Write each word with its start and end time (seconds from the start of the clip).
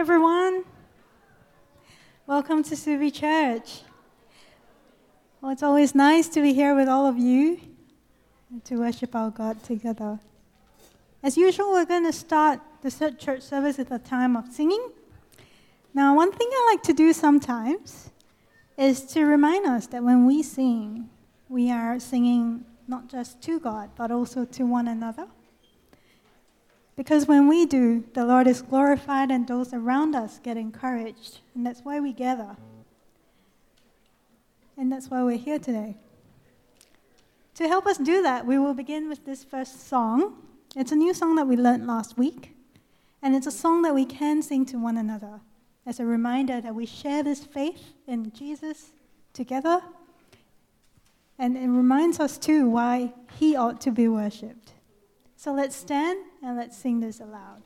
everyone. 0.00 0.64
Welcome 2.26 2.62
to 2.62 2.74
Subi 2.74 3.12
Church. 3.12 3.82
Well, 5.42 5.52
it's 5.52 5.62
always 5.62 5.94
nice 5.94 6.26
to 6.28 6.40
be 6.40 6.54
here 6.54 6.74
with 6.74 6.88
all 6.88 7.06
of 7.06 7.18
you 7.18 7.60
to 8.64 8.76
worship 8.76 9.14
our 9.14 9.28
God 9.28 9.62
together. 9.62 10.18
As 11.22 11.36
usual, 11.36 11.72
we're 11.72 11.84
going 11.84 12.06
to 12.06 12.14
start 12.14 12.60
the 12.80 12.90
church 13.18 13.42
service 13.42 13.76
with 13.76 13.90
a 13.90 13.98
time 13.98 14.36
of 14.36 14.50
singing. 14.50 14.88
Now, 15.92 16.16
one 16.16 16.32
thing 16.32 16.48
I 16.50 16.72
like 16.72 16.82
to 16.84 16.94
do 16.94 17.12
sometimes 17.12 18.08
is 18.78 19.02
to 19.12 19.26
remind 19.26 19.66
us 19.66 19.86
that 19.88 20.02
when 20.02 20.24
we 20.24 20.42
sing, 20.42 21.10
we 21.50 21.70
are 21.70 22.00
singing 22.00 22.64
not 22.88 23.10
just 23.10 23.42
to 23.42 23.60
God, 23.60 23.90
but 23.98 24.10
also 24.10 24.46
to 24.46 24.64
one 24.64 24.88
another. 24.88 25.26
Because 26.96 27.26
when 27.26 27.48
we 27.48 27.66
do, 27.66 28.04
the 28.14 28.24
Lord 28.24 28.46
is 28.46 28.62
glorified 28.62 29.30
and 29.30 29.46
those 29.46 29.72
around 29.72 30.14
us 30.14 30.38
get 30.38 30.56
encouraged. 30.56 31.40
And 31.54 31.64
that's 31.64 31.80
why 31.80 32.00
we 32.00 32.12
gather. 32.12 32.56
And 34.76 34.92
that's 34.92 35.08
why 35.08 35.22
we're 35.22 35.38
here 35.38 35.58
today. 35.58 35.96
To 37.54 37.68
help 37.68 37.86
us 37.86 37.98
do 37.98 38.22
that, 38.22 38.46
we 38.46 38.58
will 38.58 38.74
begin 38.74 39.08
with 39.08 39.24
this 39.24 39.44
first 39.44 39.88
song. 39.88 40.36
It's 40.76 40.92
a 40.92 40.96
new 40.96 41.12
song 41.12 41.36
that 41.36 41.46
we 41.46 41.56
learned 41.56 41.86
last 41.86 42.16
week. 42.16 42.54
And 43.22 43.34
it's 43.34 43.46
a 43.46 43.50
song 43.50 43.82
that 43.82 43.94
we 43.94 44.06
can 44.06 44.40
sing 44.40 44.64
to 44.66 44.78
one 44.78 44.96
another 44.96 45.40
as 45.84 46.00
a 46.00 46.06
reminder 46.06 46.60
that 46.60 46.74
we 46.74 46.86
share 46.86 47.22
this 47.22 47.44
faith 47.44 47.92
in 48.06 48.32
Jesus 48.32 48.92
together. 49.32 49.82
And 51.38 51.56
it 51.56 51.68
reminds 51.68 52.20
us, 52.20 52.38
too, 52.38 52.68
why 52.68 53.12
he 53.38 53.56
ought 53.56 53.80
to 53.82 53.90
be 53.90 54.08
worshipped. 54.08 54.72
So 55.36 55.52
let's 55.52 55.76
stand 55.76 56.24
and 56.42 56.56
let's 56.56 56.76
sing 56.76 57.00
this 57.00 57.20
aloud. 57.20 57.62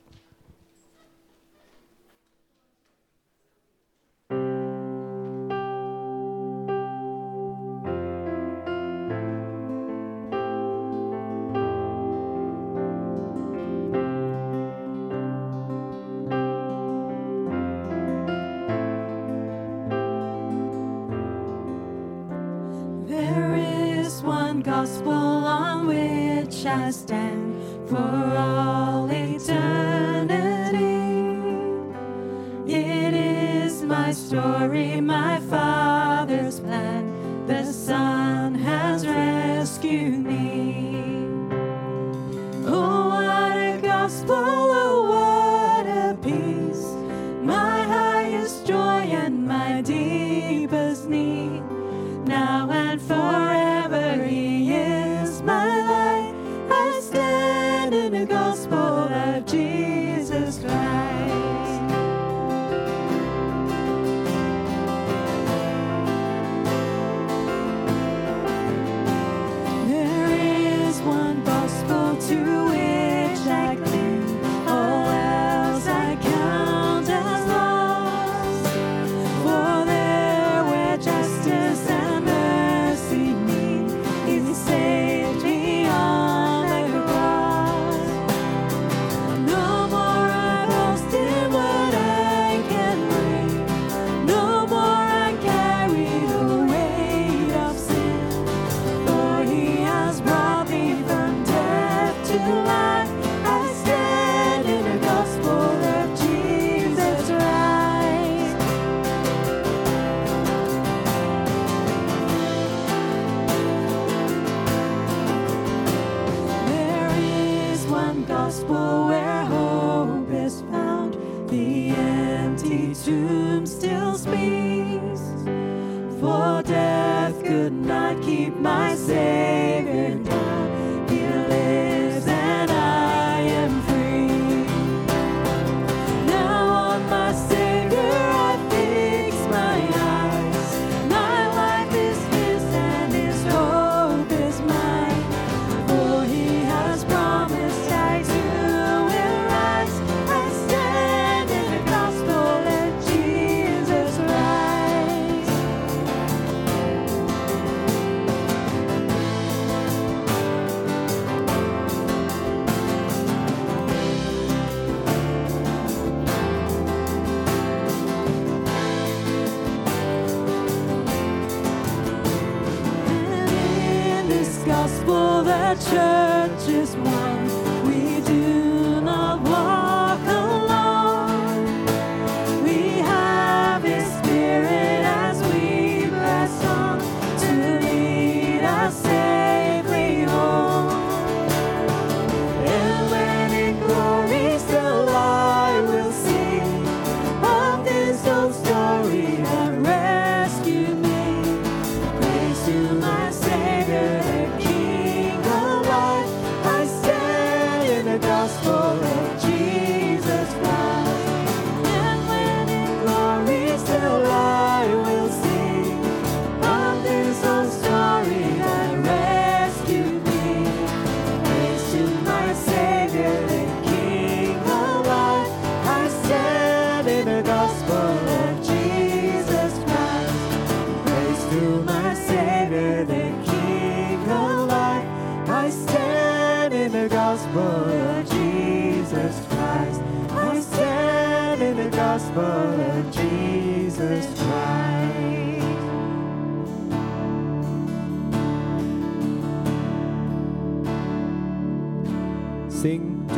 There 23.07 23.55
is 23.55 24.21
one 24.23 24.61
gospel 24.61 25.11
on 25.13 25.87
which 25.87 26.65
I 26.65 26.89
stand 26.91 27.55
for 27.87 28.24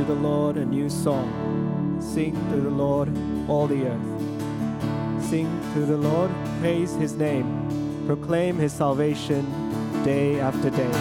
the 0.07 0.13
Lord 0.13 0.56
a 0.56 0.63
new 0.63 0.89
song. 0.89 1.98
Sing 2.00 2.31
to 2.50 2.62
the 2.62 2.69
Lord 2.69 3.09
all 3.50 3.68
the 3.68 3.88
earth. 3.88 5.24
Sing 5.30 5.50
to 5.74 5.81
the 5.81 5.98
Lord, 5.98 6.31
praise 6.62 6.95
his 6.95 7.15
name. 7.15 8.06
Proclaim 8.07 8.57
his 8.57 8.71
salvation 8.71 9.44
day 10.06 10.39
after 10.39 10.69
day. 10.69 10.92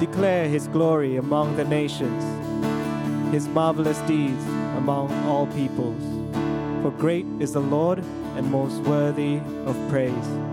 Declare 0.00 0.48
his 0.48 0.66
glory 0.66 1.14
among 1.14 1.56
the 1.56 1.64
nations, 1.64 2.24
his 3.32 3.46
marvelous 3.46 3.98
deeds 4.00 4.44
among 4.76 5.12
all 5.28 5.46
peoples. 5.46 6.02
For 6.82 6.90
great 6.90 7.26
is 7.38 7.52
the 7.52 7.60
Lord 7.60 8.00
and 8.34 8.50
most 8.50 8.78
worthy 8.82 9.36
of 9.64 9.76
praise. 9.88 10.51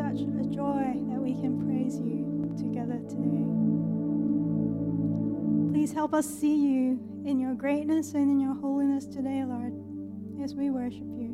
such 0.00 0.22
a 0.22 0.44
joy 0.48 0.96
that 1.10 1.20
we 1.20 1.34
can 1.34 1.60
praise 1.60 2.00
you 2.00 2.48
together 2.56 2.98
today. 3.06 3.44
Please 5.74 5.92
help 5.92 6.14
us 6.14 6.24
see 6.24 6.56
you 6.56 6.98
in 7.26 7.38
your 7.38 7.52
greatness 7.52 8.14
and 8.14 8.30
in 8.30 8.40
your 8.40 8.54
holiness 8.54 9.04
today, 9.04 9.44
Lord, 9.44 9.74
as 10.42 10.54
we 10.54 10.70
worship 10.70 11.04
you. 11.04 11.29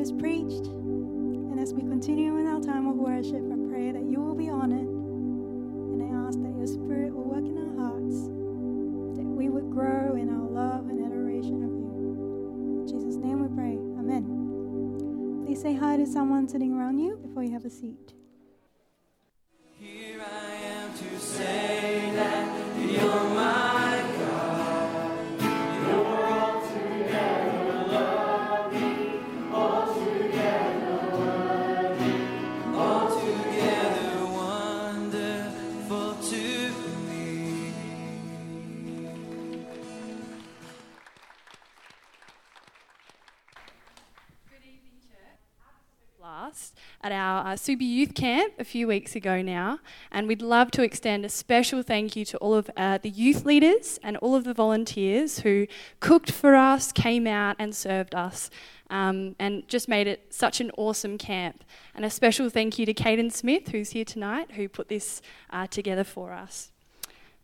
Word 0.00 0.06
is 0.06 0.12
preached, 0.12 0.66
and 0.66 1.60
as 1.60 1.74
we 1.74 1.82
continue 1.82 2.38
in 2.38 2.46
our 2.46 2.60
time 2.60 2.86
of 2.86 2.96
worship, 2.96 3.44
I 3.52 3.56
pray 3.68 3.92
that 3.92 4.02
you 4.02 4.18
will 4.20 4.34
be 4.34 4.48
honored. 4.48 4.88
And 4.88 6.02
I 6.02 6.26
ask 6.26 6.40
that 6.40 6.56
your 6.56 6.66
spirit 6.66 7.12
will 7.12 7.24
work 7.24 7.44
in 7.44 7.58
our 7.58 7.74
hearts, 7.76 8.28
that 9.18 9.26
we 9.26 9.48
would 9.50 9.70
grow 9.70 10.16
in 10.16 10.30
our 10.30 10.48
love 10.48 10.88
and 10.88 11.04
adoration 11.04 11.62
of 11.64 11.70
you. 11.70 12.80
In 12.80 12.86
Jesus' 12.86 13.16
name 13.16 13.40
we 13.42 13.54
pray. 13.54 13.76
Amen. 13.98 15.44
Please 15.44 15.60
say 15.60 15.74
hi 15.74 15.96
to 15.98 16.06
someone 16.06 16.48
sitting 16.48 16.72
around 16.72 16.98
you 16.98 17.16
before 17.16 17.42
you 17.42 17.52
have 17.52 17.66
a 17.66 17.70
seat. 17.70 18.19
Subi 47.60 47.82
Youth 47.82 48.14
Camp 48.14 48.54
a 48.58 48.64
few 48.64 48.88
weeks 48.88 49.14
ago 49.14 49.42
now, 49.42 49.80
and 50.10 50.26
we'd 50.26 50.40
love 50.40 50.70
to 50.70 50.82
extend 50.82 51.26
a 51.26 51.28
special 51.28 51.82
thank 51.82 52.16
you 52.16 52.24
to 52.24 52.38
all 52.38 52.54
of 52.54 52.70
uh, 52.74 52.96
the 52.96 53.10
youth 53.10 53.44
leaders 53.44 54.00
and 54.02 54.16
all 54.16 54.34
of 54.34 54.44
the 54.44 54.54
volunteers 54.54 55.40
who 55.40 55.66
cooked 56.00 56.30
for 56.30 56.54
us, 56.54 56.90
came 56.90 57.26
out 57.26 57.56
and 57.58 57.76
served 57.76 58.14
us, 58.14 58.48
um, 58.88 59.36
and 59.38 59.68
just 59.68 59.90
made 59.90 60.06
it 60.06 60.32
such 60.32 60.62
an 60.62 60.70
awesome 60.78 61.18
camp. 61.18 61.62
And 61.94 62.02
a 62.02 62.08
special 62.08 62.48
thank 62.48 62.78
you 62.78 62.86
to 62.86 62.94
Caden 62.94 63.30
Smith, 63.30 63.68
who's 63.68 63.90
here 63.90 64.06
tonight, 64.06 64.52
who 64.52 64.66
put 64.66 64.88
this 64.88 65.20
uh, 65.50 65.66
together 65.66 66.02
for 66.02 66.32
us. 66.32 66.72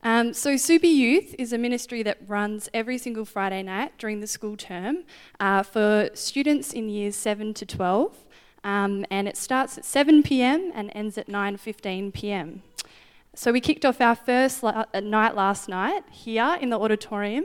Um, 0.02 0.32
so, 0.32 0.54
Subi 0.54 0.94
Youth 0.94 1.34
is 1.38 1.52
a 1.52 1.58
ministry 1.58 2.02
that 2.04 2.18
runs 2.26 2.70
every 2.72 2.96
single 2.96 3.26
Friday 3.26 3.62
night 3.62 3.92
during 3.98 4.20
the 4.20 4.26
school 4.26 4.56
term 4.56 5.04
uh, 5.40 5.62
for 5.62 6.08
students 6.14 6.72
in 6.72 6.88
years 6.88 7.16
7 7.16 7.52
to 7.52 7.66
12. 7.66 8.25
Um, 8.66 9.06
and 9.12 9.28
it 9.28 9.36
starts 9.36 9.78
at 9.78 9.84
7 9.84 10.24
pm 10.24 10.72
and 10.74 10.90
ends 10.92 11.16
at 11.16 11.28
9:15 11.28 12.10
pm. 12.12 12.62
So 13.32 13.52
we 13.52 13.60
kicked 13.60 13.84
off 13.84 14.00
our 14.00 14.16
first 14.16 14.64
la- 14.64 14.86
uh, 14.92 15.00
night 15.00 15.36
last 15.36 15.68
night 15.68 16.02
here 16.10 16.58
in 16.60 16.70
the 16.70 16.78
auditorium. 16.78 17.44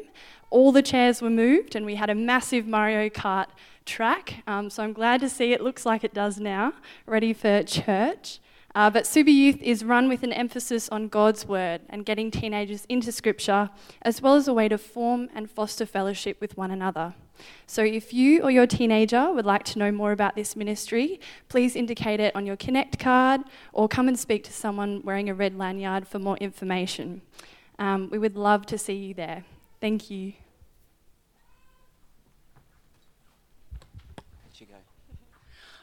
All 0.50 0.72
the 0.72 0.82
chairs 0.82 1.22
were 1.22 1.30
moved, 1.30 1.75
and 1.75 1.86
we 1.86 1.96
had 1.96 2.10
a 2.10 2.16
massive 2.16 2.66
Mario 2.66 3.08
Kart 3.08 3.50
track. 3.86 4.42
Um, 4.48 4.72
so 4.72 4.82
I'm 4.84 4.94
glad 4.94 5.22
to 5.22 5.30
see 5.30 5.54
it 5.54 5.62
looks 5.62 5.86
like 5.86 6.04
it 6.04 6.13
does 6.16 6.40
now, 6.40 6.74
ready 7.06 7.34
for 7.34 7.62
church. 7.62 8.40
Uh, 8.74 8.90
but 8.90 9.04
Subi 9.04 9.34
Youth 9.34 9.62
is 9.62 9.84
run 9.84 10.10
with 10.10 10.24
an 10.24 10.34
emphasis 10.34 10.90
on 10.90 11.08
God's 11.08 11.46
Word 11.46 11.82
and 11.88 12.04
getting 12.04 12.32
teenagers 12.32 12.86
into 12.90 13.12
Scripture, 13.12 13.70
as 14.01 14.24
well 14.24 14.34
as 14.34 14.48
a 14.48 14.54
way 14.54 14.68
to 14.70 14.78
form 14.80 15.30
and 15.36 15.51
foster 15.51 15.86
fellowship 15.86 16.42
with 16.42 16.58
one 16.58 16.72
another. 16.72 17.13
So 17.67 17.83
if 17.83 18.13
you 18.13 18.41
or 18.41 18.51
your 18.51 18.67
teenager 18.67 19.31
would 19.31 19.45
like 19.45 19.63
to 19.65 19.79
know 19.79 19.91
more 19.91 20.12
about 20.12 20.36
this 20.36 20.55
ministry, 20.55 21.19
please 21.50 21.75
indicate 21.75 22.19
it 22.19 22.36
on 22.36 22.45
your 22.45 22.55
Connect 22.55 23.00
card 23.00 23.41
or 23.74 23.88
come 23.88 24.07
and 24.07 24.17
speak 24.17 24.43
to 24.45 24.53
someone 24.53 25.01
wearing 25.03 25.29
a 25.29 25.33
red 25.33 25.57
lanyard 25.57 26.07
for 26.07 26.19
more 26.19 26.38
information. 26.38 27.21
Um, 27.79 28.10
we 28.12 28.17
would 28.17 28.36
love 28.36 28.65
to 28.67 28.77
see 28.77 28.93
you 28.93 29.13
there. 29.13 29.43
Thank 29.79 30.10
you. 30.10 30.33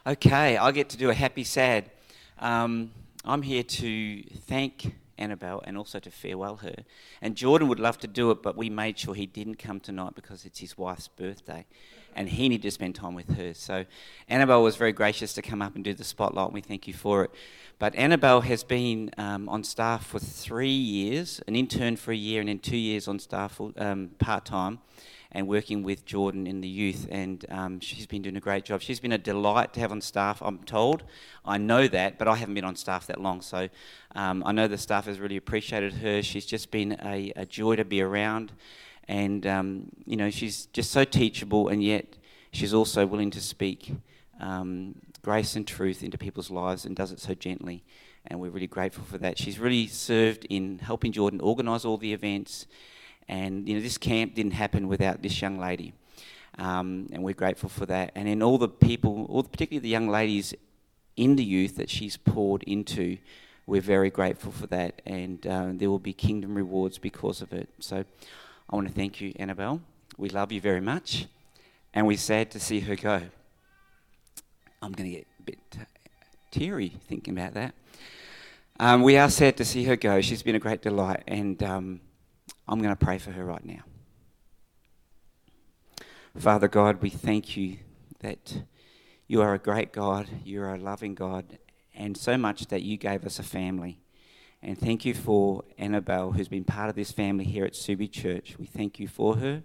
Okay, 0.08 0.56
I 0.56 0.70
get 0.72 0.88
to 0.90 0.96
do 0.96 1.10
a 1.10 1.14
happy 1.14 1.44
sad. 1.44 1.90
Um, 2.38 2.92
I'm 3.26 3.42
here 3.42 3.62
to 3.62 4.22
thank 4.46 4.94
Annabelle 5.18 5.62
and 5.64 5.76
also 5.76 5.98
to 5.98 6.10
farewell 6.10 6.56
her. 6.56 6.84
And 7.20 7.36
Jordan 7.36 7.68
would 7.68 7.80
love 7.80 7.98
to 7.98 8.06
do 8.06 8.30
it, 8.30 8.42
but 8.42 8.56
we 8.56 8.70
made 8.70 8.98
sure 8.98 9.14
he 9.14 9.26
didn't 9.26 9.56
come 9.56 9.80
tonight 9.80 10.14
because 10.14 10.44
it's 10.44 10.60
his 10.60 10.78
wife's 10.78 11.08
birthday 11.08 11.66
and 12.14 12.28
he 12.28 12.48
needed 12.48 12.62
to 12.62 12.70
spend 12.70 12.94
time 12.94 13.14
with 13.14 13.36
her. 13.36 13.54
So 13.54 13.84
Annabelle 14.28 14.62
was 14.62 14.76
very 14.76 14.92
gracious 14.92 15.34
to 15.34 15.42
come 15.42 15.62
up 15.62 15.76
and 15.76 15.84
do 15.84 15.94
the 15.94 16.04
spotlight, 16.04 16.46
and 16.46 16.54
we 16.54 16.60
thank 16.60 16.88
you 16.88 16.94
for 16.94 17.24
it. 17.24 17.30
But 17.78 17.94
Annabelle 17.94 18.40
has 18.40 18.64
been 18.64 19.12
um, 19.18 19.48
on 19.48 19.62
staff 19.62 20.06
for 20.06 20.18
three 20.18 20.68
years, 20.68 21.40
an 21.46 21.54
intern 21.54 21.96
for 21.96 22.10
a 22.10 22.16
year, 22.16 22.40
and 22.40 22.48
then 22.48 22.58
two 22.58 22.76
years 22.76 23.06
on 23.06 23.20
staff 23.20 23.60
um, 23.76 24.10
part 24.18 24.44
time 24.44 24.80
and 25.32 25.46
working 25.46 25.82
with 25.82 26.06
Jordan 26.06 26.46
in 26.46 26.60
the 26.60 26.68
youth. 26.68 27.06
And 27.10 27.44
um, 27.50 27.80
she's 27.80 28.06
been 28.06 28.22
doing 28.22 28.36
a 28.36 28.40
great 28.40 28.64
job. 28.64 28.80
She's 28.80 29.00
been 29.00 29.12
a 29.12 29.18
delight 29.18 29.74
to 29.74 29.80
have 29.80 29.92
on 29.92 30.00
staff, 30.00 30.40
I'm 30.40 30.58
told. 30.60 31.02
I 31.44 31.58
know 31.58 31.86
that, 31.88 32.18
but 32.18 32.28
I 32.28 32.36
haven't 32.36 32.54
been 32.54 32.64
on 32.64 32.76
staff 32.76 33.06
that 33.08 33.20
long. 33.20 33.42
So 33.42 33.68
um, 34.14 34.42
I 34.46 34.52
know 34.52 34.68
the 34.68 34.78
staff 34.78 35.04
has 35.06 35.20
really 35.20 35.36
appreciated 35.36 35.94
her. 35.94 36.22
She's 36.22 36.46
just 36.46 36.70
been 36.70 36.98
a, 37.02 37.32
a 37.36 37.44
joy 37.44 37.76
to 37.76 37.84
be 37.84 38.00
around. 38.00 38.52
And, 39.06 39.46
um, 39.46 39.88
you 40.06 40.16
know, 40.16 40.30
she's 40.30 40.66
just 40.66 40.90
so 40.90 41.04
teachable, 41.04 41.68
and 41.68 41.82
yet 41.82 42.16
she's 42.52 42.74
also 42.74 43.06
willing 43.06 43.30
to 43.30 43.40
speak 43.40 43.92
um, 44.38 44.94
grace 45.22 45.56
and 45.56 45.66
truth 45.66 46.02
into 46.02 46.18
people's 46.18 46.50
lives 46.50 46.84
and 46.84 46.94
does 46.94 47.12
it 47.12 47.20
so 47.20 47.34
gently. 47.34 47.84
And 48.26 48.40
we're 48.40 48.50
really 48.50 48.66
grateful 48.66 49.04
for 49.04 49.16
that. 49.18 49.38
She's 49.38 49.58
really 49.58 49.86
served 49.86 50.46
in 50.50 50.78
helping 50.80 51.12
Jordan 51.12 51.40
organise 51.40 51.84
all 51.84 51.96
the 51.96 52.12
events 52.12 52.66
and 53.28 53.68
you 53.68 53.74
know, 53.74 53.80
this 53.80 53.98
camp 53.98 54.34
didn't 54.34 54.52
happen 54.52 54.88
without 54.88 55.22
this 55.22 55.40
young 55.40 55.58
lady, 55.58 55.92
um, 56.58 57.08
and 57.12 57.22
we're 57.22 57.34
grateful 57.34 57.68
for 57.68 57.86
that. 57.86 58.12
And 58.14 58.26
then 58.28 58.42
all 58.42 58.58
the 58.58 58.68
people, 58.68 59.26
all 59.28 59.42
the, 59.42 59.48
particularly 59.48 59.82
the 59.82 59.88
young 59.88 60.08
ladies 60.08 60.54
in 61.16 61.36
the 61.36 61.44
youth 61.44 61.76
that 61.76 61.90
she's 61.90 62.16
poured 62.16 62.62
into, 62.62 63.18
we're 63.66 63.80
very 63.80 64.10
grateful 64.10 64.52
for 64.52 64.66
that. 64.68 65.02
And 65.04 65.46
uh, 65.46 65.70
there 65.72 65.90
will 65.90 65.98
be 65.98 66.12
kingdom 66.12 66.54
rewards 66.54 66.98
because 66.98 67.42
of 67.42 67.52
it. 67.52 67.68
So 67.80 68.04
I 68.70 68.76
want 68.76 68.88
to 68.88 68.94
thank 68.94 69.20
you, 69.20 69.32
Annabelle. 69.36 69.80
We 70.16 70.30
love 70.30 70.52
you 70.52 70.60
very 70.60 70.80
much, 70.80 71.26
and 71.94 72.06
we're 72.06 72.16
sad 72.16 72.50
to 72.52 72.60
see 72.60 72.80
her 72.80 72.96
go. 72.96 73.22
I'm 74.80 74.92
going 74.92 75.10
to 75.10 75.16
get 75.16 75.26
a 75.38 75.42
bit 75.42 75.58
teary 76.50 76.92
thinking 77.08 77.36
about 77.36 77.54
that. 77.54 77.74
Um, 78.80 79.02
we 79.02 79.16
are 79.16 79.28
sad 79.28 79.56
to 79.56 79.64
see 79.64 79.84
her 79.84 79.96
go. 79.96 80.20
She's 80.20 80.42
been 80.42 80.54
a 80.54 80.60
great 80.60 80.82
delight, 80.82 81.24
and 81.26 81.60
um, 81.62 82.00
I'm 82.68 82.80
going 82.80 82.94
to 82.94 83.04
pray 83.04 83.16
for 83.16 83.30
her 83.30 83.44
right 83.44 83.64
now. 83.64 83.80
Father 86.36 86.68
God, 86.68 87.00
we 87.00 87.08
thank 87.08 87.56
you 87.56 87.78
that 88.20 88.62
you 89.26 89.40
are 89.40 89.54
a 89.54 89.58
great 89.58 89.90
God, 89.90 90.28
you 90.44 90.60
are 90.60 90.74
a 90.74 90.78
loving 90.78 91.14
God, 91.14 91.58
and 91.94 92.14
so 92.14 92.36
much 92.36 92.66
that 92.66 92.82
you 92.82 92.98
gave 92.98 93.24
us 93.24 93.38
a 93.38 93.42
family. 93.42 94.00
And 94.62 94.78
thank 94.78 95.06
you 95.06 95.14
for 95.14 95.64
Annabelle, 95.78 96.32
who's 96.32 96.48
been 96.48 96.64
part 96.64 96.90
of 96.90 96.94
this 96.94 97.10
family 97.10 97.44
here 97.44 97.64
at 97.64 97.72
Subi 97.72 98.10
Church. 98.10 98.56
We 98.58 98.66
thank 98.66 99.00
you 99.00 99.08
for 99.08 99.36
her. 99.36 99.62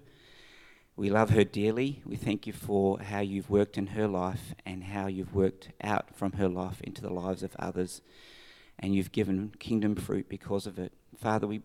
We 0.96 1.10
love 1.10 1.32
her 1.32 1.44
dearly. 1.44 2.02
We 2.06 2.16
thank 2.16 2.48
you 2.48 2.54
for 2.54 3.00
how 3.00 3.20
you've 3.20 3.50
worked 3.50 3.78
in 3.78 3.88
her 3.88 4.08
life 4.08 4.54
and 4.66 4.84
how 4.84 5.08
you've 5.08 5.36
worked 5.36 5.72
out 5.82 6.16
from 6.16 6.34
her 6.34 6.48
life 6.48 6.80
into 6.82 7.02
the 7.02 7.12
lives 7.12 7.44
of 7.44 7.56
others. 7.60 8.02
And 8.80 8.96
you've 8.96 9.12
given 9.12 9.52
kingdom 9.60 9.96
fruit 9.96 10.30
because 10.30 10.66
of 10.68 10.80
it. 10.80 10.94
Father, 11.18 11.48
we 11.48 11.64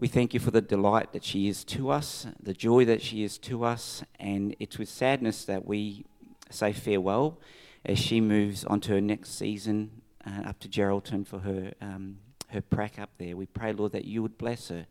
we 0.00 0.06
thank 0.06 0.32
you 0.32 0.38
for 0.38 0.52
the 0.52 0.60
delight 0.60 1.12
that 1.12 1.24
she 1.24 1.48
is 1.48 1.64
to 1.64 1.90
us, 1.90 2.26
the 2.40 2.54
joy 2.54 2.84
that 2.84 3.02
she 3.02 3.24
is 3.24 3.36
to 3.38 3.64
us, 3.64 4.04
and 4.20 4.54
it's 4.60 4.78
with 4.78 4.88
sadness 4.88 5.44
that 5.46 5.66
we 5.66 6.04
say 6.50 6.72
farewell 6.72 7.38
as 7.84 7.98
she 7.98 8.20
moves 8.20 8.64
on 8.64 8.80
to 8.80 8.92
her 8.92 9.00
next 9.00 9.36
season 9.36 9.90
uh, 10.24 10.48
up 10.48 10.60
to 10.60 10.68
Geraldton 10.68 11.26
for 11.26 11.40
her, 11.40 11.72
um, 11.80 12.18
her 12.48 12.60
prac 12.60 13.00
up 13.00 13.10
there. 13.18 13.36
We 13.36 13.46
pray, 13.46 13.72
Lord, 13.72 13.90
that 13.92 14.04
you 14.04 14.22
would 14.22 14.38
bless 14.38 14.68
her. 14.68 14.86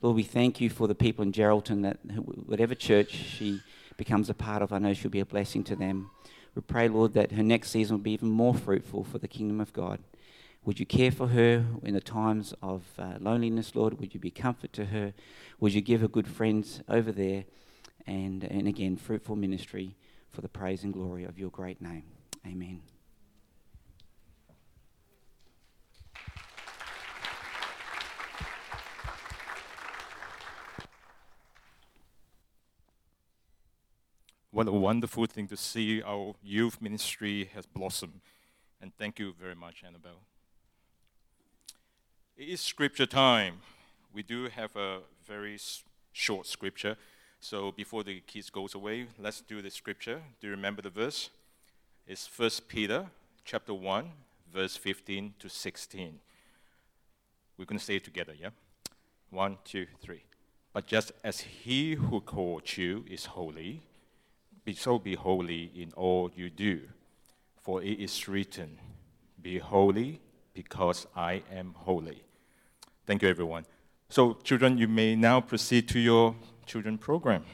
Lord, 0.00 0.16
we 0.16 0.24
thank 0.24 0.60
you 0.60 0.68
for 0.68 0.88
the 0.88 0.94
people 0.96 1.22
in 1.22 1.30
Geraldton 1.30 1.82
that 1.82 1.98
whatever 2.46 2.74
church 2.74 3.12
she 3.12 3.60
becomes 3.96 4.28
a 4.28 4.34
part 4.34 4.60
of, 4.60 4.72
I 4.72 4.78
know 4.78 4.92
she'll 4.92 5.10
be 5.12 5.20
a 5.20 5.24
blessing 5.24 5.62
to 5.64 5.76
them. 5.76 6.10
We 6.56 6.62
pray, 6.62 6.88
Lord, 6.88 7.12
that 7.14 7.30
her 7.32 7.44
next 7.44 7.70
season 7.70 7.96
will 7.96 8.02
be 8.02 8.12
even 8.12 8.28
more 8.28 8.54
fruitful 8.54 9.04
for 9.04 9.18
the 9.18 9.28
kingdom 9.28 9.60
of 9.60 9.72
God. 9.72 10.00
Would 10.64 10.78
you 10.78 10.86
care 10.86 11.10
for 11.10 11.28
her 11.28 11.64
in 11.82 11.94
the 11.94 12.00
times 12.00 12.54
of 12.62 12.84
uh, 12.96 13.14
loneliness, 13.18 13.74
Lord? 13.74 13.98
Would 13.98 14.14
you 14.14 14.20
be 14.20 14.30
comfort 14.30 14.72
to 14.74 14.86
her? 14.86 15.12
Would 15.58 15.74
you 15.74 15.80
give 15.80 16.00
her 16.02 16.08
good 16.08 16.28
friends 16.28 16.82
over 16.88 17.10
there? 17.10 17.44
And, 18.06 18.44
and 18.44 18.68
again, 18.68 18.96
fruitful 18.96 19.34
ministry 19.34 19.96
for 20.30 20.40
the 20.40 20.48
praise 20.48 20.84
and 20.84 20.92
glory 20.92 21.24
of 21.24 21.36
your 21.36 21.50
great 21.50 21.82
name. 21.82 22.04
Amen. 22.46 22.80
What 34.52 34.68
a 34.68 34.72
wonderful 34.72 35.26
thing 35.26 35.48
to 35.48 35.56
see 35.56 36.02
our 36.02 36.34
youth 36.40 36.80
ministry 36.80 37.50
has 37.54 37.66
blossomed. 37.66 38.20
And 38.80 38.94
thank 38.96 39.18
you 39.18 39.34
very 39.40 39.56
much, 39.56 39.82
Annabelle. 39.84 40.20
It 42.34 42.48
is 42.48 42.62
scripture 42.62 43.04
time. 43.04 43.56
We 44.14 44.22
do 44.22 44.48
have 44.48 44.74
a 44.74 45.00
very 45.26 45.58
short 46.12 46.46
scripture. 46.46 46.96
So 47.40 47.72
before 47.72 48.04
the 48.04 48.20
kids 48.20 48.48
goes 48.48 48.74
away, 48.74 49.06
let's 49.18 49.42
do 49.42 49.60
the 49.60 49.70
scripture. 49.70 50.22
Do 50.40 50.46
you 50.46 50.52
remember 50.52 50.80
the 50.80 50.88
verse? 50.88 51.28
It's 52.06 52.26
1 52.34 52.50
Peter 52.68 53.04
chapter 53.44 53.74
1, 53.74 54.10
verse 54.50 54.78
15 54.78 55.34
to 55.40 55.50
16. 55.50 56.20
We're 57.58 57.66
going 57.66 57.78
to 57.78 57.84
say 57.84 57.96
it 57.96 58.04
together, 58.04 58.32
yeah? 58.40 58.50
One, 59.28 59.58
two, 59.62 59.86
three. 60.00 60.22
But 60.72 60.86
just 60.86 61.12
as 61.22 61.40
he 61.40 61.96
who 61.96 62.22
called 62.22 62.78
you 62.78 63.04
is 63.10 63.26
holy, 63.26 63.82
be 64.64 64.72
so 64.72 64.98
be 64.98 65.16
holy 65.16 65.70
in 65.76 65.92
all 65.96 66.30
you 66.34 66.48
do. 66.48 66.80
For 67.60 67.82
it 67.82 68.00
is 68.00 68.26
written, 68.26 68.78
Be 69.40 69.58
holy 69.58 70.22
because 70.54 71.06
I 71.16 71.42
am 71.52 71.74
holy. 71.78 72.22
Thank 73.06 73.22
you, 73.22 73.28
everyone. 73.28 73.64
So, 74.08 74.34
children, 74.42 74.78
you 74.78 74.88
may 74.88 75.16
now 75.16 75.40
proceed 75.40 75.88
to 75.88 75.98
your 75.98 76.34
children 76.66 76.98
program. 76.98 77.44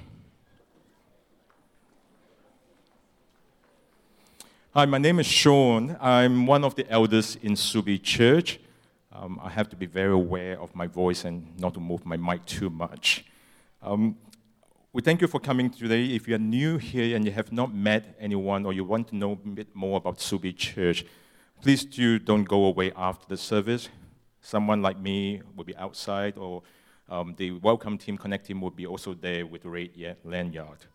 Hi, 4.74 4.84
my 4.84 4.98
name 4.98 5.18
is 5.18 5.26
Sean. 5.26 5.96
I'm 6.00 6.46
one 6.46 6.64
of 6.64 6.74
the 6.74 6.88
elders 6.90 7.36
in 7.42 7.52
Subi 7.52 8.02
Church. 8.02 8.60
Um, 9.12 9.40
I 9.42 9.48
have 9.50 9.68
to 9.70 9.76
be 9.76 9.86
very 9.86 10.12
aware 10.12 10.60
of 10.60 10.74
my 10.74 10.86
voice 10.86 11.24
and 11.24 11.58
not 11.58 11.74
to 11.74 11.80
move 11.80 12.04
my 12.04 12.16
mic 12.16 12.44
too 12.44 12.70
much. 12.70 13.24
Um, 13.82 14.16
we 14.92 15.02
thank 15.02 15.20
you 15.20 15.26
for 15.26 15.40
coming 15.40 15.70
today. 15.70 16.06
If 16.06 16.28
you 16.28 16.34
are 16.34 16.38
new 16.38 16.76
here 16.76 17.16
and 17.16 17.24
you 17.24 17.32
have 17.32 17.50
not 17.52 17.74
met 17.74 18.16
anyone 18.20 18.66
or 18.66 18.72
you 18.72 18.84
want 18.84 19.08
to 19.08 19.16
know 19.16 19.32
a 19.32 19.36
bit 19.36 19.74
more 19.74 19.96
about 19.96 20.18
Subi 20.18 20.56
Church, 20.56 21.04
Please 21.60 21.84
do 21.84 22.20
don't 22.20 22.44
go 22.44 22.66
away 22.66 22.92
after 22.94 23.26
the 23.28 23.36
service. 23.36 23.88
Someone 24.40 24.80
like 24.80 24.98
me 24.98 25.42
will 25.56 25.64
be 25.64 25.76
outside, 25.76 26.38
or 26.38 26.62
um, 27.08 27.34
the 27.36 27.50
welcome 27.52 27.98
team, 27.98 28.16
connect 28.16 28.46
team 28.46 28.60
will 28.60 28.70
be 28.70 28.86
also 28.86 29.12
there 29.12 29.44
with 29.44 29.62
the 29.62 29.68
red 29.68 30.16
lanyard. 30.24 30.86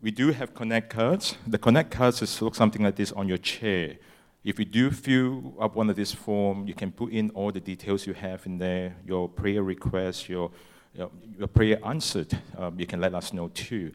We 0.00 0.12
do 0.12 0.30
have 0.30 0.54
connect 0.54 0.90
cards. 0.90 1.36
The 1.46 1.58
connect 1.58 1.90
cards 1.90 2.22
is 2.22 2.40
look 2.40 2.54
something 2.54 2.82
like 2.82 2.94
this 2.94 3.10
on 3.12 3.26
your 3.26 3.38
chair. 3.38 3.96
If 4.44 4.60
you 4.60 4.64
do 4.64 4.92
fill 4.92 5.54
up 5.58 5.74
one 5.74 5.90
of 5.90 5.96
these 5.96 6.12
forms, 6.12 6.68
you 6.68 6.74
can 6.74 6.92
put 6.92 7.12
in 7.12 7.30
all 7.30 7.50
the 7.50 7.58
details 7.58 8.06
you 8.06 8.14
have 8.14 8.46
in 8.46 8.58
there, 8.58 8.94
your 9.04 9.28
prayer 9.28 9.64
request, 9.64 10.28
your, 10.28 10.52
your, 10.94 11.10
your 11.36 11.48
prayer 11.48 11.80
answered. 11.84 12.38
Um, 12.56 12.78
you 12.78 12.86
can 12.86 13.00
let 13.00 13.14
us 13.14 13.32
know 13.32 13.48
too. 13.48 13.90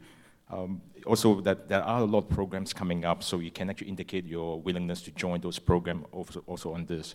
Um, 0.52 0.82
also, 1.06 1.40
that 1.40 1.68
there 1.68 1.82
are 1.82 2.02
a 2.02 2.04
lot 2.04 2.18
of 2.18 2.28
programs 2.28 2.72
coming 2.72 3.04
up, 3.04 3.22
so 3.22 3.38
you 3.40 3.50
can 3.50 3.70
actually 3.70 3.88
indicate 3.88 4.26
your 4.26 4.60
willingness 4.60 5.00
to 5.02 5.10
join 5.12 5.40
those 5.40 5.58
programs 5.58 6.04
also, 6.12 6.44
also 6.46 6.74
on 6.74 6.84
this. 6.84 7.14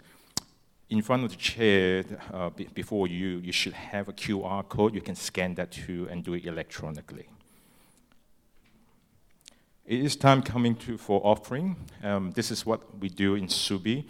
In 0.90 1.02
front 1.02 1.24
of 1.24 1.30
the 1.32 1.38
chair 1.38 2.04
uh, 2.34 2.50
b- 2.50 2.68
before 2.74 3.08
you, 3.08 3.40
you 3.44 3.52
should 3.52 3.74
have 3.74 4.10
a 4.10 4.14
QR 4.14 4.68
code. 4.68 4.96
You 4.96 5.02
can 5.02 5.16
scan 5.16 5.54
that 5.56 5.72
too 5.72 6.08
and 6.10 6.24
do 6.24 6.34
it 6.34 6.46
electronically. 6.46 7.28
It 9.86 10.00
is 10.04 10.16
time 10.16 10.42
coming 10.42 10.76
to 10.78 10.98
for 10.98 11.22
offering. 11.24 11.78
Um, 12.04 12.32
this 12.32 12.52
is 12.52 12.66
what 12.66 13.00
we 13.00 13.08
do 13.08 13.36
in 13.36 13.48
Subi. 13.48 14.06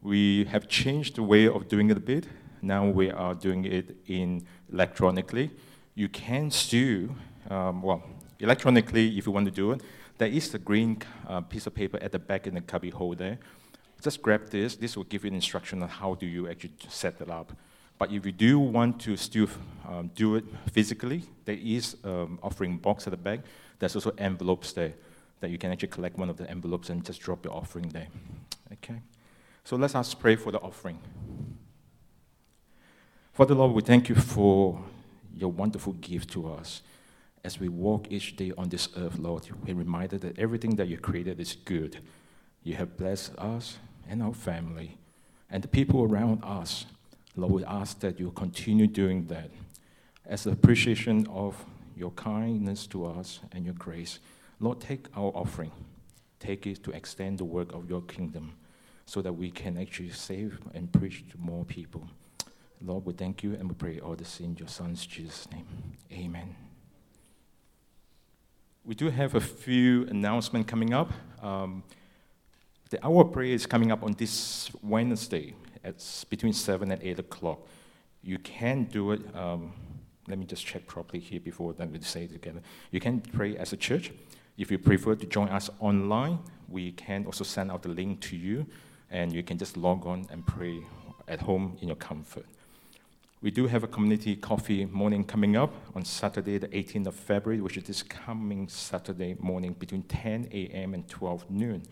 We 0.00 0.44
have 0.44 0.68
changed 0.68 1.16
the 1.16 1.22
way 1.22 1.48
of 1.48 1.68
doing 1.68 1.90
it 1.90 1.96
a 1.96 2.00
bit. 2.00 2.26
Now 2.62 2.88
we 2.88 3.10
are 3.10 3.34
doing 3.34 3.64
it 3.64 3.96
in 4.06 4.46
electronically. 4.72 5.50
You 5.94 6.08
can 6.08 6.50
still, 6.50 7.08
um, 7.50 7.82
well, 7.82 8.02
electronically 8.40 9.18
if 9.18 9.26
you 9.26 9.32
want 9.32 9.46
to 9.46 9.52
do 9.52 9.72
it. 9.72 9.82
There 10.18 10.28
is 10.28 10.52
a 10.54 10.58
green 10.58 11.00
uh, 11.28 11.40
piece 11.42 11.66
of 11.66 11.74
paper 11.74 11.98
at 12.02 12.12
the 12.12 12.18
back 12.18 12.46
in 12.46 12.54
the 12.54 12.60
cubby 12.60 12.90
hole 12.90 13.14
there. 13.14 13.38
Just 14.02 14.22
grab 14.22 14.48
this. 14.50 14.76
This 14.76 14.96
will 14.96 15.04
give 15.04 15.24
you 15.24 15.28
an 15.28 15.34
instruction 15.34 15.82
on 15.82 15.88
how 15.88 16.14
do 16.14 16.26
you 16.26 16.48
actually 16.48 16.74
set 16.88 17.20
it 17.20 17.30
up. 17.30 17.52
But 17.98 18.12
if 18.12 18.24
you 18.24 18.32
do 18.32 18.60
want 18.60 19.00
to 19.00 19.16
still 19.16 19.48
um, 19.88 20.10
do 20.14 20.36
it 20.36 20.44
physically, 20.72 21.24
there 21.44 21.58
is 21.60 21.96
um, 22.04 22.38
offering 22.42 22.78
box 22.78 23.06
at 23.08 23.10
the 23.10 23.16
back. 23.16 23.40
There's 23.78 23.96
also 23.96 24.12
envelopes 24.18 24.72
there 24.72 24.94
that 25.40 25.50
you 25.50 25.58
can 25.58 25.72
actually 25.72 25.88
collect 25.88 26.16
one 26.16 26.30
of 26.30 26.36
the 26.36 26.48
envelopes 26.48 26.90
and 26.90 27.04
just 27.04 27.20
drop 27.20 27.44
your 27.44 27.54
offering 27.54 27.88
there. 27.88 28.06
Okay? 28.72 29.00
So 29.64 29.76
let's 29.76 29.94
ask 29.94 30.18
pray 30.18 30.36
for 30.36 30.52
the 30.52 30.60
offering. 30.60 30.98
Father 33.32 33.54
Lord, 33.54 33.72
we 33.72 33.82
thank 33.82 34.08
you 34.08 34.14
for 34.14 34.82
your 35.34 35.50
wonderful 35.50 35.92
gift 35.94 36.30
to 36.30 36.52
us. 36.52 36.82
As 37.48 37.58
we 37.58 37.70
walk 37.70 38.08
each 38.10 38.36
day 38.36 38.52
on 38.58 38.68
this 38.68 38.90
earth, 38.94 39.18
Lord, 39.18 39.48
we're 39.64 39.74
reminded 39.74 40.20
that 40.20 40.38
everything 40.38 40.76
that 40.76 40.86
you 40.86 40.98
created 40.98 41.40
is 41.40 41.56
good. 41.64 41.96
You 42.62 42.74
have 42.74 42.98
blessed 42.98 43.34
us 43.38 43.78
and 44.06 44.22
our 44.22 44.34
family 44.34 44.98
and 45.48 45.62
the 45.62 45.68
people 45.68 46.02
around 46.02 46.44
us. 46.44 46.84
Lord, 47.36 47.52
we 47.54 47.64
ask 47.64 48.00
that 48.00 48.20
you 48.20 48.32
continue 48.32 48.86
doing 48.86 49.28
that 49.28 49.50
as 50.26 50.44
an 50.44 50.52
appreciation 50.52 51.26
of 51.28 51.64
your 51.96 52.10
kindness 52.10 52.86
to 52.88 53.06
us 53.06 53.40
and 53.52 53.64
your 53.64 53.72
grace. 53.72 54.18
Lord, 54.60 54.82
take 54.82 55.06
our 55.16 55.32
offering, 55.34 55.72
take 56.40 56.66
it 56.66 56.84
to 56.84 56.90
extend 56.90 57.38
the 57.38 57.46
work 57.46 57.72
of 57.72 57.88
your 57.88 58.02
kingdom 58.02 58.52
so 59.06 59.22
that 59.22 59.32
we 59.32 59.50
can 59.50 59.78
actually 59.78 60.10
save 60.10 60.60
and 60.74 60.92
preach 60.92 61.24
to 61.30 61.38
more 61.38 61.64
people. 61.64 62.06
Lord, 62.82 63.06
we 63.06 63.14
thank 63.14 63.42
you 63.42 63.54
and 63.54 63.70
we 63.70 63.74
pray 63.74 64.00
all 64.00 64.16
this 64.16 64.38
in 64.38 64.54
your 64.58 64.68
Son's 64.68 65.06
Jesus' 65.06 65.50
name. 65.50 65.64
Amen. 66.12 66.67
We 68.88 68.94
do 68.94 69.10
have 69.10 69.34
a 69.34 69.40
few 69.42 70.06
announcements 70.06 70.70
coming 70.70 70.94
up. 70.94 71.12
Um, 71.42 71.82
the 72.88 73.04
hour 73.04 73.22
prayer 73.22 73.52
is 73.52 73.66
coming 73.66 73.92
up 73.92 74.02
on 74.02 74.14
this 74.14 74.70
Wednesday 74.82 75.52
at 75.84 76.02
between 76.30 76.54
7 76.54 76.90
and 76.90 77.02
8 77.02 77.18
o'clock. 77.18 77.58
You 78.22 78.38
can 78.38 78.84
do 78.84 79.12
it. 79.12 79.20
Um, 79.36 79.74
let 80.26 80.38
me 80.38 80.46
just 80.46 80.64
check 80.64 80.86
properly 80.86 81.20
here 81.20 81.38
before 81.38 81.74
then 81.74 81.92
we 81.92 82.00
say 82.00 82.24
it 82.24 82.32
together. 82.32 82.62
You 82.90 82.98
can 82.98 83.20
pray 83.20 83.58
as 83.58 83.74
a 83.74 83.76
church. 83.76 84.10
If 84.56 84.70
you 84.70 84.78
prefer 84.78 85.16
to 85.16 85.26
join 85.26 85.50
us 85.50 85.68
online, 85.80 86.38
we 86.66 86.92
can 86.92 87.26
also 87.26 87.44
send 87.44 87.70
out 87.70 87.82
the 87.82 87.90
link 87.90 88.20
to 88.22 88.38
you, 88.38 88.64
and 89.10 89.34
you 89.34 89.42
can 89.42 89.58
just 89.58 89.76
log 89.76 90.06
on 90.06 90.26
and 90.30 90.46
pray 90.46 90.82
at 91.28 91.42
home 91.42 91.76
in 91.82 91.88
your 91.88 91.96
comfort. 91.98 92.46
We 93.40 93.52
do 93.52 93.68
have 93.68 93.84
a 93.84 93.86
community 93.86 94.34
coffee 94.34 94.84
morning 94.84 95.22
coming 95.22 95.56
up 95.56 95.72
on 95.94 96.04
Saturday, 96.04 96.58
the 96.58 96.66
18th 96.66 97.06
of 97.06 97.14
February, 97.14 97.60
which 97.60 97.76
is 97.76 97.84
this 97.84 98.02
coming 98.02 98.66
Saturday 98.66 99.36
morning 99.38 99.74
between 99.74 100.02
10 100.02 100.48
a.m. 100.50 100.92
and 100.92 101.08
12 101.08 101.48
noon, 101.48 101.84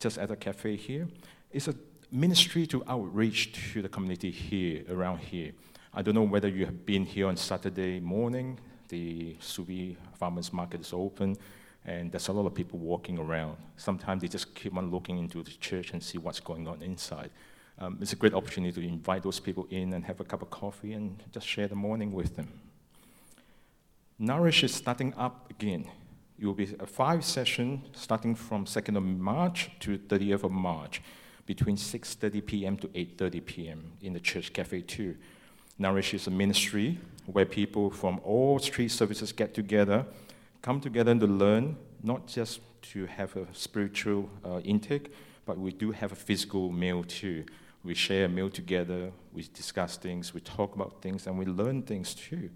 just 0.00 0.18
at 0.18 0.28
a 0.32 0.34
cafe 0.34 0.74
here. 0.74 1.06
It's 1.52 1.68
a 1.68 1.74
ministry 2.10 2.66
to 2.66 2.82
outreach 2.88 3.52
to 3.72 3.80
the 3.80 3.88
community 3.88 4.32
here, 4.32 4.82
around 4.90 5.18
here. 5.18 5.52
I 5.94 6.02
don't 6.02 6.16
know 6.16 6.24
whether 6.24 6.48
you 6.48 6.64
have 6.64 6.84
been 6.84 7.04
here 7.04 7.28
on 7.28 7.36
Saturday 7.36 8.00
morning. 8.00 8.58
The 8.88 9.36
Subi 9.40 9.94
Farmers 10.18 10.52
Market 10.52 10.80
is 10.80 10.92
open 10.92 11.36
and 11.84 12.10
there's 12.10 12.26
a 12.26 12.32
lot 12.32 12.44
of 12.44 12.54
people 12.54 12.80
walking 12.80 13.20
around. 13.20 13.56
Sometimes 13.76 14.22
they 14.22 14.28
just 14.28 14.52
keep 14.52 14.76
on 14.76 14.90
looking 14.90 15.18
into 15.18 15.44
the 15.44 15.52
church 15.52 15.92
and 15.92 16.02
see 16.02 16.18
what's 16.18 16.40
going 16.40 16.66
on 16.66 16.82
inside. 16.82 17.30
Um, 17.78 17.98
it's 18.00 18.12
a 18.12 18.16
great 18.16 18.34
opportunity 18.34 18.80
to 18.80 18.86
invite 18.86 19.22
those 19.22 19.38
people 19.38 19.66
in 19.70 19.92
and 19.92 20.04
have 20.04 20.20
a 20.20 20.24
cup 20.24 20.42
of 20.42 20.50
coffee 20.50 20.92
and 20.92 21.22
just 21.32 21.46
share 21.46 21.68
the 21.68 21.74
morning 21.74 22.12
with 22.12 22.36
them. 22.36 22.48
Nourish 24.18 24.64
is 24.64 24.74
starting 24.74 25.12
up 25.14 25.50
again. 25.50 25.86
It 26.38 26.46
will 26.46 26.54
be 26.54 26.74
a 26.80 26.86
five 26.86 27.24
session 27.24 27.82
starting 27.92 28.34
from 28.34 28.64
2nd 28.64 28.96
of 28.96 29.02
March 29.02 29.70
to 29.80 29.98
30th 29.98 30.44
of 30.44 30.52
March 30.52 31.02
between 31.44 31.76
6.30 31.76 32.46
p.m. 32.46 32.76
to 32.78 32.88
8.30 32.88 33.46
p.m. 33.46 33.92
in 34.00 34.14
the 34.14 34.20
church 34.20 34.52
cafe 34.52 34.80
2. 34.80 35.14
Nourish 35.78 36.14
is 36.14 36.26
a 36.26 36.30
ministry 36.30 36.98
where 37.26 37.44
people 37.44 37.90
from 37.90 38.20
all 38.24 38.58
street 38.58 38.88
services 38.88 39.32
get 39.32 39.54
together 39.54 40.06
come 40.66 40.80
together 40.80 41.14
to 41.14 41.26
learn, 41.28 41.76
not 42.02 42.26
just 42.26 42.58
to 42.82 43.06
have 43.06 43.36
a 43.36 43.46
spiritual 43.52 44.28
uh, 44.44 44.58
intake, 44.64 45.12
but 45.44 45.56
we 45.56 45.70
do 45.70 45.92
have 45.92 46.10
a 46.10 46.16
physical 46.16 46.72
meal 46.72 47.04
too. 47.04 47.44
We 47.86 47.94
share 47.94 48.24
a 48.24 48.28
meal 48.28 48.50
together, 48.50 49.12
we 49.32 49.48
discuss 49.54 49.96
things, 49.96 50.34
we 50.34 50.40
talk 50.40 50.74
about 50.74 51.00
things, 51.00 51.28
and 51.28 51.38
we 51.38 51.44
learn 51.44 51.82
things 51.82 52.14
too. 52.14 52.50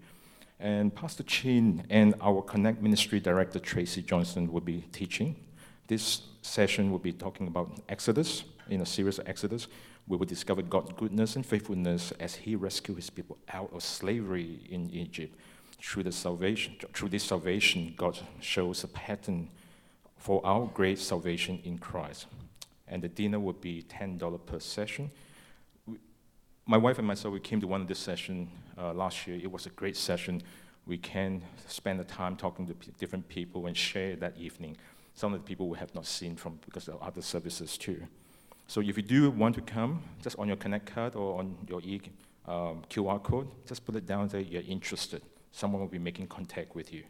And 0.59 0.93
Pastor 0.93 1.23
Chin 1.23 1.85
and 1.89 2.15
our 2.19 2.41
Connect 2.41 2.81
Ministry 2.81 3.21
Director 3.21 3.57
Tracy 3.57 4.01
Johnson 4.01 4.51
will 4.51 4.59
be 4.59 4.81
teaching. 4.91 5.37
This 5.87 6.23
session 6.41 6.91
will 6.91 6.99
be 6.99 7.13
talking 7.13 7.47
about 7.47 7.79
Exodus, 7.87 8.43
in 8.69 8.81
a 8.81 8.85
series 8.85 9.19
of 9.19 9.29
Exodus. 9.29 9.67
We 10.05 10.17
will 10.17 10.25
discover 10.25 10.61
God's 10.61 10.91
goodness 10.97 11.37
and 11.37 11.45
faithfulness 11.45 12.11
as 12.19 12.35
He 12.35 12.57
rescued 12.57 12.97
His 12.97 13.09
people 13.09 13.37
out 13.53 13.71
of 13.73 13.83
slavery 13.83 14.59
in 14.69 14.89
Egypt 14.91 15.33
through 15.81 16.03
the 16.03 16.11
salvation, 16.11 16.75
through 16.93 17.09
this 17.09 17.23
salvation, 17.23 17.93
God 17.95 18.19
shows 18.41 18.83
a 18.83 18.87
pattern 18.89 19.49
for 20.17 20.45
our 20.45 20.67
great 20.67 20.99
salvation 20.99 21.59
in 21.63 21.77
Christ. 21.77 22.27
And 22.91 23.01
the 23.01 23.07
dinner 23.07 23.39
would 23.39 23.59
be 23.59 23.83
$10 23.83 24.45
per 24.45 24.59
session. 24.59 25.09
We, 25.87 25.97
my 26.67 26.77
wife 26.77 26.99
and 26.99 27.07
myself, 27.07 27.33
we 27.33 27.39
came 27.39 27.59
to 27.61 27.67
one 27.67 27.81
of 27.81 27.87
this 27.87 27.97
session 27.97 28.51
uh, 28.77 28.93
last 28.93 29.25
year. 29.25 29.39
It 29.41 29.51
was 29.51 29.65
a 29.65 29.69
great 29.69 29.97
session. 29.97 30.43
We 30.85 30.99
can 30.99 31.41
spend 31.67 31.99
the 31.99 32.03
time 32.03 32.35
talking 32.35 32.67
to 32.67 32.75
p- 32.75 32.91
different 32.99 33.27
people 33.27 33.65
and 33.65 33.75
share 33.75 34.15
that 34.17 34.37
evening. 34.37 34.77
Some 35.15 35.33
of 35.33 35.39
the 35.39 35.45
people 35.45 35.67
we 35.67 35.79
have 35.79 35.95
not 35.95 36.05
seen 36.05 36.35
from 36.35 36.59
because 36.63 36.87
of 36.87 37.01
other 37.01 37.23
services 37.23 37.77
too. 37.77 38.03
So 38.67 38.81
if 38.81 38.95
you 38.95 39.03
do 39.03 39.31
want 39.31 39.55
to 39.55 39.61
come, 39.61 40.03
just 40.21 40.37
on 40.37 40.47
your 40.47 40.57
Connect 40.57 40.85
card 40.85 41.15
or 41.15 41.39
on 41.39 41.57
your 41.67 41.81
e, 41.81 41.99
um, 42.45 42.83
QR 42.89 43.23
code, 43.23 43.47
just 43.65 43.83
put 43.85 43.95
it 43.95 44.05
down 44.05 44.27
there 44.27 44.41
you're 44.41 44.63
interested 44.67 45.23
someone 45.51 45.81
will 45.81 45.89
be 45.89 45.99
making 45.99 46.27
contact 46.27 46.75
with 46.75 46.93
you. 46.93 47.03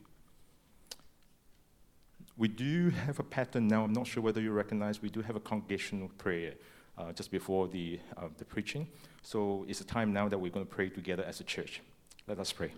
We 2.41 2.47
do 2.47 2.89
have 3.05 3.19
a 3.19 3.23
pattern 3.23 3.67
now. 3.67 3.83
I'm 3.83 3.93
not 3.93 4.07
sure 4.07 4.23
whether 4.23 4.41
you 4.41 4.51
recognize. 4.51 4.99
We 4.99 5.09
do 5.09 5.21
have 5.21 5.35
a 5.35 5.39
congregational 5.39 6.09
prayer 6.17 6.55
uh, 6.97 7.11
just 7.11 7.29
before 7.29 7.67
the, 7.67 7.99
uh, 8.17 8.29
the 8.39 8.45
preaching. 8.45 8.87
So 9.21 9.63
it's 9.67 9.79
a 9.79 9.83
time 9.83 10.11
now 10.11 10.27
that 10.27 10.39
we're 10.39 10.49
going 10.49 10.65
to 10.65 10.71
pray 10.71 10.89
together 10.89 11.23
as 11.23 11.39
a 11.39 11.43
church. 11.43 11.81
Let 12.25 12.39
us 12.39 12.51
pray. 12.51 12.71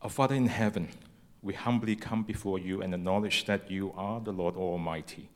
Our 0.00 0.08
Father 0.08 0.34
in 0.34 0.46
heaven, 0.46 0.88
we 1.42 1.52
humbly 1.52 1.96
come 1.96 2.22
before 2.22 2.58
you 2.58 2.80
and 2.80 2.94
acknowledge 2.94 3.44
that 3.44 3.70
you 3.70 3.92
are 3.94 4.22
the 4.22 4.32
Lord 4.32 4.56
Almighty. 4.56 5.28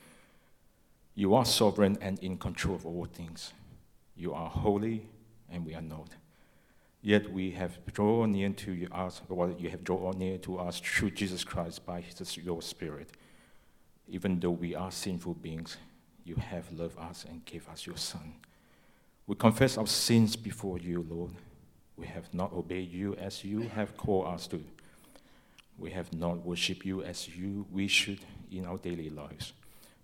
You 1.14 1.34
are 1.34 1.44
sovereign 1.44 1.98
and 2.00 2.18
in 2.20 2.38
control 2.38 2.76
of 2.76 2.86
all 2.86 3.04
things. 3.04 3.52
You 4.16 4.32
are 4.32 4.48
holy, 4.48 5.06
and 5.52 5.66
we 5.66 5.74
are 5.74 5.82
not. 5.82 6.08
Yet 7.00 7.32
we 7.32 7.52
have 7.52 7.78
drawn 7.92 8.32
near 8.32 8.50
to 8.50 8.88
us, 8.90 9.22
or 9.28 9.54
you 9.56 9.70
have 9.70 9.84
drawn 9.84 10.18
near 10.18 10.38
to 10.38 10.58
us 10.58 10.80
through 10.80 11.12
Jesus 11.12 11.44
Christ 11.44 11.86
by 11.86 12.00
his, 12.00 12.36
your 12.36 12.60
Spirit. 12.60 13.10
Even 14.08 14.40
though 14.40 14.50
we 14.50 14.74
are 14.74 14.90
sinful 14.90 15.34
beings, 15.34 15.76
you 16.24 16.34
have 16.36 16.72
loved 16.72 16.98
us 16.98 17.24
and 17.28 17.44
gave 17.44 17.68
us 17.68 17.86
your 17.86 17.96
Son. 17.96 18.34
We 19.26 19.36
confess 19.36 19.78
our 19.78 19.86
sins 19.86 20.36
before 20.36 20.78
you, 20.78 21.06
Lord. 21.08 21.30
We 21.96 22.06
have 22.06 22.32
not 22.32 22.52
obeyed 22.52 22.92
you 22.92 23.14
as 23.16 23.44
you 23.44 23.62
have 23.68 23.96
called 23.96 24.26
us 24.28 24.46
to. 24.48 24.64
We 25.78 25.90
have 25.90 26.12
not 26.12 26.44
worshipped 26.44 26.84
you 26.84 27.02
as 27.02 27.28
you 27.28 27.66
we 27.70 27.86
should 27.88 28.20
in 28.50 28.64
our 28.64 28.78
daily 28.78 29.10
lives. 29.10 29.52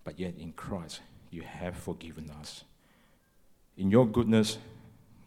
But 0.04 0.18
yet 0.20 0.34
in 0.38 0.52
Christ, 0.52 1.00
you 1.30 1.42
have 1.42 1.76
forgiven 1.76 2.30
us. 2.38 2.64
In 3.76 3.90
your 3.90 4.06
goodness, 4.06 4.58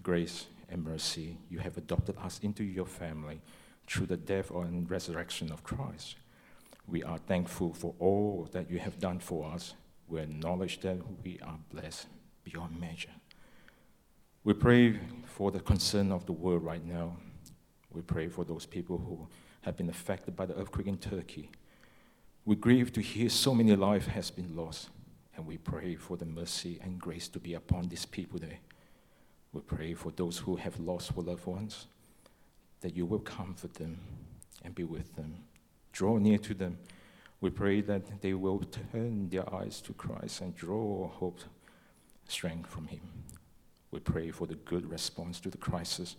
grace, 0.03 0.45
and 0.69 0.83
mercy, 0.83 1.37
you 1.49 1.59
have 1.59 1.77
adopted 1.77 2.17
us 2.17 2.39
into 2.43 2.63
your 2.63 2.85
family 2.85 3.41
through 3.87 4.05
the 4.07 4.17
death 4.17 4.51
and 4.51 4.89
resurrection 4.89 5.51
of 5.51 5.63
Christ. 5.63 6.17
We 6.87 7.03
are 7.03 7.17
thankful 7.17 7.73
for 7.73 7.95
all 7.99 8.47
that 8.51 8.69
you 8.69 8.79
have 8.79 8.99
done 8.99 9.19
for 9.19 9.51
us, 9.51 9.73
We 10.07 10.21
acknowledge 10.21 10.79
that 10.81 10.97
we 11.23 11.37
are 11.41 11.59
blessed 11.69 12.07
beyond 12.45 12.79
measure. 12.79 13.11
We 14.45 14.53
pray 14.53 14.99
for 15.25 15.51
the 15.51 15.59
concern 15.59 16.13
of 16.13 16.25
the 16.25 16.31
world 16.31 16.63
right 16.63 16.85
now. 16.85 17.17
We 17.91 18.01
pray 18.01 18.29
for 18.29 18.45
those 18.45 18.65
people 18.65 18.97
who 18.97 19.27
have 19.61 19.75
been 19.75 19.89
affected 19.89 20.35
by 20.35 20.45
the 20.45 20.55
earthquake 20.55 20.87
in 20.87 20.97
Turkey. 20.97 21.51
We 22.45 22.55
grieve 22.55 22.93
to 22.93 23.01
hear 23.01 23.27
so 23.27 23.53
many 23.53 23.75
lives 23.75 24.07
has 24.07 24.31
been 24.31 24.55
lost, 24.55 24.89
and 25.35 25.45
we 25.45 25.57
pray 25.57 25.95
for 25.95 26.15
the 26.15 26.25
mercy 26.25 26.79
and 26.81 26.97
grace 26.97 27.27
to 27.29 27.39
be 27.39 27.55
upon 27.55 27.89
these 27.89 28.05
people 28.05 28.39
there. 28.39 28.59
We 29.53 29.61
pray 29.61 29.93
for 29.93 30.11
those 30.11 30.37
who 30.37 30.55
have 30.55 30.79
lost 30.79 31.17
loved 31.17 31.45
ones, 31.45 31.87
that 32.81 32.95
you 32.95 33.05
will 33.05 33.19
comfort 33.19 33.73
them 33.75 33.99
and 34.63 34.75
be 34.75 34.83
with 34.83 35.15
them. 35.15 35.35
Draw 35.91 36.17
near 36.17 36.37
to 36.39 36.53
them. 36.53 36.77
We 37.39 37.49
pray 37.49 37.81
that 37.81 38.21
they 38.21 38.33
will 38.33 38.61
turn 38.91 39.29
their 39.29 39.51
eyes 39.53 39.81
to 39.81 39.93
Christ 39.93 40.41
and 40.41 40.55
draw 40.55 41.07
hope, 41.07 41.39
strength 42.27 42.69
from 42.69 42.87
Him. 42.87 43.01
We 43.91 43.99
pray 43.99 44.31
for 44.31 44.47
the 44.47 44.55
good 44.55 44.89
response 44.89 45.39
to 45.41 45.49
the 45.49 45.57
crisis 45.57 46.15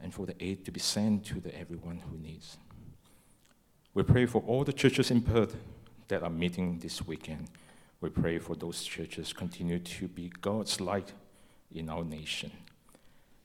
and 0.00 0.12
for 0.12 0.26
the 0.26 0.34
aid 0.44 0.64
to 0.64 0.70
be 0.70 0.80
sent 0.80 1.24
to 1.26 1.40
the 1.40 1.56
everyone 1.58 2.02
who 2.10 2.18
needs. 2.18 2.58
We 3.94 4.02
pray 4.02 4.26
for 4.26 4.42
all 4.46 4.64
the 4.64 4.72
churches 4.72 5.10
in 5.10 5.22
Perth 5.22 5.56
that 6.08 6.22
are 6.22 6.30
meeting 6.30 6.78
this 6.78 7.06
weekend. 7.06 7.48
We 8.00 8.10
pray 8.10 8.38
for 8.38 8.54
those 8.54 8.82
churches 8.84 9.32
continue 9.32 9.78
to 9.78 10.08
be 10.08 10.30
God's 10.40 10.80
light 10.80 11.12
in 11.72 11.88
our 11.88 12.04
nation. 12.04 12.50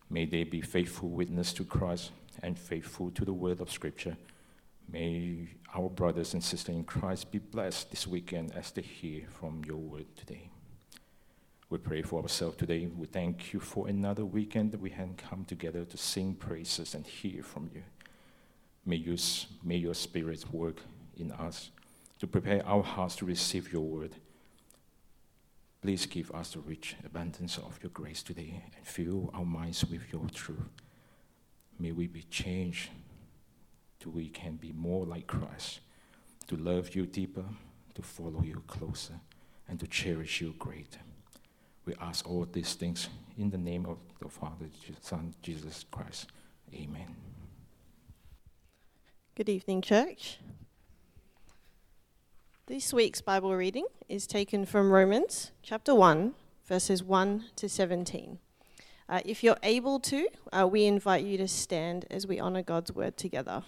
May 0.09 0.25
they 0.25 0.43
be 0.43 0.61
faithful 0.61 1.09
witness 1.09 1.53
to 1.53 1.63
Christ 1.63 2.11
and 2.43 2.57
faithful 2.57 3.11
to 3.11 3.25
the 3.25 3.33
word 3.33 3.61
of 3.61 3.71
Scripture. 3.71 4.17
May 4.91 5.47
our 5.73 5.89
brothers 5.89 6.33
and 6.33 6.43
sisters 6.43 6.75
in 6.75 6.83
Christ 6.83 7.31
be 7.31 7.39
blessed 7.39 7.91
this 7.91 8.05
weekend 8.05 8.53
as 8.53 8.71
they 8.71 8.81
hear 8.81 9.23
from 9.29 9.63
your 9.65 9.77
word 9.77 10.05
today. 10.17 10.49
We 11.69 11.77
pray 11.77 12.01
for 12.01 12.21
ourselves 12.21 12.57
today. 12.57 12.89
We 12.97 13.07
thank 13.07 13.53
you 13.53 13.61
for 13.61 13.87
another 13.87 14.25
weekend 14.25 14.73
that 14.73 14.81
we 14.81 14.89
can 14.89 15.15
come 15.15 15.45
together 15.45 15.85
to 15.85 15.97
sing 15.97 16.35
praises 16.35 16.93
and 16.93 17.05
hear 17.05 17.43
from 17.43 17.69
you. 17.73 17.83
May, 18.85 18.97
you, 18.97 19.15
may 19.63 19.77
your 19.77 19.93
spirit 19.93 20.43
work 20.51 20.81
in 21.15 21.31
us 21.31 21.71
to 22.19 22.27
prepare 22.27 22.65
our 22.67 22.83
hearts 22.83 23.15
to 23.17 23.25
receive 23.25 23.71
your 23.71 23.83
word. 23.83 24.15
Please 25.81 26.05
give 26.05 26.31
us 26.31 26.51
the 26.51 26.59
rich 26.59 26.95
abundance 27.03 27.57
of 27.57 27.79
your 27.81 27.89
grace 27.89 28.21
today 28.21 28.61
and 28.75 28.85
fill 28.85 29.31
our 29.33 29.45
minds 29.45 29.83
with 29.83 30.13
your 30.13 30.27
truth. 30.29 30.69
May 31.79 31.91
we 31.91 32.05
be 32.05 32.21
changed 32.23 32.89
till 33.99 34.11
we 34.11 34.29
can 34.29 34.57
be 34.57 34.71
more 34.71 35.05
like 35.07 35.25
Christ, 35.25 35.79
to 36.47 36.55
love 36.55 36.95
you 36.95 37.07
deeper, 37.07 37.45
to 37.95 38.01
follow 38.03 38.43
you 38.43 38.61
closer, 38.67 39.19
and 39.67 39.79
to 39.79 39.87
cherish 39.87 40.39
you 40.39 40.53
greater. 40.59 40.99
We 41.85 41.95
ask 41.99 42.29
all 42.29 42.45
these 42.45 42.75
things 42.75 43.09
in 43.37 43.49
the 43.49 43.57
name 43.57 43.87
of 43.87 43.97
the 44.21 44.29
Father, 44.29 44.67
Son, 44.99 45.33
Jesus 45.41 45.85
Christ. 45.89 46.27
Amen. 46.75 47.15
Good 49.35 49.49
evening, 49.49 49.81
church. 49.81 50.37
This 52.71 52.93
week's 52.93 53.19
Bible 53.19 53.53
reading 53.53 53.85
is 54.07 54.25
taken 54.25 54.65
from 54.65 54.93
Romans 54.93 55.51
chapter 55.61 55.93
1, 55.93 56.33
verses 56.65 57.03
1 57.03 57.43
to 57.57 57.67
17. 57.67 58.39
Uh, 59.09 59.19
if 59.25 59.43
you're 59.43 59.57
able 59.61 59.99
to, 59.99 60.29
uh, 60.53 60.65
we 60.65 60.85
invite 60.85 61.25
you 61.25 61.37
to 61.37 61.49
stand 61.49 62.05
as 62.09 62.25
we 62.25 62.39
honor 62.39 62.61
God's 62.61 62.93
word 62.93 63.17
together. 63.17 63.63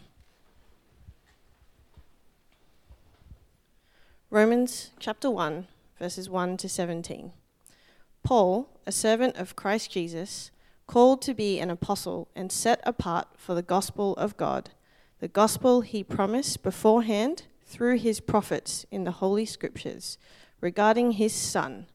Romans 4.30 4.92
chapter 5.00 5.30
1, 5.30 5.68
verses 6.00 6.30
1 6.30 6.56
to 6.56 6.70
17. 6.70 7.34
Paul, 8.24 8.70
a 8.86 8.94
servant 8.94 9.36
of 9.36 9.58
Christ 9.58 9.92
Jesus, 9.92 10.50
called 10.88 11.22
to 11.24 11.34
be 11.34 11.60
an 11.60 11.70
apostle 11.70 12.30
and 12.38 12.54
set 12.54 12.80
apart 12.86 13.28
for 13.36 13.54
the 13.54 13.62
gospel 13.62 14.16
of 14.16 14.38
God, 14.38 14.70
the 15.20 15.28
gospel 15.28 15.82
he 15.82 16.06
promised 16.06 16.64
beforehand 16.64 17.48
through 17.74 17.98
his 17.98 18.20
prophets 18.20 18.86
in 18.92 19.04
the 19.04 19.12
Holy 19.12 19.46
Scriptures 19.46 20.18
regarding 20.62 21.12
his 21.12 21.34
Son, 21.34 21.88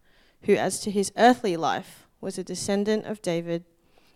who, 0.43 0.55
as 0.55 0.81
to 0.81 0.91
his 0.91 1.12
earthly 1.17 1.57
life, 1.57 2.07
was 2.21 2.37
a 2.37 2.45
descendant 2.45 3.07
of 3.07 3.23
David, 3.23 3.64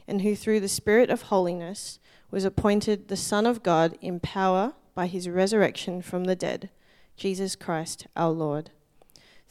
and 0.07 0.22
who, 0.22 0.35
through 0.35 0.61
the 0.61 0.68
Spirit 0.68 1.09
of 1.09 1.22
holiness, 1.22 1.98
was 2.31 2.44
appointed 2.44 3.09
the 3.09 3.16
Son 3.16 3.46
of 3.46 3.62
God 3.62 3.96
in 4.01 4.20
power 4.20 4.75
by 4.94 5.07
his 5.07 5.29
resurrection 5.29 6.03
from 6.03 6.25
the 6.25 6.37
dead, 6.37 6.70
Jesus 7.16 7.57
Christ 7.57 8.07
our 8.16 8.31
Lord 8.31 8.70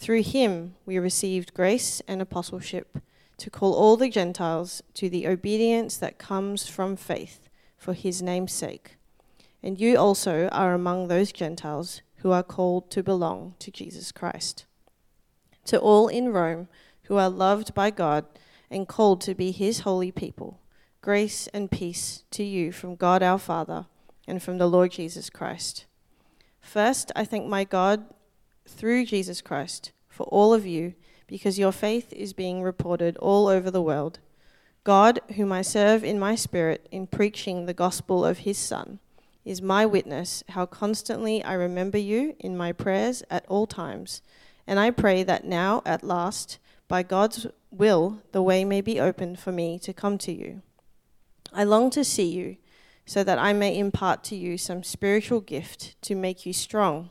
through 0.02 0.24
him 0.24 0.74
we 0.84 0.97
received 0.97 1.54
grace 1.54 2.02
and 2.08 2.24
apostleship 2.24 2.97
to 3.38 3.52
call 3.52 3.74
all 3.76 3.95
the 3.95 4.10
Gentiles 4.10 4.82
to 4.95 5.10
the 5.10 5.28
obedience 5.28 5.95
that 5.97 6.17
comes 6.17 6.67
from 6.67 6.95
faith 6.95 7.50
for 7.78 7.93
his 7.93 8.19
name's 8.19 8.52
sake. 8.52 8.97
And 9.63 9.80
you 9.80 9.97
also 9.97 10.47
are 10.50 10.74
among 10.74 11.08
those 11.08 11.32
Gentiles 11.32 12.02
who 12.17 12.32
are 12.32 12.43
called 12.43 12.89
to 12.91 13.04
belong 13.04 13.56
to 13.60 13.71
Jesus 13.71 14.12
Christ. 14.12 14.65
To 15.65 15.80
all 15.80 16.08
in 16.08 16.30
Rome 16.30 16.67
who 17.04 17.17
are 17.17 17.30
loved 17.30 17.74
by 17.74 17.91
God 17.91 18.26
and 18.69 18.88
called 18.88 19.21
to 19.21 19.36
be 19.36 19.52
his 19.52 19.82
holy 19.82 20.12
people, 20.12 20.60
grace 21.02 21.47
and 21.47 21.69
peace 21.69 22.24
to 22.32 22.43
you 22.43 22.71
from 22.71 22.95
God 22.95 23.21
our 23.21 23.38
Father 23.38 23.86
and 24.28 24.41
from 24.41 24.58
the 24.58 24.67
Lord 24.67 24.91
Jesus 24.91 25.30
Christ. 25.30 25.86
First, 26.60 27.12
I 27.15 27.26
thank 27.26 27.47
my 27.47 27.63
God 27.63 28.06
through 28.67 29.06
Jesus 29.06 29.41
Christ 29.41 29.91
for 30.08 30.24
all 30.26 30.54
of 30.54 30.65
you, 30.65 30.93
because 31.28 31.58
your 31.58 31.71
faith 31.71 32.12
is 32.13 32.34
being 32.34 32.62
reported 32.62 33.17
all 33.17 33.47
over 33.47 33.71
the 33.71 33.82
world. 33.82 34.19
God, 34.84 35.19
whom 35.36 35.52
I 35.52 35.62
serve 35.62 36.04
in 36.04 36.19
my 36.19 36.36
spirit 36.36 36.88
in 36.91 37.08
preaching 37.08 37.65
the 37.65 37.74
gospel 37.74 38.26
of 38.26 38.39
his 38.39 38.58
Son, 38.58 39.00
is 39.43 39.62
my 39.62 39.86
witness 39.86 40.43
how 40.49 40.65
constantly 40.65 41.43
I 41.43 41.54
remember 41.54 41.97
you 41.97 42.36
in 42.39 42.58
my 42.58 42.71
prayers 42.71 43.23
at 43.30 43.45
all 43.47 43.67
times. 43.67 44.21
And 44.67 44.80
I 44.80 44.91
pray 44.91 45.23
that 45.23 45.45
now, 45.45 45.82
at 45.86 46.04
last, 46.04 46.60
by 46.88 47.04
God's 47.04 47.47
will, 47.71 48.21
the 48.32 48.43
way 48.43 48.63
may 48.63 48.82
be 48.82 48.99
opened 48.99 49.39
for 49.39 49.51
me 49.51 49.80
to 49.80 49.93
come 49.93 50.17
to 50.19 50.32
you. 50.32 50.62
I 51.54 51.63
long 51.63 51.89
to 51.91 52.04
see 52.04 52.30
you, 52.30 52.58
so 53.06 53.23
that 53.23 53.39
I 53.39 53.51
may 53.54 53.77
impart 53.77 54.23
to 54.25 54.36
you 54.36 54.58
some 54.58 54.84
spiritual 54.84 55.41
gift 55.41 56.01
to 56.04 56.15
make 56.15 56.45
you 56.45 56.54
strong 56.54 57.10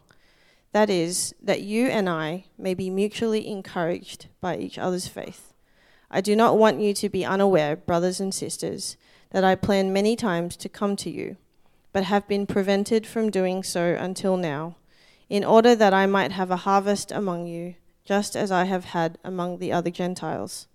that 0.72 0.88
is, 0.88 1.34
that 1.42 1.62
you 1.62 1.88
and 1.88 2.08
I 2.08 2.44
may 2.56 2.74
be 2.74 2.90
mutually 2.90 3.48
encouraged 3.48 4.28
by 4.40 4.56
each 4.56 4.78
other's 4.78 5.08
faith. 5.08 5.52
I 6.10 6.20
do 6.20 6.36
not 6.36 6.58
want 6.58 6.80
you 6.80 6.94
to 6.94 7.08
be 7.08 7.24
unaware, 7.24 7.76
brothers 7.76 8.20
and 8.20 8.32
sisters, 8.32 8.96
that 9.30 9.44
I 9.44 9.54
planned 9.54 9.92
many 9.92 10.16
times 10.16 10.56
to 10.58 10.68
come 10.68 10.96
to 10.96 11.10
you, 11.10 11.36
but 11.92 12.04
have 12.04 12.28
been 12.28 12.46
prevented 12.46 13.06
from 13.06 13.30
doing 13.30 13.62
so 13.62 13.96
until 13.98 14.36
now, 14.36 14.76
in 15.28 15.44
order 15.44 15.74
that 15.74 15.94
I 15.94 16.06
might 16.06 16.32
have 16.32 16.50
a 16.50 16.64
harvest 16.68 17.10
among 17.10 17.46
you, 17.46 17.74
just 18.04 18.36
as 18.36 18.50
I 18.50 18.64
have 18.64 18.86
had 18.86 19.18
among 19.24 19.58
the 19.58 19.72
other 19.72 19.90
Gentiles. 19.90 20.66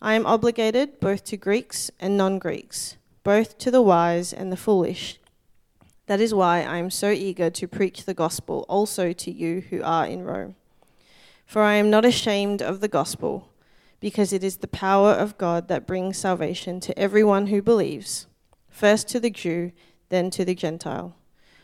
I 0.00 0.14
am 0.14 0.26
obligated 0.26 1.00
both 1.00 1.24
to 1.24 1.36
Greeks 1.36 1.90
and 1.98 2.16
non 2.16 2.38
Greeks, 2.38 2.96
both 3.24 3.58
to 3.58 3.70
the 3.70 3.82
wise 3.82 4.32
and 4.32 4.52
the 4.52 4.56
foolish. 4.56 5.18
That 6.06 6.20
is 6.20 6.34
why 6.34 6.62
I 6.62 6.76
am 6.76 6.90
so 6.90 7.10
eager 7.10 7.50
to 7.50 7.66
preach 7.66 8.04
the 8.04 8.14
gospel 8.14 8.64
also 8.68 9.12
to 9.12 9.30
you 9.30 9.62
who 9.62 9.82
are 9.82 10.06
in 10.06 10.22
Rome. 10.22 10.54
For 11.44 11.62
I 11.62 11.74
am 11.74 11.90
not 11.90 12.04
ashamed 12.04 12.62
of 12.62 12.80
the 12.80 12.88
gospel, 12.88 13.48
because 14.00 14.32
it 14.32 14.44
is 14.44 14.58
the 14.58 14.68
power 14.68 15.12
of 15.12 15.38
God 15.38 15.68
that 15.68 15.86
brings 15.86 16.18
salvation 16.18 16.78
to 16.80 16.98
everyone 16.98 17.48
who 17.48 17.62
believes, 17.62 18.26
first 18.68 19.08
to 19.08 19.18
the 19.18 19.30
Jew, 19.30 19.72
then 20.08 20.30
to 20.30 20.44
the 20.44 20.54
Gentile. 20.54 21.16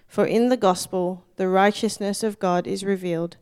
For 0.06 0.26
in 0.26 0.48
the 0.48 0.56
gospel 0.56 1.24
the 1.36 1.48
righteousness 1.48 2.22
of 2.22 2.38
God 2.38 2.66
is 2.66 2.84
revealed, 2.84 3.36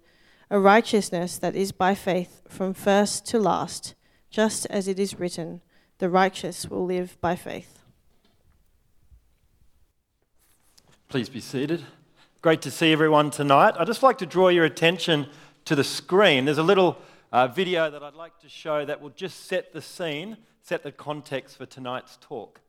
a 0.50 0.58
righteousness 0.58 1.38
that 1.38 1.54
is 1.54 1.72
by 1.72 1.94
faith 1.94 2.42
from 2.48 2.74
first 2.74 3.26
to 3.26 3.38
last, 3.38 3.94
just 4.30 4.66
as 4.66 4.88
it 4.88 4.98
is 4.98 5.18
written, 5.18 5.60
the 5.98 6.08
righteous 6.08 6.68
will 6.68 6.84
live 6.84 7.20
by 7.20 7.36
faith. 7.36 7.80
Please 11.08 11.28
be 11.28 11.40
seated. 11.40 11.82
Great 12.40 12.62
to 12.62 12.70
see 12.70 12.92
everyone 12.92 13.30
tonight. 13.30 13.74
I'd 13.78 13.86
just 13.86 14.02
like 14.02 14.18
to 14.18 14.26
draw 14.26 14.48
your 14.48 14.64
attention 14.64 15.26
to 15.64 15.74
the 15.74 15.84
screen. 15.84 16.44
There's 16.44 16.58
a 16.58 16.62
little 16.62 16.98
uh, 17.32 17.48
video 17.48 17.90
that 17.90 18.02
I'd 18.02 18.14
like 18.14 18.38
to 18.40 18.48
show 18.48 18.84
that 18.84 19.00
will 19.00 19.10
just 19.10 19.46
set 19.46 19.72
the 19.72 19.82
scene, 19.82 20.36
set 20.62 20.82
the 20.82 20.92
context 20.92 21.58
for 21.58 21.66
tonight's 21.66 22.16
talk. 22.20 22.60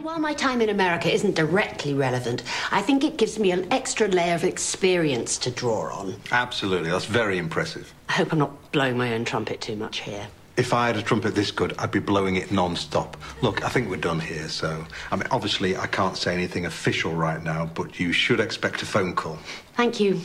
While 0.00 0.18
my 0.20 0.34
time 0.34 0.60
in 0.60 0.68
America 0.68 1.10
isn't 1.10 1.34
directly 1.34 1.94
relevant, 1.94 2.42
I 2.70 2.82
think 2.82 3.04
it 3.04 3.16
gives 3.16 3.38
me 3.38 3.52
an 3.52 3.66
extra 3.72 4.06
layer 4.06 4.34
of 4.34 4.44
experience 4.44 5.38
to 5.38 5.50
draw 5.50 5.90
on. 5.98 6.16
Absolutely, 6.30 6.90
that's 6.90 7.06
very 7.06 7.38
impressive. 7.38 7.94
I 8.10 8.12
hope 8.12 8.30
I'm 8.30 8.38
not 8.38 8.70
blowing 8.70 8.98
my 8.98 9.14
own 9.14 9.24
trumpet 9.24 9.62
too 9.62 9.76
much 9.76 10.00
here. 10.00 10.26
if 10.56 10.72
I 10.72 10.86
had 10.86 10.96
a 10.96 11.02
trumpet 11.02 11.34
this 11.34 11.50
good, 11.50 11.74
I'd 11.78 11.90
be 11.90 11.98
blowing 11.98 12.36
it 12.36 12.52
non-stop. 12.52 13.16
Look, 13.42 13.64
I 13.64 13.68
think 13.68 13.90
we're 13.90 13.96
done 13.96 14.20
here, 14.20 14.48
so... 14.48 14.84
I 15.10 15.16
mean, 15.16 15.26
obviously, 15.30 15.76
I 15.76 15.86
can't 15.86 16.16
say 16.16 16.32
anything 16.32 16.66
official 16.66 17.12
right 17.12 17.42
now, 17.42 17.66
but 17.74 17.98
you 17.98 18.12
should 18.12 18.40
expect 18.40 18.82
a 18.82 18.86
phone 18.86 19.14
call. 19.14 19.38
Thank 19.74 19.98
you. 19.98 20.20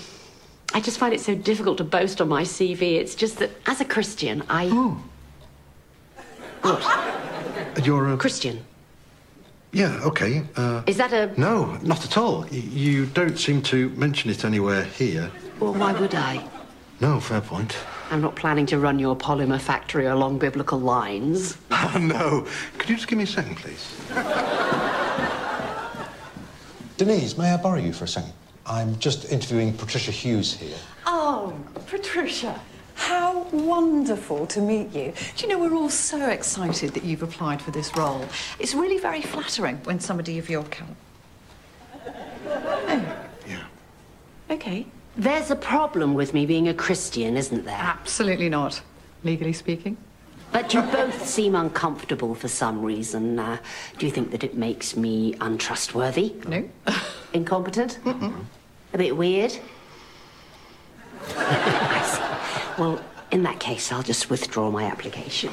I 0.74 0.82
just 0.82 0.98
find 1.00 1.14
it 1.14 1.20
so 1.22 1.36
difficult 1.36 1.78
to 1.80 1.84
boast 1.84 2.22
on 2.22 2.30
my 2.30 2.44
CV. 2.44 2.94
It's 2.96 3.16
just 3.16 3.40
that 3.40 3.52
as 3.66 3.82
a 3.82 3.86
Christian, 3.86 4.44
I. 4.50 4.70
Oh. 4.72 5.02
What? 6.62 7.86
You're 7.86 8.14
a... 8.14 8.18
Christian. 8.18 8.64
Yeah, 9.72 10.00
okay. 10.04 10.44
Uh, 10.56 10.82
Is 10.88 10.98
that 10.98 11.14
a. 11.14 11.40
no, 11.40 11.78
not 11.84 12.04
at 12.06 12.18
all. 12.18 12.42
Y- 12.52 12.58
You 12.72 13.06
don't 13.08 13.38
seem 13.38 13.62
to 13.64 13.90
mention 13.90 14.30
it 14.30 14.44
anywhere 14.44 14.84
here. 14.84 15.32
Well, 15.60 15.74
why 15.74 15.94
would 15.94 16.16
I? 16.16 16.48
No, 17.02 17.20
fair 17.20 17.42
point. 17.42 17.78
I'm 18.12 18.22
not 18.22 18.36
planning 18.36 18.66
to 18.68 18.80
run 18.80 18.98
your 19.00 19.16
polymer 19.16 19.60
factory 19.60 20.08
along 20.08 20.40
biblical 20.40 20.80
lines. 20.80 21.58
Oh, 21.72 21.98
no. 22.02 22.48
Could 22.78 22.90
you 22.90 22.96
just 22.96 23.08
give 23.08 23.18
me 23.18 23.24
a 23.24 23.28
second, 23.28 23.56
please? 23.58 23.96
Denise, 26.98 27.38
may 27.38 27.52
I 27.54 27.58
borrow 27.58 27.80
you 27.80 27.94
for 27.94 28.04
a 28.06 28.08
second? 28.08 28.34
I'm 28.70 28.98
just 29.00 29.32
interviewing 29.32 29.74
Patricia 29.74 30.12
Hughes 30.12 30.54
here. 30.54 30.78
Oh, 31.08 31.54
Patricia, 31.88 32.60
how 32.94 33.44
wonderful 33.52 34.46
to 34.46 34.62
meet 34.62 34.94
you. 34.94 35.12
Do 35.36 35.44
you 35.44 35.48
know, 35.48 35.58
we're 35.58 35.74
all 35.74 35.90
so 35.90 36.30
excited 36.30 36.94
that 36.94 37.04
you've 37.04 37.24
applied 37.24 37.62
for 37.64 37.72
this 37.72 37.96
role. 37.98 38.24
It's 38.60 38.76
really 38.76 39.00
very 39.00 39.22
flattering 39.22 39.78
when 39.86 40.00
somebody 40.00 40.38
of 40.38 40.50
your 40.50 40.64
caliber. 40.66 40.96
Yeah. 43.48 43.64
Okay. 44.52 44.86
There's 45.18 45.50
a 45.50 45.56
problem 45.56 46.14
with 46.14 46.36
me 46.36 46.46
being 46.46 46.68
a 46.68 46.74
Christian, 46.74 47.38
isn't 47.38 47.66
there? 47.66 47.76
Absolutely 47.76 48.50
not, 48.50 48.82
legally 49.24 49.54
speaking. 49.54 49.98
But 50.52 50.74
you 50.74 50.82
both 50.82 51.28
seem 51.28 51.56
uncomfortable 51.56 52.36
for 52.36 52.48
some 52.48 52.84
reason. 52.84 53.40
Uh, 53.40 53.58
do 53.98 54.06
you 54.06 54.12
think 54.12 54.32
that 54.32 54.44
it 54.44 54.56
makes 54.56 54.96
me 54.96 55.36
untrustworthy? 55.42 56.36
No. 56.48 56.70
Incompetent? 57.34 58.00
A 58.94 58.98
bit 58.98 59.16
weird? 59.16 59.58
I 61.38 62.02
see. 62.06 62.82
Well, 62.82 63.02
in 63.32 63.44
that 63.44 63.60
case, 63.60 63.92
I'll 63.92 64.04
just 64.04 64.30
withdraw 64.30 64.72
my 64.72 64.86
application. 64.86 65.52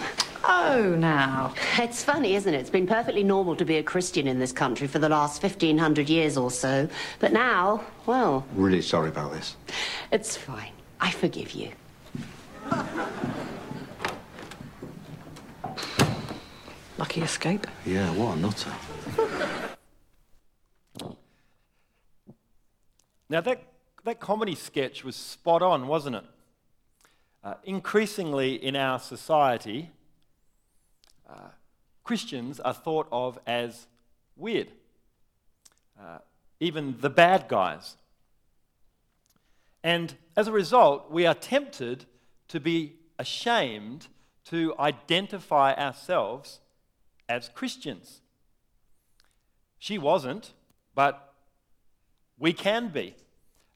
Oh, 0.48 0.94
now. 0.96 1.52
It's 1.78 2.02
funny, 2.04 2.34
isn't 2.36 2.52
it? 2.54 2.58
It's 2.58 2.70
been 2.70 2.86
perfectly 2.86 3.24
normal 3.24 3.56
to 3.56 3.64
be 3.64 3.76
a 3.76 3.82
Christian 3.82 4.26
in 4.26 4.38
this 4.38 4.52
country 4.52 4.86
for 4.86 4.98
the 4.98 5.08
last 5.08 5.42
1500 5.42 6.08
years 6.08 6.36
or 6.36 6.50
so. 6.50 6.88
But 7.18 7.32
now, 7.32 7.82
well, 8.06 8.46
Really 8.54 8.80
sorry 8.80 9.08
about 9.08 9.32
this. 9.32 9.56
it's 10.12 10.36
fine. 10.36 10.72
I 11.00 11.10
forgive 11.10 11.52
you. 11.52 11.72
Lucky 16.98 17.20
escape. 17.20 17.66
Yeah, 17.84 18.10
what 18.14 18.38
a 18.38 18.40
nutter. 18.40 18.72
Now, 23.28 23.40
that, 23.40 23.62
that 24.04 24.20
comedy 24.20 24.54
sketch 24.54 25.04
was 25.04 25.16
spot 25.16 25.62
on, 25.62 25.88
wasn't 25.88 26.16
it? 26.16 26.24
Uh, 27.42 27.54
increasingly 27.64 28.54
in 28.54 28.76
our 28.76 28.98
society, 28.98 29.90
uh, 31.28 31.48
Christians 32.04 32.60
are 32.60 32.74
thought 32.74 33.08
of 33.10 33.38
as 33.46 33.86
weird, 34.36 34.70
uh, 36.00 36.18
even 36.60 36.96
the 37.00 37.10
bad 37.10 37.48
guys. 37.48 37.96
And 39.82 40.14
as 40.36 40.48
a 40.48 40.52
result, 40.52 41.10
we 41.10 41.26
are 41.26 41.34
tempted 41.34 42.04
to 42.48 42.60
be 42.60 42.94
ashamed 43.18 44.08
to 44.46 44.74
identify 44.78 45.74
ourselves 45.74 46.60
as 47.28 47.48
Christians. 47.48 48.20
She 49.78 49.98
wasn't, 49.98 50.52
but 50.94 51.25
we 52.38 52.52
can 52.52 52.88
be. 52.88 53.14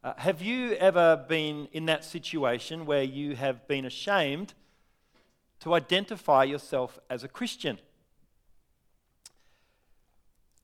Uh, 0.02 0.14
have 0.16 0.42
you 0.42 0.72
ever 0.74 1.24
been 1.28 1.68
in 1.72 1.86
that 1.86 2.04
situation 2.04 2.86
where 2.86 3.02
you 3.02 3.36
have 3.36 3.66
been 3.68 3.84
ashamed 3.84 4.54
to 5.60 5.74
identify 5.74 6.44
yourself 6.44 6.98
as 7.10 7.22
a 7.22 7.28
Christian? 7.28 7.78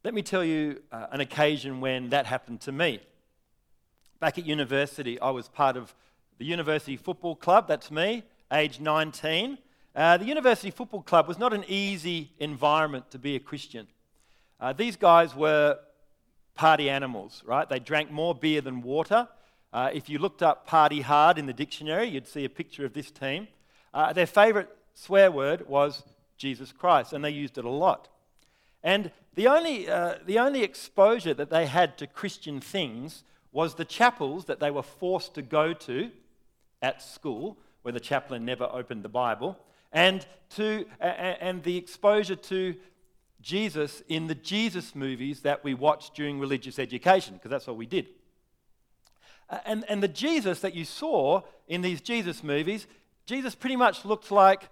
Let 0.04 0.14
me 0.14 0.22
tell 0.22 0.44
you 0.44 0.82
uh, 0.92 1.06
an 1.10 1.20
occasion 1.20 1.80
when 1.80 2.10
that 2.10 2.26
happened 2.26 2.60
to 2.62 2.72
me. 2.72 3.00
Back 4.20 4.38
at 4.38 4.46
university, 4.46 5.20
I 5.20 5.30
was 5.30 5.48
part 5.48 5.76
of 5.76 5.94
the 6.38 6.44
University 6.44 6.96
Football 6.96 7.36
Club, 7.36 7.66
that's 7.66 7.90
me, 7.90 8.22
age 8.52 8.78
19. 8.78 9.58
Uh, 9.94 10.16
the 10.18 10.24
University 10.24 10.70
Football 10.70 11.02
Club 11.02 11.26
was 11.26 11.38
not 11.38 11.52
an 11.52 11.64
easy 11.66 12.30
environment 12.38 13.10
to 13.10 13.18
be 13.18 13.36
a 13.36 13.40
Christian. 13.40 13.86
Uh, 14.60 14.72
these 14.72 14.96
guys 14.96 15.34
were 15.34 15.78
party 16.56 16.90
animals, 16.90 17.42
right? 17.46 17.68
They 17.68 17.78
drank 17.78 18.10
more 18.10 18.34
beer 18.34 18.60
than 18.60 18.82
water. 18.82 19.28
Uh, 19.72 19.90
if 19.92 20.08
you 20.08 20.18
looked 20.18 20.42
up 20.42 20.66
party 20.66 21.02
hard 21.02 21.38
in 21.38 21.46
the 21.46 21.52
dictionary, 21.52 22.08
you'd 22.08 22.26
see 22.26 22.44
a 22.44 22.48
picture 22.48 22.84
of 22.84 22.94
this 22.94 23.10
team. 23.10 23.48
Uh, 23.94 24.12
their 24.12 24.26
favorite 24.26 24.68
swear 24.94 25.30
word 25.30 25.68
was 25.68 26.02
Jesus 26.36 26.72
Christ, 26.72 27.12
and 27.12 27.24
they 27.24 27.30
used 27.30 27.58
it 27.58 27.64
a 27.64 27.70
lot. 27.70 28.08
And 28.82 29.10
the 29.34 29.48
only, 29.48 29.88
uh, 29.88 30.16
the 30.24 30.38
only 30.38 30.62
exposure 30.62 31.34
that 31.34 31.50
they 31.50 31.66
had 31.66 31.98
to 31.98 32.06
Christian 32.06 32.60
things 32.60 33.22
was 33.52 33.74
the 33.74 33.84
chapels 33.84 34.46
that 34.46 34.60
they 34.60 34.70
were 34.70 34.82
forced 34.82 35.34
to 35.34 35.42
go 35.42 35.72
to 35.72 36.10
at 36.82 37.02
school, 37.02 37.58
where 37.82 37.92
the 37.92 38.00
chaplain 38.00 38.44
never 38.44 38.64
opened 38.64 39.02
the 39.02 39.08
Bible, 39.08 39.58
and, 39.92 40.26
to, 40.56 40.84
and 41.00 41.62
the 41.62 41.76
exposure 41.76 42.36
to 42.36 42.74
Jesus 43.46 44.02
in 44.08 44.26
the 44.26 44.34
Jesus 44.34 44.96
movies 44.96 45.42
that 45.42 45.62
we 45.62 45.72
watched 45.72 46.16
during 46.16 46.40
religious 46.40 46.80
education, 46.80 47.34
because 47.34 47.48
that's 47.48 47.68
what 47.68 47.76
we 47.76 47.86
did. 47.86 48.08
And, 49.64 49.84
and 49.88 50.02
the 50.02 50.08
Jesus 50.08 50.58
that 50.62 50.74
you 50.74 50.84
saw 50.84 51.42
in 51.68 51.80
these 51.80 52.00
Jesus 52.00 52.42
movies, 52.42 52.88
Jesus 53.24 53.54
pretty 53.54 53.76
much 53.76 54.04
looked 54.04 54.32
like 54.32 54.68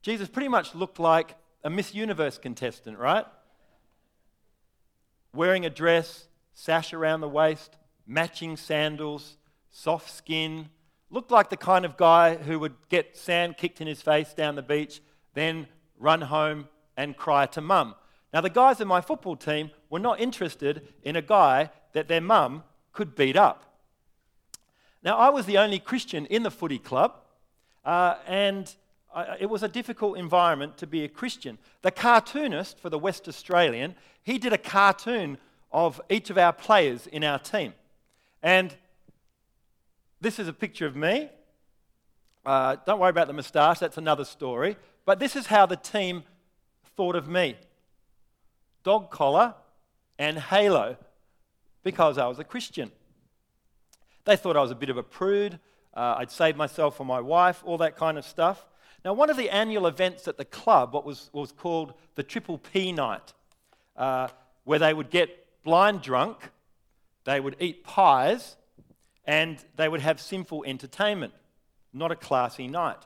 Jesus 0.00 0.30
pretty 0.30 0.48
much 0.48 0.74
looked 0.74 0.98
like 0.98 1.36
a 1.62 1.68
Miss 1.68 1.94
Universe 1.94 2.38
contestant, 2.38 2.96
right? 2.96 3.26
Wearing 5.34 5.66
a 5.66 5.70
dress, 5.70 6.28
sash 6.54 6.94
around 6.94 7.20
the 7.20 7.28
waist, 7.28 7.76
matching 8.06 8.56
sandals, 8.56 9.36
soft 9.68 10.10
skin, 10.10 10.70
looked 11.10 11.30
like 11.30 11.50
the 11.50 11.56
kind 11.58 11.84
of 11.84 11.98
guy 11.98 12.36
who 12.36 12.58
would 12.58 12.76
get 12.88 13.14
sand 13.14 13.58
kicked 13.58 13.82
in 13.82 13.86
his 13.86 14.00
face 14.00 14.32
down 14.32 14.54
the 14.54 14.62
beach, 14.62 15.02
then 15.34 15.66
run 15.98 16.22
home 16.22 16.66
and 16.98 17.16
cry 17.16 17.46
to 17.46 17.62
mum. 17.62 17.94
Now, 18.34 18.42
the 18.42 18.50
guys 18.50 18.80
in 18.80 18.88
my 18.88 19.00
football 19.00 19.36
team 19.36 19.70
were 19.88 20.00
not 20.00 20.20
interested 20.20 20.86
in 21.02 21.16
a 21.16 21.22
guy 21.22 21.70
that 21.92 22.08
their 22.08 22.20
mum 22.20 22.64
could 22.92 23.14
beat 23.14 23.36
up. 23.36 23.64
Now, 25.02 25.16
I 25.16 25.30
was 25.30 25.46
the 25.46 25.56
only 25.56 25.78
Christian 25.78 26.26
in 26.26 26.42
the 26.42 26.50
footy 26.50 26.78
club, 26.78 27.14
uh, 27.84 28.16
and 28.26 28.74
I, 29.14 29.36
it 29.40 29.46
was 29.48 29.62
a 29.62 29.68
difficult 29.68 30.18
environment 30.18 30.76
to 30.78 30.86
be 30.86 31.04
a 31.04 31.08
Christian. 31.08 31.56
The 31.82 31.92
cartoonist 31.92 32.80
for 32.80 32.90
the 32.90 32.98
West 32.98 33.28
Australian, 33.28 33.94
he 34.24 34.36
did 34.36 34.52
a 34.52 34.58
cartoon 34.58 35.38
of 35.70 36.00
each 36.10 36.30
of 36.30 36.36
our 36.36 36.52
players 36.52 37.06
in 37.06 37.22
our 37.22 37.38
team. 37.38 37.74
And 38.42 38.74
this 40.20 40.40
is 40.40 40.48
a 40.48 40.52
picture 40.52 40.86
of 40.86 40.96
me. 40.96 41.30
Uh, 42.44 42.76
don't 42.84 42.98
worry 42.98 43.10
about 43.10 43.28
the 43.28 43.32
moustache, 43.32 43.78
that's 43.78 43.98
another 43.98 44.24
story. 44.24 44.76
But 45.04 45.20
this 45.20 45.36
is 45.36 45.46
how 45.46 45.64
the 45.64 45.76
team 45.76 46.24
thought 46.98 47.14
of 47.14 47.28
me 47.28 47.54
dog 48.82 49.08
collar 49.08 49.54
and 50.18 50.36
halo 50.36 50.96
because 51.84 52.18
I 52.18 52.26
was 52.26 52.40
a 52.40 52.44
Christian. 52.44 52.90
They 54.24 54.34
thought 54.34 54.56
I 54.56 54.62
was 54.62 54.72
a 54.72 54.74
bit 54.74 54.90
of 54.90 54.96
a 54.96 55.04
prude. 55.04 55.60
Uh, 55.94 56.16
I'd 56.18 56.32
saved 56.32 56.58
myself 56.58 56.96
for 56.96 57.04
my 57.04 57.20
wife, 57.20 57.62
all 57.64 57.78
that 57.78 57.94
kind 57.94 58.18
of 58.18 58.24
stuff. 58.24 58.66
Now, 59.04 59.12
one 59.12 59.30
of 59.30 59.36
the 59.36 59.48
annual 59.48 59.86
events 59.86 60.26
at 60.26 60.38
the 60.38 60.44
club, 60.44 60.92
what 60.92 61.06
was, 61.06 61.30
was 61.32 61.52
called 61.52 61.94
the 62.16 62.24
Triple 62.24 62.58
P 62.58 62.90
Night, 62.90 63.32
uh, 63.96 64.26
where 64.64 64.80
they 64.80 64.92
would 64.92 65.08
get 65.08 65.46
blind 65.62 66.02
drunk, 66.02 66.50
they 67.22 67.38
would 67.38 67.54
eat 67.60 67.84
pies, 67.84 68.56
and 69.24 69.64
they 69.76 69.88
would 69.88 70.00
have 70.00 70.20
sinful 70.20 70.64
entertainment. 70.66 71.32
Not 71.92 72.10
a 72.10 72.16
classy 72.16 72.66
night. 72.66 72.98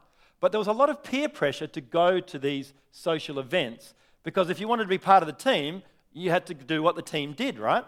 But 0.42 0.50
there 0.50 0.58
was 0.58 0.66
a 0.66 0.72
lot 0.72 0.90
of 0.90 1.04
peer 1.04 1.28
pressure 1.28 1.68
to 1.68 1.80
go 1.80 2.18
to 2.18 2.36
these 2.36 2.74
social 2.90 3.38
events 3.38 3.94
because 4.24 4.50
if 4.50 4.58
you 4.58 4.66
wanted 4.66 4.82
to 4.82 4.88
be 4.88 4.98
part 4.98 5.22
of 5.22 5.28
the 5.28 5.32
team, 5.32 5.84
you 6.12 6.30
had 6.30 6.46
to 6.46 6.54
do 6.54 6.82
what 6.82 6.96
the 6.96 7.02
team 7.02 7.32
did, 7.32 7.60
right? 7.60 7.84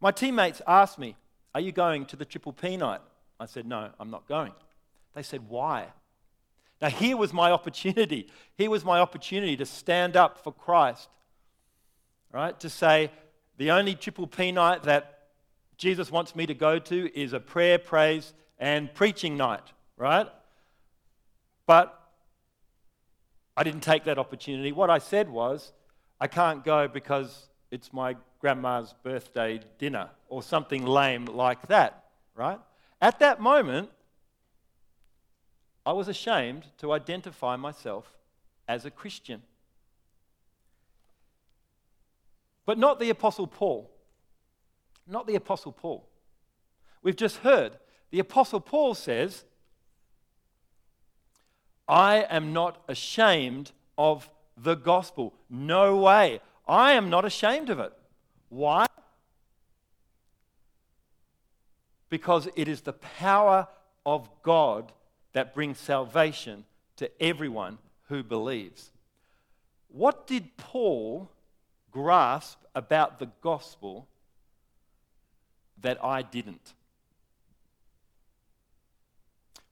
My 0.00 0.12
teammates 0.12 0.62
asked 0.66 0.98
me, 0.98 1.14
Are 1.54 1.60
you 1.60 1.70
going 1.70 2.06
to 2.06 2.16
the 2.16 2.24
Triple 2.24 2.54
P 2.54 2.78
night? 2.78 3.02
I 3.38 3.44
said, 3.44 3.66
No, 3.66 3.90
I'm 4.00 4.10
not 4.10 4.26
going. 4.26 4.52
They 5.14 5.22
said, 5.22 5.46
Why? 5.46 5.88
Now, 6.80 6.88
here 6.88 7.18
was 7.18 7.34
my 7.34 7.50
opportunity. 7.50 8.28
Here 8.56 8.70
was 8.70 8.82
my 8.82 8.98
opportunity 8.98 9.54
to 9.58 9.66
stand 9.66 10.16
up 10.16 10.42
for 10.42 10.54
Christ, 10.54 11.10
right? 12.32 12.58
To 12.60 12.70
say, 12.70 13.10
the 13.58 13.72
only 13.72 13.94
Triple 13.94 14.26
P 14.26 14.52
night 14.52 14.84
that 14.84 15.18
Jesus 15.76 16.10
wants 16.10 16.34
me 16.34 16.46
to 16.46 16.54
go 16.54 16.78
to 16.78 17.14
is 17.14 17.34
a 17.34 17.40
prayer, 17.40 17.78
praise, 17.78 18.32
and 18.58 18.92
preaching 18.94 19.36
night, 19.36 19.64
right? 19.98 20.28
But 21.72 21.98
I 23.56 23.62
didn't 23.62 23.80
take 23.80 24.04
that 24.04 24.18
opportunity. 24.18 24.72
What 24.72 24.90
I 24.90 24.98
said 24.98 25.30
was, 25.30 25.72
I 26.20 26.26
can't 26.26 26.62
go 26.62 26.86
because 26.86 27.48
it's 27.70 27.94
my 27.94 28.14
grandma's 28.40 28.94
birthday 29.02 29.58
dinner 29.78 30.10
or 30.28 30.42
something 30.42 30.84
lame 30.84 31.24
like 31.24 31.68
that, 31.68 32.04
right? 32.34 32.58
At 33.00 33.20
that 33.20 33.40
moment, 33.40 33.88
I 35.86 35.92
was 35.92 36.08
ashamed 36.08 36.66
to 36.76 36.92
identify 36.92 37.56
myself 37.56 38.18
as 38.68 38.84
a 38.84 38.90
Christian. 38.90 39.40
But 42.66 42.76
not 42.76 43.00
the 43.00 43.08
Apostle 43.08 43.46
Paul. 43.46 43.90
Not 45.06 45.26
the 45.26 45.36
Apostle 45.36 45.72
Paul. 45.72 46.06
We've 47.02 47.16
just 47.16 47.38
heard 47.38 47.78
the 48.10 48.18
Apostle 48.18 48.60
Paul 48.60 48.94
says, 48.94 49.46
I 51.92 52.24
am 52.30 52.54
not 52.54 52.82
ashamed 52.88 53.72
of 53.98 54.30
the 54.56 54.76
gospel. 54.76 55.34
No 55.50 55.98
way. 55.98 56.40
I 56.66 56.92
am 56.92 57.10
not 57.10 57.26
ashamed 57.26 57.68
of 57.68 57.80
it. 57.80 57.92
Why? 58.48 58.86
Because 62.08 62.48
it 62.56 62.66
is 62.66 62.80
the 62.80 62.94
power 62.94 63.68
of 64.06 64.26
God 64.42 64.90
that 65.34 65.54
brings 65.54 65.78
salvation 65.78 66.64
to 66.96 67.10
everyone 67.22 67.76
who 68.08 68.22
believes. 68.22 68.90
What 69.88 70.26
did 70.26 70.56
Paul 70.56 71.30
grasp 71.90 72.58
about 72.74 73.18
the 73.18 73.28
gospel 73.42 74.08
that 75.82 76.02
I 76.02 76.22
didn't? 76.22 76.72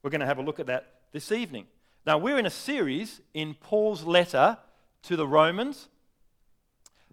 We're 0.03 0.11
going 0.11 0.21
to 0.21 0.27
have 0.27 0.37
a 0.37 0.43
look 0.43 0.59
at 0.59 0.67
that 0.67 0.85
this 1.13 1.31
evening. 1.31 1.65
Now, 2.05 2.17
we're 2.17 2.39
in 2.39 2.47
a 2.47 2.51
series 2.51 3.21
in 3.33 3.53
Paul's 3.53 4.03
letter 4.03 4.57
to 5.03 5.15
the 5.15 5.27
Romans, 5.27 5.87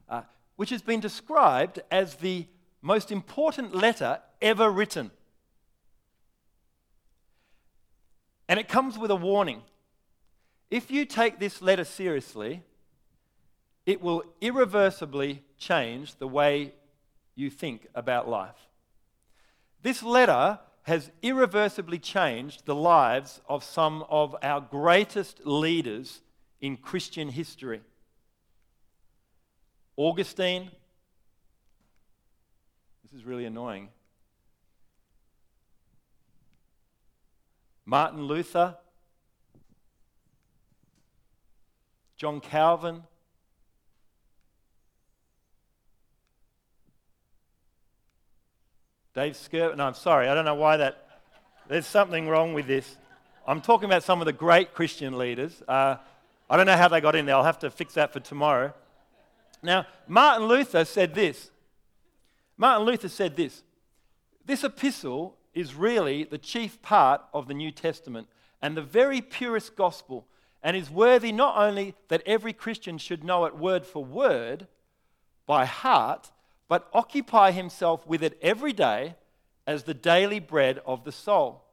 uh, 0.09 0.23
which 0.57 0.71
has 0.71 0.81
been 0.81 1.01
described 1.01 1.81
as 1.91 2.17
the 2.17 2.47
most 2.81 3.13
important 3.13 3.75
letter 3.75 4.21
ever 4.41 4.71
written. 4.71 5.11
And 8.49 8.59
it 8.59 8.67
comes 8.67 8.97
with 8.97 9.11
a 9.11 9.17
warning. 9.17 9.63
If 10.71 10.91
you 10.91 11.05
take 11.05 11.39
this 11.39 11.61
letter 11.61 11.85
seriously, 11.85 12.63
it 13.85 14.01
will 14.01 14.23
irreversibly 14.41 15.43
change 15.59 16.15
the 16.15 16.29
way 16.29 16.73
you 17.35 17.51
think 17.51 17.87
about 17.95 18.27
life. 18.27 18.69
This 19.83 20.03
letter 20.03 20.59
has 20.89 21.11
irreversibly 21.21 21.99
changed 21.99 22.65
the 22.65 22.75
lives 22.75 23.43
of 23.47 23.63
some 23.63 24.03
of 24.09 24.35
our 24.43 24.59
greatest 24.59 25.45
leaders 25.45 26.23
in 26.63 26.79
Christian 26.79 27.29
history. 27.29 27.83
Augustine, 29.99 30.71
this 33.03 33.13
is 33.13 33.27
really 33.27 33.45
annoying. 33.45 33.91
Martin 37.85 38.23
Luther, 38.23 38.75
John 42.17 42.41
Calvin, 42.41 43.03
Dave 49.19 49.37
Skirt. 49.37 49.77
No, 49.77 49.85
I'm 49.85 49.95
sorry. 49.95 50.29
I 50.29 50.35
don't 50.35 50.45
know 50.45 50.55
why 50.55 50.77
that. 50.77 51.09
There's 51.67 51.89
something 51.89 52.29
wrong 52.29 52.55
with 52.55 52.69
this. 52.69 52.97
I'm 53.49 53.61
talking 53.61 53.87
about 53.87 54.05
some 54.05 54.21
of 54.21 54.27
the 54.27 54.33
great 54.33 54.75
Christian 54.75 55.19
leaders. 55.19 55.61
Uh, 55.67 55.97
I 56.49 56.57
don't 56.57 56.67
know 56.67 56.77
how 56.77 56.87
they 56.87 57.01
got 57.01 57.17
in 57.17 57.27
there. 57.27 57.35
I'll 57.35 57.43
have 57.43 57.59
to 57.59 57.71
fix 57.73 57.95
that 57.95 58.13
for 58.13 58.21
tomorrow. 58.21 58.73
Now, 59.61 59.87
Martin 60.07 60.47
Luther 60.47 60.85
said 60.85 61.17
this. 61.17 61.51
Martin 62.57 62.87
Luther 62.87 63.09
said 63.09 63.35
this. 63.35 63.65
This 64.47 64.63
epistle 64.63 65.37
is 65.53 65.75
really 65.75 66.23
the 66.23 66.39
chief 66.39 66.81
part 66.81 67.21
of 67.35 67.49
the 67.49 67.55
New 67.55 67.73
Testament 67.73 68.29
and 68.63 68.77
the 68.77 68.83
very 68.83 69.21
purest 69.21 69.75
gospel, 69.75 70.29
and 70.63 70.77
is 70.77 70.91
worthy 70.91 71.33
not 71.33 71.57
only 71.57 71.97
that 72.07 72.23
every 72.25 72.53
Christian 72.53 72.99
should 72.99 73.25
know 73.25 73.47
it 73.47 73.57
word 73.57 73.85
for 73.85 74.05
word 74.05 74.69
by 75.45 75.65
heart, 75.65 76.31
but 76.69 76.89
occupy 76.93 77.51
himself 77.51 78.07
with 78.07 78.23
it 78.23 78.39
every 78.43 78.73
day 78.73 79.17
as 79.67 79.83
the 79.83 79.95
daily 79.95 80.39
bread 80.39 80.81
of 80.87 81.05
the 81.05 81.13
soul. 81.13 81.65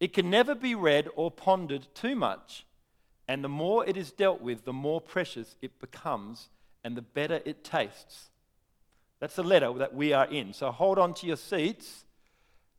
It 0.00 0.12
can 0.12 0.30
never 0.30 0.54
be 0.54 0.74
read 0.74 1.08
or 1.16 1.30
pondered 1.30 1.86
too 1.94 2.14
much, 2.14 2.66
and 3.26 3.42
the 3.42 3.48
more 3.48 3.86
it 3.86 3.96
is 3.96 4.12
dealt 4.12 4.40
with, 4.40 4.64
the 4.64 4.72
more 4.72 5.00
precious 5.00 5.56
it 5.62 5.80
becomes 5.80 6.48
and 6.82 6.96
the 6.96 7.02
better 7.02 7.40
it 7.44 7.64
tastes. 7.64 8.28
That's 9.20 9.36
the 9.36 9.42
letter 9.42 9.72
that 9.74 9.94
we 9.94 10.12
are 10.12 10.26
in. 10.26 10.52
So 10.52 10.70
hold 10.70 10.98
on 10.98 11.14
to 11.14 11.26
your 11.26 11.36
seats. 11.36 12.04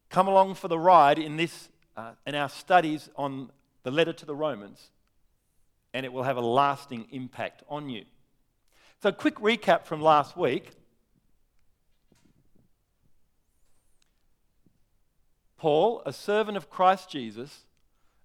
Come 0.09 0.27
along 0.27 0.55
for 0.55 0.67
the 0.67 0.77
ride 0.77 1.17
in 1.17 1.37
this 1.37 1.69
uh, 1.97 2.11
in 2.25 2.35
our 2.35 2.49
studies 2.49 3.09
on 3.15 3.49
the 3.83 3.91
letter 3.91 4.13
to 4.13 4.25
the 4.25 4.35
Romans, 4.35 4.89
and 5.93 6.05
it 6.05 6.11
will 6.11 6.23
have 6.23 6.37
a 6.37 6.41
lasting 6.41 7.07
impact 7.11 7.63
on 7.69 7.89
you. 7.89 8.03
So, 9.01 9.11
quick 9.11 9.35
recap 9.35 9.85
from 9.85 10.01
last 10.01 10.35
week. 10.35 10.71
Paul, 15.57 16.01
a 16.05 16.13
servant 16.13 16.57
of 16.57 16.69
Christ 16.69 17.09
Jesus, 17.09 17.65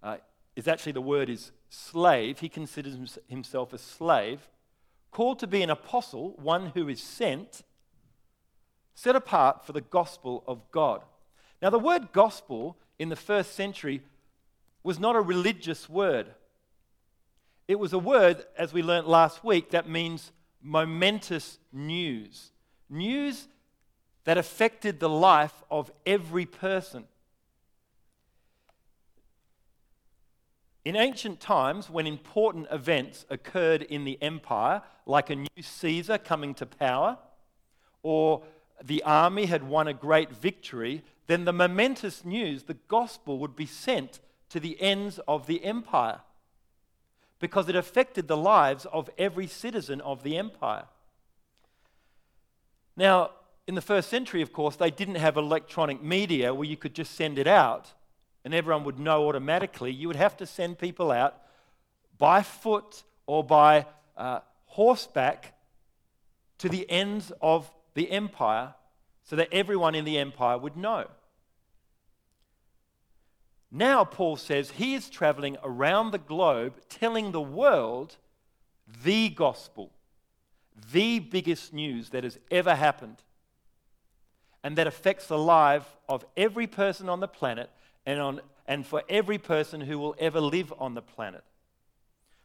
uh, 0.03 0.17
is 0.57 0.69
actually 0.69 0.93
the 0.93 1.01
word 1.01 1.29
is 1.29 1.53
slave. 1.69 2.41
He 2.41 2.49
considers 2.49 3.19
himself 3.29 3.73
a 3.73 3.79
slave, 3.79 4.49
called 5.11 5.39
to 5.41 5.47
be 5.47 5.63
an 5.63 5.71
apostle, 5.71 6.35
one 6.43 6.73
who 6.75 6.89
is 6.89 7.03
sent, 7.03 7.63
set 8.95 9.17
apart 9.17 9.65
for 9.65 9.73
the 9.73 9.81
gospel 9.81 10.45
of 10.47 10.71
God. 10.71 11.03
Now, 11.63 11.71
the 11.71 11.79
word 11.79 12.13
gospel 12.13 12.77
in 12.99 13.09
the 13.09 13.17
first 13.17 13.55
century 13.55 14.03
was 14.83 14.99
not 14.99 15.17
a 15.17 15.21
religious 15.21 15.89
word. 15.89 16.35
It 17.69 17.79
was 17.79 17.93
a 17.93 17.99
word, 17.99 18.45
as 18.57 18.73
we 18.73 18.83
learnt 18.83 19.09
last 19.09 19.45
week, 19.45 19.71
that 19.71 19.89
means 19.89 20.33
momentous 20.63 21.59
news. 21.73 22.51
News 22.89 23.47
that 24.25 24.39
affected 24.39 25.01
the 25.01 25.09
life 25.09 25.63
of 25.71 25.91
every 26.05 26.47
person. 26.47 27.05
In 30.91 30.97
ancient 30.97 31.39
times, 31.39 31.89
when 31.89 32.05
important 32.09 32.67
events 32.69 33.25
occurred 33.31 33.83
in 33.83 34.03
the 34.03 34.21
empire, 34.21 34.83
like 35.07 35.31
a 35.31 35.37
new 35.37 35.63
Caesar 35.63 36.19
coming 36.19 36.53
to 36.55 36.67
power, 36.67 37.17
or 38.03 38.43
the 38.83 39.01
army 39.05 39.47
had 39.47 39.63
won 39.63 39.87
a 39.87 39.95
great 39.95 40.33
victory, 40.33 41.05
then 41.29 41.45
the 41.45 41.53
momentous 41.53 42.25
news, 42.25 42.65
the 42.65 42.77
gospel, 42.89 43.39
would 43.39 43.55
be 43.55 43.67
sent 43.67 44.19
to 44.49 44.59
the 44.59 44.83
ends 44.83 45.21
of 45.29 45.47
the 45.47 45.63
empire 45.63 46.23
because 47.39 47.69
it 47.69 47.77
affected 47.77 48.27
the 48.27 48.37
lives 48.37 48.85
of 48.87 49.09
every 49.17 49.47
citizen 49.47 50.01
of 50.01 50.25
the 50.25 50.37
empire. 50.37 50.87
Now, 52.97 53.31
in 53.69 53.77
the 53.77 53.81
first 53.81 54.09
century, 54.09 54.43
of 54.43 54.53
course, 54.53 54.75
they 54.75 54.91
didn't 54.91 55.15
have 55.15 55.37
electronic 55.37 56.03
media 56.03 56.53
where 56.53 56.67
you 56.67 56.77
could 56.77 56.97
just 56.97 57.15
send 57.15 57.39
it 57.39 57.47
out 57.47 57.93
and 58.45 58.55
everyone 58.55 58.85
would 58.85 58.99
know 58.99 59.29
automatically, 59.29 59.93
you 59.93 60.07
would 60.09 60.17
have 60.17 60.37
to 60.39 60.47
send 60.47 60.79
people 60.79 61.11
out 61.11 61.37
by 62.19 62.43
foot 62.43 63.03
or 63.27 63.45
by 63.45 63.87
uh, 64.17 64.41
horseback 64.67 65.55
to 66.59 66.69
the 66.69 66.89
ends 66.91 67.33
of 67.41 67.71
the 67.95 68.11
empire 68.11 68.75
so 69.25 69.37
that 69.37 69.49
everyone 69.53 69.95
in 69.95 70.05
the 70.05 70.19
empire 70.19 70.59
would 70.59 70.77
know. 70.77 71.07
Now, 73.71 74.05
Paul 74.05 74.37
says 74.37 74.73
he 74.73 74.95
is 74.95 75.09
traveling 75.09 75.57
around 75.63 76.11
the 76.11 76.19
globe 76.19 76.75
telling 76.89 77.31
the 77.31 77.41
world 77.41 78.17
the 79.05 79.29
gospel, 79.29 79.93
the 80.93 81.21
biggest 81.21 81.73
news 81.73 82.11
that 82.11 82.25
has 82.25 82.39
ever 82.51 82.75
happened, 82.75 83.23
and 84.65 84.77
that 84.77 84.89
affects 84.89 85.27
the 85.29 85.39
life 85.39 85.97
of 86.09 86.25
every 86.37 86.67
person 86.67 87.09
on 87.09 87.21
the 87.21 87.29
planet 87.29 87.71
and, 88.07 88.21
on, 88.21 88.41
and 88.67 88.87
for 88.87 89.03
every 89.09 89.39
person 89.39 89.83
who 89.83 89.99
will 89.99 90.15
ever 90.19 90.41
live 90.41 90.73
on 90.79 90.95
the 90.95 91.03
planet. 91.03 91.45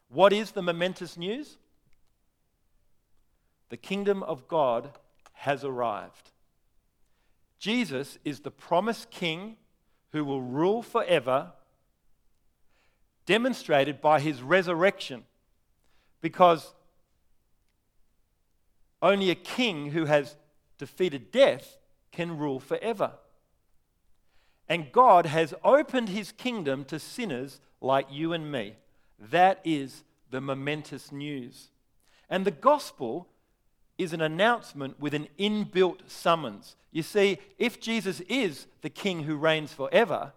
What 0.09 0.33
is 0.33 0.51
the 0.51 0.61
momentous 0.61 1.17
news? 1.17 1.57
The 3.69 3.77
kingdom 3.77 4.23
of 4.23 4.47
God 4.47 4.91
has 5.33 5.63
arrived. 5.63 6.31
Jesus 7.59 8.17
is 8.23 8.41
the 8.41 8.51
promised 8.51 9.09
king 9.09 9.55
who 10.11 10.23
will 10.23 10.41
rule 10.41 10.81
forever, 10.81 11.51
demonstrated 13.25 14.01
by 14.01 14.19
his 14.19 14.41
resurrection. 14.41 15.23
Because 16.21 16.73
only 19.01 19.29
a 19.29 19.35
king 19.35 19.91
who 19.91 20.05
has 20.05 20.35
defeated 20.77 21.31
death 21.31 21.77
can 22.11 22.37
rule 22.37 22.59
forever. 22.59 23.11
And 24.67 24.91
God 24.91 25.25
has 25.27 25.53
opened 25.63 26.09
his 26.09 26.31
kingdom 26.31 26.85
to 26.85 26.99
sinners 26.99 27.59
like 27.81 28.07
you 28.11 28.33
and 28.33 28.51
me. 28.51 28.75
That 29.19 29.59
is 29.63 30.03
the 30.31 30.41
momentous 30.41 31.11
news. 31.11 31.69
And 32.29 32.45
the 32.45 32.51
gospel 32.51 33.27
is 33.97 34.11
an 34.11 34.21
announcement 34.21 34.99
with 34.99 35.13
an 35.13 35.27
inbuilt 35.39 35.99
summons. 36.07 36.75
You 36.91 37.03
see, 37.03 37.37
if 37.57 37.79
Jesus 37.79 38.21
is 38.21 38.67
the 38.81 38.89
king 38.89 39.23
who 39.23 39.35
reigns 39.35 39.71
forever, 39.71 40.33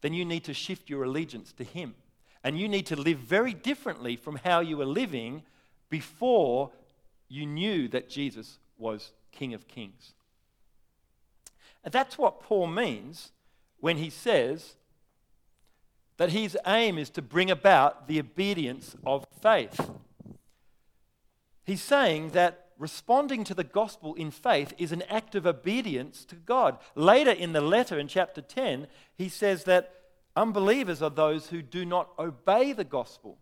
then 0.00 0.12
you 0.12 0.24
need 0.24 0.44
to 0.44 0.54
shift 0.54 0.90
your 0.90 1.04
allegiance 1.04 1.52
to 1.54 1.64
him. 1.64 1.94
And 2.42 2.58
you 2.58 2.68
need 2.68 2.86
to 2.86 2.96
live 2.96 3.18
very 3.18 3.52
differently 3.52 4.16
from 4.16 4.36
how 4.36 4.60
you 4.60 4.78
were 4.78 4.86
living 4.86 5.42
before 5.90 6.70
you 7.28 7.46
knew 7.46 7.86
that 7.88 8.08
Jesus 8.08 8.58
was 8.78 9.12
King 9.30 9.54
of 9.54 9.68
Kings. 9.68 10.14
That's 11.84 12.18
what 12.18 12.42
Paul 12.42 12.66
means 12.66 13.32
when 13.78 13.96
he 13.96 14.10
says 14.10 14.76
that 16.18 16.30
his 16.30 16.56
aim 16.66 16.98
is 16.98 17.08
to 17.10 17.22
bring 17.22 17.50
about 17.50 18.06
the 18.06 18.20
obedience 18.20 18.94
of 19.06 19.26
faith. 19.40 19.90
He's 21.64 21.82
saying 21.82 22.30
that 22.30 22.66
responding 22.78 23.44
to 23.44 23.54
the 23.54 23.64
gospel 23.64 24.14
in 24.14 24.30
faith 24.30 24.74
is 24.76 24.92
an 24.92 25.02
act 25.02 25.34
of 25.34 25.46
obedience 25.46 26.24
to 26.26 26.34
God. 26.34 26.78
Later 26.94 27.30
in 27.30 27.52
the 27.52 27.60
letter 27.60 27.98
in 27.98 28.08
chapter 28.08 28.42
10, 28.42 28.86
he 29.16 29.28
says 29.28 29.64
that 29.64 29.94
unbelievers 30.36 31.00
are 31.00 31.10
those 31.10 31.48
who 31.48 31.62
do 31.62 31.84
not 31.84 32.10
obey 32.18 32.72
the 32.72 32.84
gospel. 32.84 33.38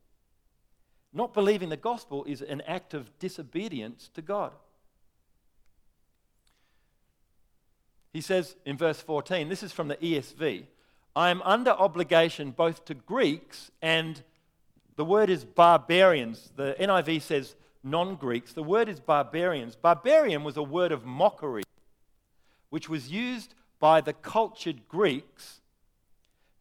Not 1.13 1.35
believing 1.35 1.69
the 1.69 1.77
gospel 1.77 2.25
is 2.25 2.43
an 2.43 2.61
act 2.63 2.95
of 2.95 3.19
disobedience 3.19 4.11
to 4.15 4.23
God. 4.23 4.53
He 8.13 8.21
says 8.21 8.57
in 8.65 8.77
verse 8.77 9.01
14, 9.01 9.49
this 9.49 9.63
is 9.63 9.73
from 9.73 9.89
the 9.89 9.97
ESV 9.97 10.65
I 11.17 11.31
am 11.31 11.43
under 11.43 11.71
obligation 11.73 12.53
both 12.53 12.85
to 12.85 12.95
Greeks 12.95 13.71
and 13.83 14.23
the 14.97 15.05
word 15.05 15.31
is 15.31 15.45
barbarians. 15.45 16.51
The 16.57 16.77
NIV 16.79 17.23
says 17.23 17.55
non 17.85 18.17
Greeks. 18.17 18.53
The 18.53 18.63
word 18.63 18.89
is 18.89 18.99
barbarians. 19.01 19.77
Barbarian 19.77 20.43
was 20.43 20.57
a 20.57 20.63
word 20.63 20.91
of 20.91 21.05
mockery, 21.05 21.63
which 22.71 22.89
was 22.89 23.11
used 23.11 23.55
by 23.79 24.01
the 24.01 24.13
cultured 24.13 24.89
Greeks 24.89 25.61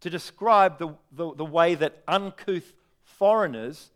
to 0.01 0.09
describe 0.09 0.77
the, 0.77 0.89
the, 1.11 1.33
the 1.33 1.45
way 1.45 1.73
that 1.75 2.03
uncouth 2.07 2.73
foreigners 3.03 3.91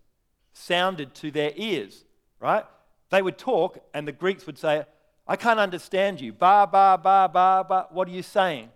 sounded 0.54 1.14
to 1.16 1.32
their 1.32 1.52
ears, 1.56 2.04
right? 2.40 2.66
They 3.10 3.22
would 3.22 3.38
talk, 3.38 3.78
and 3.94 4.08
the 4.08 4.12
Greeks 4.12 4.46
would 4.48 4.58
say, 4.58 4.86
I 5.28 5.36
can't 5.36 5.60
understand 5.60 6.20
you. 6.20 6.34
Ba, 6.34 6.68
ba, 6.72 7.00
ba, 7.02 7.30
ba, 7.32 7.66
ba. 7.68 7.88
What 7.92 8.08
are 8.08 8.12
you 8.12 8.24
saying? 8.24 8.70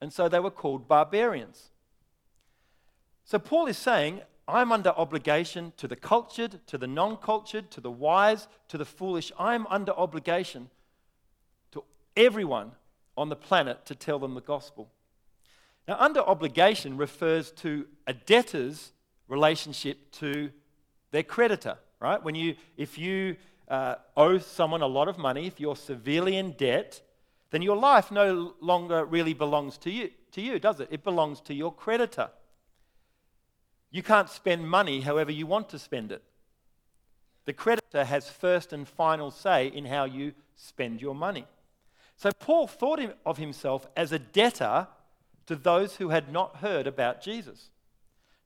And 0.00 0.12
so 0.12 0.28
they 0.28 0.40
were 0.40 0.50
called 0.50 0.88
barbarians. 0.88 1.70
So 3.24 3.38
Paul 3.38 3.66
is 3.66 3.78
saying, 3.78 4.20
I'm 4.46 4.72
under 4.72 4.90
obligation 4.90 5.72
to 5.78 5.88
the 5.88 5.96
cultured, 5.96 6.66
to 6.66 6.76
the 6.76 6.86
non 6.86 7.16
cultured, 7.16 7.70
to 7.70 7.80
the 7.80 7.90
wise, 7.90 8.48
to 8.68 8.76
the 8.76 8.84
foolish. 8.84 9.32
I'm 9.38 9.66
under 9.68 9.92
obligation 9.92 10.68
to 11.72 11.84
everyone 12.16 12.72
on 13.16 13.28
the 13.28 13.36
planet 13.36 13.86
to 13.86 13.94
tell 13.94 14.18
them 14.18 14.34
the 14.34 14.40
gospel. 14.40 14.90
Now, 15.88 15.96
under 15.98 16.20
obligation 16.20 16.96
refers 16.96 17.50
to 17.52 17.86
a 18.06 18.12
debtor's 18.12 18.92
relationship 19.28 20.10
to 20.12 20.50
their 21.10 21.22
creditor, 21.22 21.78
right? 22.00 22.22
When 22.22 22.34
you, 22.34 22.56
if 22.76 22.98
you 22.98 23.36
uh, 23.68 23.96
owe 24.16 24.38
someone 24.38 24.82
a 24.82 24.86
lot 24.86 25.08
of 25.08 25.18
money, 25.18 25.46
if 25.46 25.60
you're 25.60 25.76
severely 25.76 26.36
in 26.36 26.52
debt, 26.52 27.00
then 27.50 27.62
your 27.62 27.76
life 27.76 28.10
no 28.10 28.54
longer 28.60 29.04
really 29.04 29.34
belongs 29.34 29.78
to 29.78 29.90
you, 29.90 30.10
to 30.32 30.40
you, 30.40 30.58
does 30.58 30.80
it? 30.80 30.88
It 30.90 31.04
belongs 31.04 31.40
to 31.42 31.54
your 31.54 31.72
creditor. 31.72 32.30
You 33.90 34.02
can't 34.02 34.28
spend 34.28 34.68
money 34.68 35.02
however 35.02 35.30
you 35.30 35.46
want 35.46 35.68
to 35.68 35.78
spend 35.78 36.10
it. 36.10 36.22
The 37.44 37.52
creditor 37.52 38.04
has 38.04 38.28
first 38.28 38.72
and 38.72 38.88
final 38.88 39.30
say 39.30 39.68
in 39.68 39.84
how 39.84 40.04
you 40.04 40.32
spend 40.56 41.00
your 41.00 41.14
money. 41.14 41.46
So 42.16 42.30
Paul 42.32 42.66
thought 42.66 43.00
of 43.24 43.38
himself 43.38 43.86
as 43.96 44.12
a 44.12 44.18
debtor 44.18 44.88
to 45.46 45.56
those 45.56 45.96
who 45.96 46.08
had 46.08 46.32
not 46.32 46.56
heard 46.56 46.86
about 46.86 47.22
Jesus. 47.22 47.70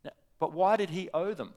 Now, 0.04 0.10
but 0.38 0.52
why 0.52 0.76
did 0.76 0.90
he 0.90 1.08
owe 1.14 1.32
them? 1.34 1.54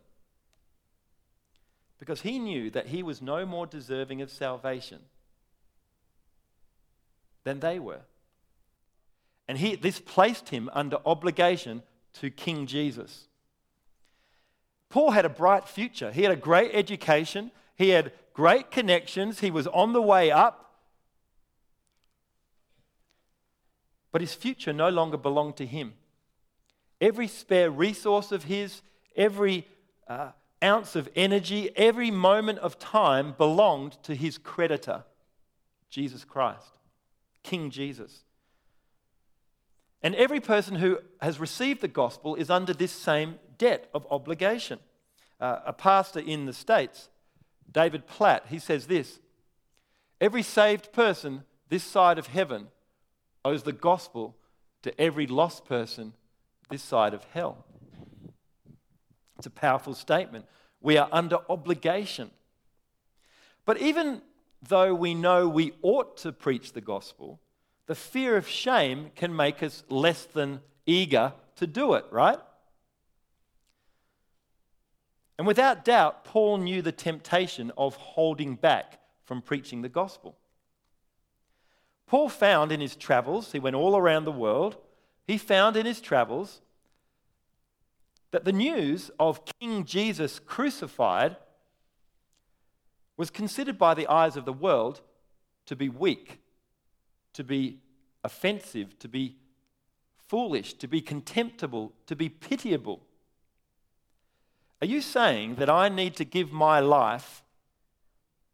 Because 2.02 2.22
he 2.22 2.40
knew 2.40 2.72
that 2.72 2.88
he 2.88 3.04
was 3.04 3.22
no 3.22 3.46
more 3.46 3.68
deserving 3.68 4.24
of 4.24 4.32
salvation 4.32 5.02
than 7.44 7.60
they 7.60 7.78
were. 7.78 8.02
And 9.48 9.60
he, 9.60 9.76
this 9.76 10.00
placed 10.00 10.50
him 10.50 10.68
under 10.74 10.98
obligation 11.06 11.84
to 12.14 12.32
King 12.32 12.66
Jesus. 12.66 13.28
Paul 14.90 15.12
had 15.12 15.26
a 15.26 15.30
bright 15.30 15.68
future. 15.68 16.12
He 16.12 16.24
had 16.24 16.32
a 16.32 16.36
great 16.36 16.72
education, 16.74 17.52
he 17.76 17.90
had 17.90 18.12
great 18.34 18.72
connections, 18.72 19.42
he 19.42 19.52
was 19.52 19.68
on 19.68 19.94
the 19.94 20.02
way 20.02 20.32
up. 20.32 20.80
But 24.12 24.22
his 24.22 24.34
future 24.34 24.74
no 24.74 24.90
longer 24.90 25.18
belonged 25.18 25.58
to 25.58 25.68
him. 25.68 25.94
Every 27.00 27.28
spare 27.28 27.70
resource 27.70 28.32
of 28.32 28.46
his, 28.46 28.82
every 29.16 29.68
uh, 30.08 30.32
ounce 30.64 30.96
of 30.96 31.10
energy, 31.16 31.72
every 31.76 32.12
moment 32.12 32.60
of 32.60 32.80
time 32.80 33.34
belonged 33.38 34.02
to 34.04 34.16
his 34.16 34.38
creditor, 34.38 35.04
Jesus 35.90 36.24
Christ, 36.24 36.78
King 37.44 37.70
Jesus. 37.70 38.24
And 40.04 40.16
every 40.16 40.40
person 40.40 40.76
who 40.76 41.00
has 41.22 41.40
received 41.40 41.82
the 41.82 41.88
gospel 41.88 42.36
is 42.36 42.50
under 42.50 42.74
this 42.74 42.92
same 42.92 43.36
debt 43.58 43.90
of 43.94 44.08
obligation. 44.10 44.80
Uh, 45.40 45.60
a 45.66 45.74
pastor 45.74 46.20
in 46.20 46.46
the 46.46 46.54
States, 46.54 47.10
David 47.72 48.08
Platt, 48.08 48.46
he 48.50 48.60
says 48.60 48.88
this 48.88 49.20
Every 50.20 50.44
saved 50.44 50.92
person 50.92 51.44
this 51.70 51.84
side 51.84 52.20
of 52.20 52.28
heaven 52.28 52.68
owes 53.46 53.64
the 53.64 53.72
gospel 53.72 54.36
to 54.84 55.00
every 55.00 55.26
lost 55.26 55.66
person 55.66 56.14
this 56.70 56.84
side 56.84 57.14
of 57.14 57.24
hell. 57.34 57.66
It's 59.42 59.48
a 59.48 59.50
powerful 59.50 59.96
statement. 59.96 60.46
We 60.82 60.98
are 60.98 61.10
under 61.12 61.40
obligation. 61.50 62.30
But 63.66 63.82
even 63.82 64.22
though 64.62 64.94
we 64.94 65.16
know 65.16 65.50
we 65.50 65.74
ought 65.82 66.16
to 66.18 66.32
preach 66.32 66.74
the 66.74 66.82
gospel, 66.82 67.40
the 67.88 67.96
fear 67.96 68.38
of 68.38 68.48
shame 68.48 69.10
can 69.16 69.36
make 69.36 69.64
us 69.64 69.84
less 69.90 70.26
than 70.26 70.62
eager 70.86 71.34
to 71.56 71.66
do 71.66 71.96
it, 71.96 72.06
right? 72.12 72.38
And 75.40 75.48
without 75.48 75.84
doubt, 75.84 76.24
Paul 76.24 76.60
knew 76.60 76.84
the 76.84 76.92
temptation 76.92 77.72
of 77.76 77.96
holding 77.96 78.54
back 78.54 79.00
from 79.24 79.42
preaching 79.42 79.82
the 79.82 79.90
gospel. 79.90 80.38
Paul 82.06 82.30
found 82.30 82.72
in 82.72 82.80
his 82.80 82.96
travels, 82.96 83.54
he 83.54 83.60
went 83.60 83.76
all 83.76 83.98
around 83.98 84.26
the 84.26 84.32
world, 84.32 84.78
he 85.26 85.40
found 85.40 85.78
in 85.78 85.88
his 85.88 86.00
travels 86.00 86.62
that 88.32 88.46
the 88.46 88.52
news 88.52 89.12
of 89.20 89.46
King 89.60 89.86
Jesus 89.86 90.40
crucified 90.40 91.36
was 93.18 93.30
considered 93.30 93.78
by 93.78 93.94
the 93.94 94.08
eyes 94.08 94.36
of 94.36 94.46
the 94.46 94.54
world 94.54 95.02
to 95.66 95.76
be 95.76 95.90
weak, 95.90 96.40
to 97.34 97.44
be 97.44 97.80
offensive, 98.24 98.98
to 99.00 99.08
be 99.08 99.36
foolish, 100.28 100.74
to 100.76 100.88
be 100.88 101.02
contemptible, 101.02 101.92
to 102.08 102.16
be 102.16 102.30
pitiable. 102.30 103.02
Are 104.82 104.88
you 104.88 105.02
saying 105.02 105.56
that 105.56 105.70
I 105.70 105.90
need 105.90 106.16
to 106.16 106.26
give 106.26 106.52
my 106.52 106.80
life 106.80 107.44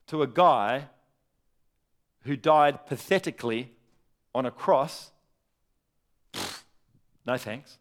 to 0.08 0.22
a 0.22 0.28
guy 0.28 0.88
who 2.24 2.36
died 2.36 2.86
pathetically 2.88 3.72
on 4.34 4.46
a 4.46 4.52
cross? 4.52 5.12
no 7.26 7.38
thanks. 7.38 7.78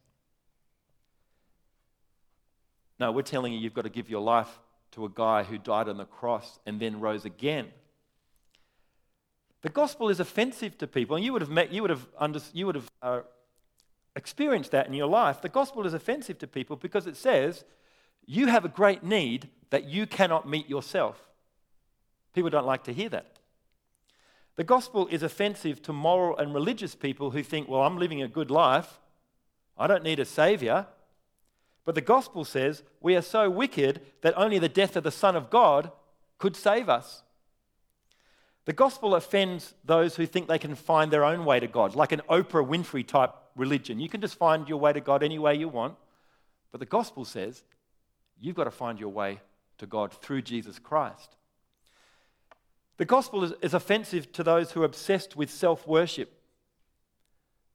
No, 2.98 3.12
we're 3.12 3.22
telling 3.22 3.52
you 3.52 3.58
you've 3.58 3.74
got 3.74 3.82
to 3.82 3.90
give 3.90 4.08
your 4.08 4.22
life 4.22 4.58
to 4.92 5.04
a 5.04 5.08
guy 5.08 5.42
who 5.42 5.58
died 5.58 5.88
on 5.88 5.98
the 5.98 6.04
cross 6.04 6.58
and 6.64 6.80
then 6.80 7.00
rose 7.00 7.24
again. 7.24 7.68
The 9.62 9.68
gospel 9.68 10.08
is 10.08 10.20
offensive 10.20 10.78
to 10.78 10.86
people, 10.86 11.16
and 11.16 11.24
you 11.24 11.32
would 11.32 11.42
have 11.42 11.50
met, 11.50 11.72
you 11.72 11.82
would 11.82 11.90
have, 11.90 12.06
under, 12.18 12.40
you 12.52 12.66
would 12.66 12.76
have 12.76 12.90
uh, 13.02 13.20
experienced 14.14 14.70
that 14.70 14.86
in 14.86 14.94
your 14.94 15.08
life. 15.08 15.42
The 15.42 15.48
gospel 15.48 15.86
is 15.86 15.94
offensive 15.94 16.38
to 16.38 16.46
people 16.46 16.76
because 16.76 17.06
it 17.06 17.16
says 17.16 17.64
you 18.26 18.46
have 18.46 18.64
a 18.64 18.68
great 18.68 19.02
need 19.02 19.48
that 19.70 19.84
you 19.84 20.06
cannot 20.06 20.48
meet 20.48 20.68
yourself. 20.68 21.20
People 22.32 22.50
don't 22.50 22.66
like 22.66 22.84
to 22.84 22.92
hear 22.92 23.08
that. 23.10 23.38
The 24.56 24.64
gospel 24.64 25.06
is 25.08 25.22
offensive 25.22 25.82
to 25.82 25.92
moral 25.92 26.36
and 26.38 26.54
religious 26.54 26.94
people 26.94 27.30
who 27.30 27.42
think, 27.42 27.68
well, 27.68 27.82
I'm 27.82 27.98
living 27.98 28.22
a 28.22 28.28
good 28.28 28.50
life. 28.50 28.98
I 29.76 29.86
don't 29.86 30.02
need 30.02 30.18
a 30.18 30.24
savior. 30.24 30.86
But 31.86 31.94
the 31.94 32.02
gospel 32.02 32.44
says 32.44 32.82
we 33.00 33.16
are 33.16 33.22
so 33.22 33.48
wicked 33.48 34.02
that 34.20 34.36
only 34.36 34.58
the 34.58 34.68
death 34.68 34.96
of 34.96 35.04
the 35.04 35.10
Son 35.10 35.36
of 35.36 35.48
God 35.48 35.90
could 36.36 36.56
save 36.56 36.90
us. 36.90 37.22
The 38.66 38.72
gospel 38.72 39.14
offends 39.14 39.72
those 39.84 40.16
who 40.16 40.26
think 40.26 40.48
they 40.48 40.58
can 40.58 40.74
find 40.74 41.12
their 41.12 41.24
own 41.24 41.44
way 41.44 41.60
to 41.60 41.68
God, 41.68 41.94
like 41.94 42.10
an 42.10 42.22
Oprah 42.28 42.66
Winfrey 42.66 43.06
type 43.06 43.32
religion. 43.54 44.00
You 44.00 44.08
can 44.08 44.20
just 44.20 44.34
find 44.34 44.68
your 44.68 44.78
way 44.78 44.92
to 44.92 45.00
God 45.00 45.22
any 45.22 45.38
way 45.38 45.54
you 45.54 45.68
want. 45.68 45.94
But 46.72 46.80
the 46.80 46.86
gospel 46.86 47.24
says 47.24 47.62
you've 48.40 48.56
got 48.56 48.64
to 48.64 48.72
find 48.72 48.98
your 48.98 49.10
way 49.10 49.40
to 49.78 49.86
God 49.86 50.12
through 50.12 50.42
Jesus 50.42 50.80
Christ. 50.80 51.36
The 52.96 53.04
gospel 53.04 53.44
is, 53.44 53.52
is 53.62 53.74
offensive 53.74 54.32
to 54.32 54.42
those 54.42 54.72
who 54.72 54.82
are 54.82 54.86
obsessed 54.86 55.36
with 55.36 55.50
self 55.50 55.86
worship. 55.86 56.32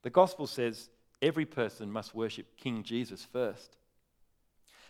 The 0.02 0.10
gospel 0.10 0.48
says 0.48 0.90
every 1.22 1.46
person 1.46 1.90
must 1.90 2.14
worship 2.14 2.58
King 2.58 2.84
Jesus 2.84 3.24
first. 3.24 3.78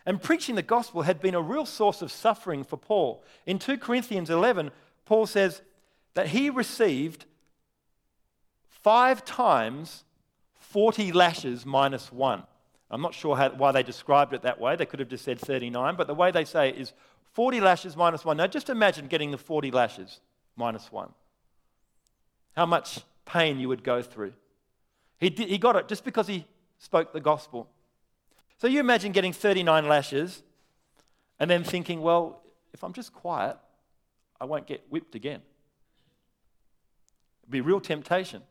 And 0.06 0.22
preaching 0.22 0.56
the 0.56 0.62
gospel 0.62 1.04
had 1.04 1.20
been 1.20 1.36
a 1.36 1.42
real 1.42 1.66
source 1.66 2.02
of 2.02 2.12
suffering 2.12 2.64
for 2.64 2.78
Paul. 2.78 3.24
In 3.46 3.60
2 3.60 3.78
Corinthians 3.78 4.30
11, 4.30 4.72
Paul 5.06 5.28
says 5.28 5.62
that 6.14 6.30
he 6.30 6.50
received 6.50 7.26
five 8.68 9.24
times 9.24 10.04
40 10.56 11.12
lashes 11.12 11.66
minus 11.66 12.12
one. 12.12 12.44
I'm 12.90 13.02
not 13.02 13.14
sure 13.14 13.38
how, 13.38 13.50
why 13.52 13.72
they 13.72 13.84
described 13.84 14.34
it 14.34 14.42
that 14.42 14.60
way. 14.60 14.76
They 14.76 14.86
could 14.86 15.00
have 15.00 15.10
just 15.10 15.24
said 15.24 15.40
39, 15.40 15.96
but 15.96 16.08
the 16.08 16.16
way 16.16 16.32
they 16.32 16.46
say 16.46 16.70
it 16.70 16.78
is 16.78 16.94
40 17.34 17.62
lashes 17.62 17.96
minus 17.96 18.26
one. 18.26 18.38
Now, 18.38 18.48
just 18.48 18.70
imagine 18.70 19.08
getting 19.08 19.32
the 19.32 19.38
40 19.38 19.72
lashes 19.72 20.20
minus 20.58 20.92
one. 20.92 21.12
How 22.56 22.66
much 22.66 23.00
pain 23.26 23.60
you 23.60 23.70
would 23.70 23.84
go 23.84 24.02
through. 24.02 24.34
He, 25.20 25.30
did, 25.30 25.48
he 25.48 25.58
got 25.58 25.76
it 25.76 25.88
just 25.88 26.04
because 26.04 26.28
he 26.28 26.46
spoke 26.80 27.14
the 27.14 27.20
gospel. 27.20 27.70
So 28.62 28.68
you 28.68 28.80
imagine 28.80 29.12
getting 29.12 29.34
39 29.34 29.88
lashes 29.88 30.44
and 31.40 31.50
then 31.50 31.64
thinking, 31.64 32.00
well, 32.00 32.44
if 32.76 32.84
I'm 32.84 32.94
just 32.94 33.12
quiet, 33.12 33.58
I 34.40 34.46
won't 34.46 34.68
get 34.68 34.86
whipped 34.92 35.16
again. 35.16 35.42
It'd 37.42 37.50
be 37.50 37.62
real 37.62 37.82
temptation. 37.82 38.44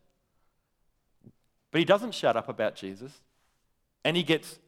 But 1.71 1.79
he 1.79 1.85
doesn't 1.85 2.13
shut 2.13 2.37
up 2.37 2.49
about 2.49 2.75
Jesus, 2.75 3.21
and 4.05 4.17
he 4.17 4.25
gets 4.25 4.59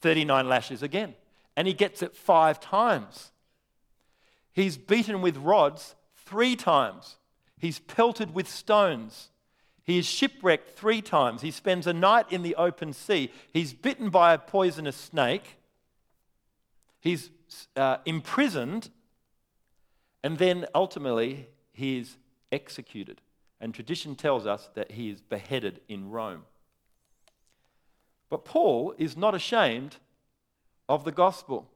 39 0.00 0.48
lashes 0.48 0.82
again, 0.82 1.14
and 1.56 1.68
he 1.68 1.74
gets 1.74 2.02
it 2.02 2.16
five 2.16 2.58
times. 2.58 3.30
He's 4.52 4.76
beaten 4.76 5.22
with 5.22 5.36
rods 5.36 5.94
three 6.26 6.56
times, 6.56 7.18
he's 7.56 7.78
pelted 7.78 8.34
with 8.34 8.48
stones. 8.48 9.28
He 9.88 9.96
is 9.96 10.04
shipwrecked 10.04 10.68
three 10.68 11.00
times. 11.00 11.40
He 11.40 11.50
spends 11.50 11.86
a 11.86 11.94
night 11.94 12.30
in 12.30 12.42
the 12.42 12.54
open 12.56 12.92
sea. 12.92 13.32
He's 13.54 13.72
bitten 13.72 14.10
by 14.10 14.34
a 14.34 14.38
poisonous 14.38 14.96
snake. 14.96 15.56
He's 17.00 17.30
uh, 17.74 17.96
imprisoned. 18.04 18.90
And 20.22 20.36
then 20.36 20.66
ultimately, 20.74 21.48
he 21.72 21.96
is 22.00 22.18
executed. 22.52 23.22
And 23.62 23.72
tradition 23.72 24.14
tells 24.14 24.46
us 24.46 24.68
that 24.74 24.92
he 24.92 25.08
is 25.08 25.22
beheaded 25.22 25.80
in 25.88 26.10
Rome. 26.10 26.42
But 28.28 28.44
Paul 28.44 28.94
is 28.98 29.16
not 29.16 29.34
ashamed 29.34 29.96
of 30.86 31.04
the 31.04 31.12
gospel. 31.12 31.66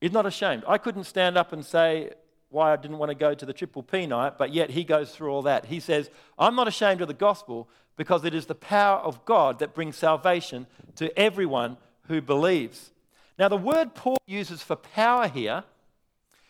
He's 0.00 0.12
not 0.12 0.24
ashamed. 0.24 0.62
I 0.68 0.78
couldn't 0.78 1.02
stand 1.02 1.36
up 1.36 1.52
and 1.52 1.66
say 1.66 2.12
why 2.56 2.72
I 2.72 2.76
didn't 2.76 2.98
want 2.98 3.10
to 3.10 3.14
go 3.14 3.34
to 3.34 3.46
the 3.46 3.52
Triple 3.52 3.82
P 3.82 4.06
night, 4.06 4.38
but 4.38 4.52
yet 4.52 4.70
he 4.70 4.82
goes 4.82 5.14
through 5.14 5.30
all 5.30 5.42
that. 5.42 5.66
He 5.66 5.78
says, 5.78 6.10
I'm 6.38 6.56
not 6.56 6.66
ashamed 6.66 7.02
of 7.02 7.08
the 7.08 7.14
gospel 7.14 7.68
because 7.96 8.24
it 8.24 8.34
is 8.34 8.46
the 8.46 8.54
power 8.54 8.98
of 8.98 9.24
God 9.26 9.58
that 9.58 9.74
brings 9.74 9.96
salvation 9.96 10.66
to 10.96 11.16
everyone 11.18 11.76
who 12.08 12.22
believes. 12.22 12.90
Now, 13.38 13.48
the 13.48 13.56
word 13.56 13.94
Paul 13.94 14.16
uses 14.26 14.62
for 14.62 14.76
power 14.76 15.28
here 15.28 15.64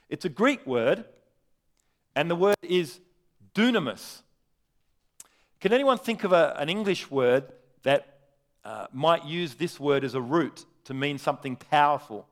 it's 0.08 0.24
a 0.24 0.28
Greek 0.28 0.64
word, 0.66 1.04
and 2.14 2.30
the 2.30 2.36
word 2.36 2.56
is 2.62 3.00
dunamis. 3.54 4.22
Can 5.60 5.72
anyone 5.72 5.98
think 5.98 6.22
of 6.22 6.32
a, 6.32 6.54
an 6.58 6.68
English 6.68 7.10
word 7.10 7.50
that 7.82 8.20
uh, 8.64 8.86
might 8.92 9.24
use 9.24 9.54
this 9.54 9.80
word 9.80 10.04
as 10.04 10.14
a 10.14 10.20
root 10.20 10.64
to 10.84 10.94
mean 10.94 11.18
something 11.18 11.56
powerful? 11.56 12.28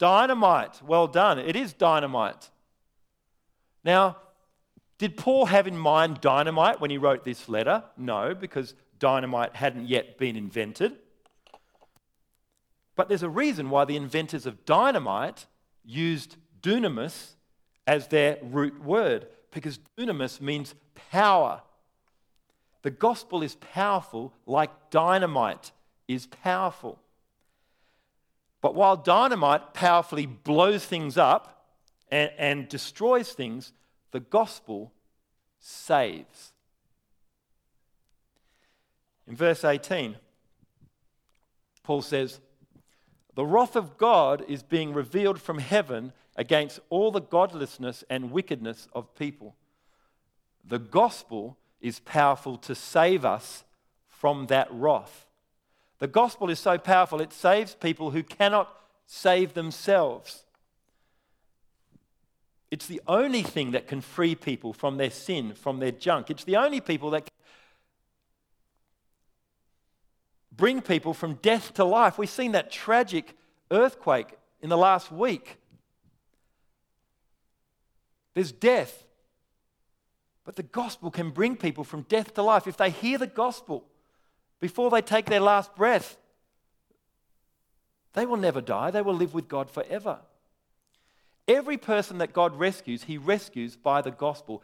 Dynamite. 0.00 0.82
Well 0.82 1.06
done. 1.06 1.38
It 1.38 1.54
is 1.54 1.72
dynamite. 1.74 2.50
Now, 3.84 4.16
did 4.98 5.16
Paul 5.16 5.46
have 5.46 5.66
in 5.66 5.78
mind 5.78 6.20
dynamite 6.20 6.80
when 6.80 6.90
he 6.90 6.98
wrote 6.98 7.22
this 7.22 7.48
letter? 7.48 7.84
No, 7.96 8.34
because 8.34 8.74
dynamite 8.98 9.54
hadn't 9.54 9.86
yet 9.86 10.18
been 10.18 10.36
invented. 10.36 10.96
But 12.96 13.08
there's 13.08 13.22
a 13.22 13.28
reason 13.28 13.70
why 13.70 13.84
the 13.84 13.96
inventors 13.96 14.46
of 14.46 14.64
dynamite 14.64 15.46
used 15.84 16.36
dunamis 16.62 17.34
as 17.86 18.08
their 18.08 18.38
root 18.42 18.82
word 18.82 19.26
because 19.52 19.78
dunamis 19.98 20.40
means 20.40 20.74
power. 21.10 21.62
The 22.82 22.90
gospel 22.90 23.42
is 23.42 23.54
powerful 23.56 24.32
like 24.46 24.90
dynamite 24.90 25.72
is 26.08 26.26
powerful. 26.26 26.98
But 28.60 28.74
while 28.74 28.96
dynamite 28.96 29.74
powerfully 29.74 30.26
blows 30.26 30.84
things 30.84 31.16
up 31.16 31.66
and, 32.10 32.30
and 32.38 32.68
destroys 32.68 33.32
things, 33.32 33.72
the 34.10 34.20
gospel 34.20 34.92
saves. 35.58 36.52
In 39.26 39.36
verse 39.36 39.64
18, 39.64 40.16
Paul 41.82 42.02
says, 42.02 42.40
the 43.34 43.46
wrath 43.46 43.76
of 43.76 43.96
God 43.96 44.44
is 44.48 44.62
being 44.62 44.92
revealed 44.92 45.40
from 45.40 45.58
heaven 45.58 46.12
against 46.36 46.80
all 46.90 47.10
the 47.10 47.20
godlessness 47.20 48.04
and 48.10 48.32
wickedness 48.32 48.88
of 48.92 49.14
people. 49.14 49.56
The 50.64 50.78
gospel 50.78 51.56
is 51.80 52.00
powerful 52.00 52.56
to 52.58 52.74
save 52.74 53.24
us 53.24 53.64
from 54.06 54.46
that 54.48 54.68
wrath. 54.70 55.26
The 56.00 56.08
gospel 56.08 56.50
is 56.50 56.58
so 56.58 56.78
powerful, 56.78 57.20
it 57.20 57.32
saves 57.32 57.74
people 57.74 58.10
who 58.10 58.22
cannot 58.22 58.74
save 59.06 59.54
themselves. 59.54 60.44
It's 62.70 62.86
the 62.86 63.02
only 63.06 63.42
thing 63.42 63.72
that 63.72 63.86
can 63.86 64.00
free 64.00 64.34
people 64.34 64.72
from 64.72 64.96
their 64.96 65.10
sin, 65.10 65.54
from 65.54 65.78
their 65.78 65.90
junk. 65.90 66.30
It's 66.30 66.44
the 66.44 66.56
only 66.56 66.80
people 66.80 67.10
that 67.10 67.26
can 67.26 67.34
bring 70.56 70.80
people 70.80 71.12
from 71.12 71.34
death 71.34 71.74
to 71.74 71.84
life. 71.84 72.16
We've 72.16 72.30
seen 72.30 72.52
that 72.52 72.70
tragic 72.70 73.36
earthquake 73.70 74.38
in 74.62 74.70
the 74.70 74.78
last 74.78 75.12
week. 75.12 75.58
There's 78.34 78.52
death. 78.52 79.04
But 80.44 80.56
the 80.56 80.62
gospel 80.62 81.10
can 81.10 81.30
bring 81.30 81.56
people 81.56 81.84
from 81.84 82.02
death 82.02 82.34
to 82.34 82.42
life. 82.42 82.66
If 82.66 82.76
they 82.76 82.90
hear 82.90 83.18
the 83.18 83.26
gospel 83.26 83.84
before 84.60 84.90
they 84.90 85.02
take 85.02 85.26
their 85.26 85.40
last 85.40 85.74
breath, 85.74 86.16
they 88.12 88.26
will 88.26 88.36
never 88.36 88.60
die. 88.60 88.90
They 88.90 89.02
will 89.02 89.14
live 89.14 89.34
with 89.34 89.48
God 89.48 89.70
forever. 89.70 90.18
Every 91.48 91.78
person 91.78 92.18
that 92.18 92.32
God 92.32 92.56
rescues, 92.58 93.04
he 93.04 93.18
rescues 93.18 93.76
by 93.76 94.02
the 94.02 94.10
gospel. 94.10 94.62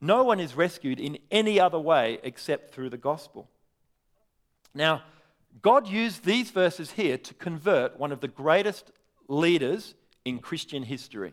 No 0.00 0.24
one 0.24 0.40
is 0.40 0.54
rescued 0.54 1.00
in 1.00 1.18
any 1.30 1.58
other 1.58 1.78
way 1.78 2.18
except 2.22 2.72
through 2.72 2.90
the 2.90 2.98
gospel. 2.98 3.48
Now, 4.74 5.02
God 5.62 5.88
used 5.88 6.24
these 6.24 6.50
verses 6.50 6.92
here 6.92 7.18
to 7.18 7.34
convert 7.34 7.98
one 7.98 8.12
of 8.12 8.20
the 8.20 8.28
greatest 8.28 8.92
leaders 9.28 9.94
in 10.24 10.38
Christian 10.38 10.82
history. 10.82 11.32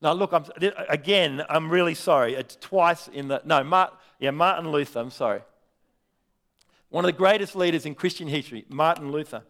Now, 0.00 0.12
look, 0.12 0.32
I'm, 0.32 0.44
again, 0.88 1.42
I'm 1.48 1.70
really 1.70 1.94
sorry. 1.94 2.34
It's 2.34 2.56
twice 2.56 3.08
in 3.08 3.28
the. 3.28 3.40
No, 3.44 3.62
Martin, 3.64 3.96
yeah, 4.24 4.30
Martin 4.30 4.72
Luther, 4.72 5.00
I'm 5.00 5.10
sorry. 5.10 5.42
One 6.88 7.04
of 7.04 7.08
the 7.08 7.12
greatest 7.12 7.54
leaders 7.54 7.84
in 7.84 7.94
Christian 7.94 8.26
history, 8.26 8.64
Martin 8.70 9.12
Luther. 9.12 9.42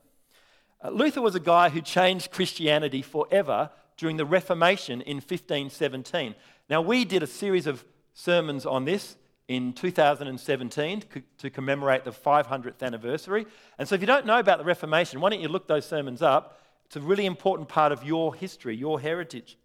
Uh, 0.83 0.91
Luther 0.91 1.23
was 1.23 1.37
a 1.37 1.41
guy 1.41 1.69
who 1.69 1.81
changed 1.81 2.33
Christianity 2.33 3.01
forever 3.01 3.71
during 3.97 4.17
the 4.17 4.25
Reformation 4.25 5.01
in 5.03 5.19
1517. 5.19 6.35
Now, 6.69 6.83
we 6.83 7.05
did 7.05 7.23
a 7.23 7.27
series 7.29 7.69
of 7.69 7.85
sermons 8.15 8.67
on 8.67 8.85
this 8.85 9.17
in 9.47 9.75
2017 9.75 11.05
to 11.39 11.51
commemorate 11.51 12.05
the 12.05 12.11
500th 12.11 12.83
anniversary. 12.83 13.47
And 13.79 13.87
so, 13.89 13.95
if 13.95 14.01
you 14.01 14.09
don't 14.09 14.27
know 14.27 14.41
about 14.41 14.59
the 14.59 14.65
Reformation, 14.65 15.21
why 15.21 15.31
don't 15.31 15.41
you 15.41 15.47
look 15.47 15.69
those 15.69 15.87
sermons 15.87 16.21
up? 16.21 16.61
It's 16.87 16.97
a 16.97 17.01
really 17.01 17.27
important 17.27 17.69
part 17.69 17.93
of 17.93 18.03
your 18.03 18.35
history, 18.35 18.75
your 18.75 18.99
heritage. 18.99 19.57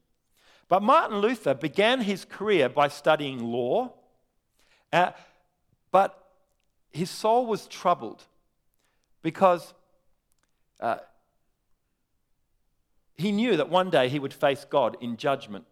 But 0.67 0.83
Martin 0.83 1.17
Luther 1.17 1.55
began 1.55 2.01
his 2.01 2.25
career 2.25 2.69
by 2.69 2.89
studying 2.89 3.43
law, 3.43 3.95
uh, 4.91 5.11
but 5.91 6.31
his 6.91 7.09
soul 7.09 7.45
was 7.45 7.67
troubled 7.67 8.23
because 9.21 9.73
uh, 10.79 10.97
he 13.17 13.31
knew 13.31 13.57
that 13.57 13.69
one 13.69 13.89
day 13.89 14.09
he 14.09 14.19
would 14.19 14.33
face 14.33 14.65
God 14.69 14.97
in 15.01 15.17
judgment. 15.17 15.65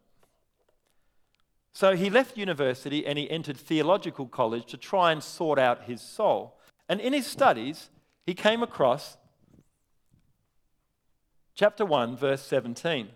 So 1.73 1.95
he 1.95 2.09
left 2.09 2.37
university 2.37 3.05
and 3.05 3.17
he 3.17 3.29
entered 3.29 3.57
theological 3.57 4.25
college 4.25 4.65
to 4.67 4.77
try 4.77 5.11
and 5.11 5.23
sort 5.23 5.59
out 5.59 5.83
his 5.83 6.01
soul. 6.01 6.57
And 6.89 6.99
in 6.99 7.13
his 7.13 7.27
studies, 7.27 7.89
he 8.25 8.33
came 8.33 8.63
across 8.63 9.17
chapter 11.53 11.85
1, 11.85 12.17
verse 12.17 12.41
17. 12.43 13.09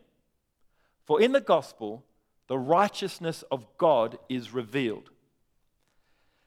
For 1.05 1.19
in 1.19 1.31
the 1.31 1.41
gospel, 1.41 2.05
the 2.47 2.57
righteousness 2.57 3.43
of 3.51 3.65
God 3.77 4.17
is 4.29 4.53
revealed. 4.53 5.09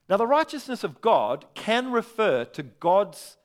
Now, 0.09 0.17
the 0.17 0.27
righteousness 0.27 0.85
of 0.85 1.01
God 1.01 1.47
can 1.55 1.91
refer 1.91 2.45
to 2.45 2.63
God's 2.63 3.37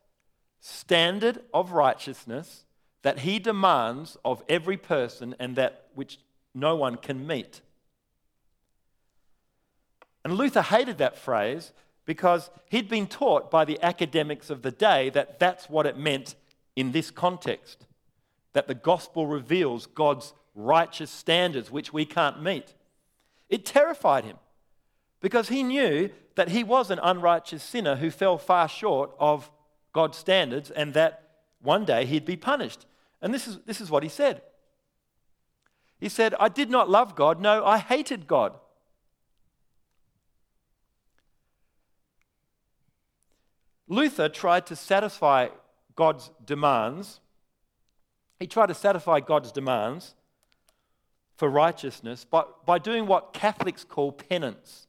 standard 0.59 1.41
of 1.53 1.71
righteousness 1.71 2.65
that 3.01 3.19
he 3.19 3.39
demands 3.39 4.17
of 4.25 4.43
every 4.49 4.75
person 4.75 5.35
and 5.39 5.55
that 5.55 5.87
which 5.95 6.19
no 6.53 6.75
one 6.75 6.97
can 6.97 7.25
meet. 7.25 7.61
And 10.25 10.33
Luther 10.33 10.61
hated 10.61 10.97
that 10.97 11.17
phrase 11.17 11.71
because 12.05 12.49
he'd 12.69 12.89
been 12.89 13.07
taught 13.07 13.49
by 13.49 13.63
the 13.63 13.81
academics 13.81 14.49
of 14.49 14.61
the 14.61 14.71
day 14.71 15.09
that 15.11 15.39
that's 15.39 15.69
what 15.69 15.85
it 15.85 15.97
meant 15.97 16.35
in 16.75 16.91
this 16.91 17.09
context 17.11 17.85
that 18.53 18.67
the 18.67 18.73
gospel 18.73 19.27
reveals 19.27 19.85
God's 19.85 20.33
righteous 20.55 21.11
standards 21.11 21.71
which 21.71 21.93
we 21.93 22.05
can't 22.05 22.41
meet. 22.41 22.73
It 23.47 23.65
terrified 23.65 24.25
him 24.25 24.37
because 25.21 25.49
he 25.49 25.63
knew 25.63 26.09
that 26.39 26.51
he 26.51 26.63
was 26.63 26.89
an 26.89 27.01
unrighteous 27.03 27.61
sinner 27.61 27.97
who 27.97 28.09
fell 28.09 28.37
far 28.37 28.69
short 28.69 29.11
of 29.19 29.51
God's 29.91 30.17
standards 30.17 30.71
and 30.71 30.93
that 30.93 31.31
one 31.61 31.83
day 31.83 32.05
he'd 32.05 32.23
be 32.23 32.37
punished. 32.37 32.85
And 33.21 33.33
this 33.33 33.45
is, 33.45 33.59
this 33.65 33.81
is 33.81 33.91
what 33.91 34.03
he 34.03 34.09
said. 34.09 34.41
He 35.99 36.07
said, 36.07 36.33
I 36.39 36.47
did 36.47 36.69
not 36.69 36.89
love 36.89 37.13
God. 37.13 37.41
No, 37.41 37.65
I 37.65 37.79
hated 37.79 38.25
God. 38.25 38.53
Luther 43.89 44.29
tried 44.29 44.65
to 44.67 44.77
satisfy 44.77 45.49
God's 45.97 46.31
demands. 46.45 47.19
He 48.39 48.47
tried 48.47 48.67
to 48.67 48.75
satisfy 48.75 49.19
God's 49.19 49.51
demands 49.51 50.15
for 51.35 51.49
righteousness 51.49 52.23
by, 52.23 52.43
by 52.65 52.79
doing 52.79 53.07
what 53.07 53.33
Catholics 53.33 53.83
call 53.83 54.13
penance, 54.13 54.87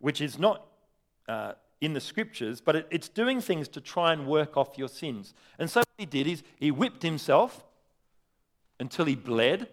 which 0.00 0.20
is 0.20 0.40
not 0.40 0.64
uh, 1.28 1.52
in 1.80 1.92
the 1.92 2.00
scriptures, 2.00 2.60
but 2.60 2.74
it, 2.74 2.86
it's 2.90 3.08
doing 3.08 3.40
things 3.40 3.68
to 3.68 3.80
try 3.80 4.12
and 4.12 4.26
work 4.26 4.56
off 4.56 4.76
your 4.76 4.88
sins. 4.88 5.34
And 5.58 5.70
so 5.70 5.80
what 5.80 5.88
he 5.96 6.06
did 6.06 6.26
is 6.26 6.42
he 6.56 6.70
whipped 6.70 7.02
himself 7.02 7.64
until 8.80 9.04
he 9.04 9.14
bled. 9.14 9.68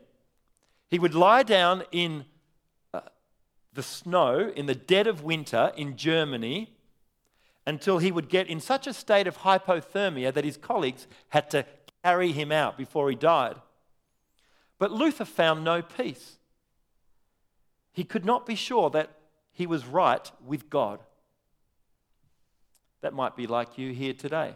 He 0.90 1.00
would 1.00 1.16
lie 1.16 1.44
down 1.44 1.84
in 1.92 2.26
uh, 2.94 3.02
the 3.74 3.84
snow 3.84 4.52
in 4.56 4.66
the 4.68 4.76
dead 4.76 5.08
of 5.08 5.24
winter 5.24 5.72
in 5.76 5.98
Germany 5.98 6.72
until 7.66 7.98
he 7.98 8.12
would 8.12 8.30
get 8.30 8.48
in 8.48 8.60
such 8.60 8.86
a 8.86 8.94
state 8.94 9.26
of 9.26 9.40
hypothermia 9.40 10.32
that 10.34 10.46
his 10.46 10.58
colleagues 10.58 11.08
had 11.30 11.50
to 11.50 11.66
carry 12.04 12.32
him 12.32 12.52
out 12.52 12.78
before 12.78 13.10
he 13.10 13.16
died. 13.16 13.56
But 14.78 14.92
Luther 14.92 15.26
found 15.26 15.64
no 15.64 15.82
peace. 15.82 16.38
He 17.92 18.04
could 18.04 18.26
not 18.26 18.46
be 18.46 18.56
sure 18.56 18.90
that 18.92 19.10
he 19.52 19.66
was 19.66 19.86
right 19.86 20.30
with 20.46 20.70
God. 20.70 21.00
That 23.06 23.14
might 23.14 23.36
be 23.36 23.46
like 23.46 23.78
you 23.78 23.94
here 23.94 24.16
today. 24.16 24.56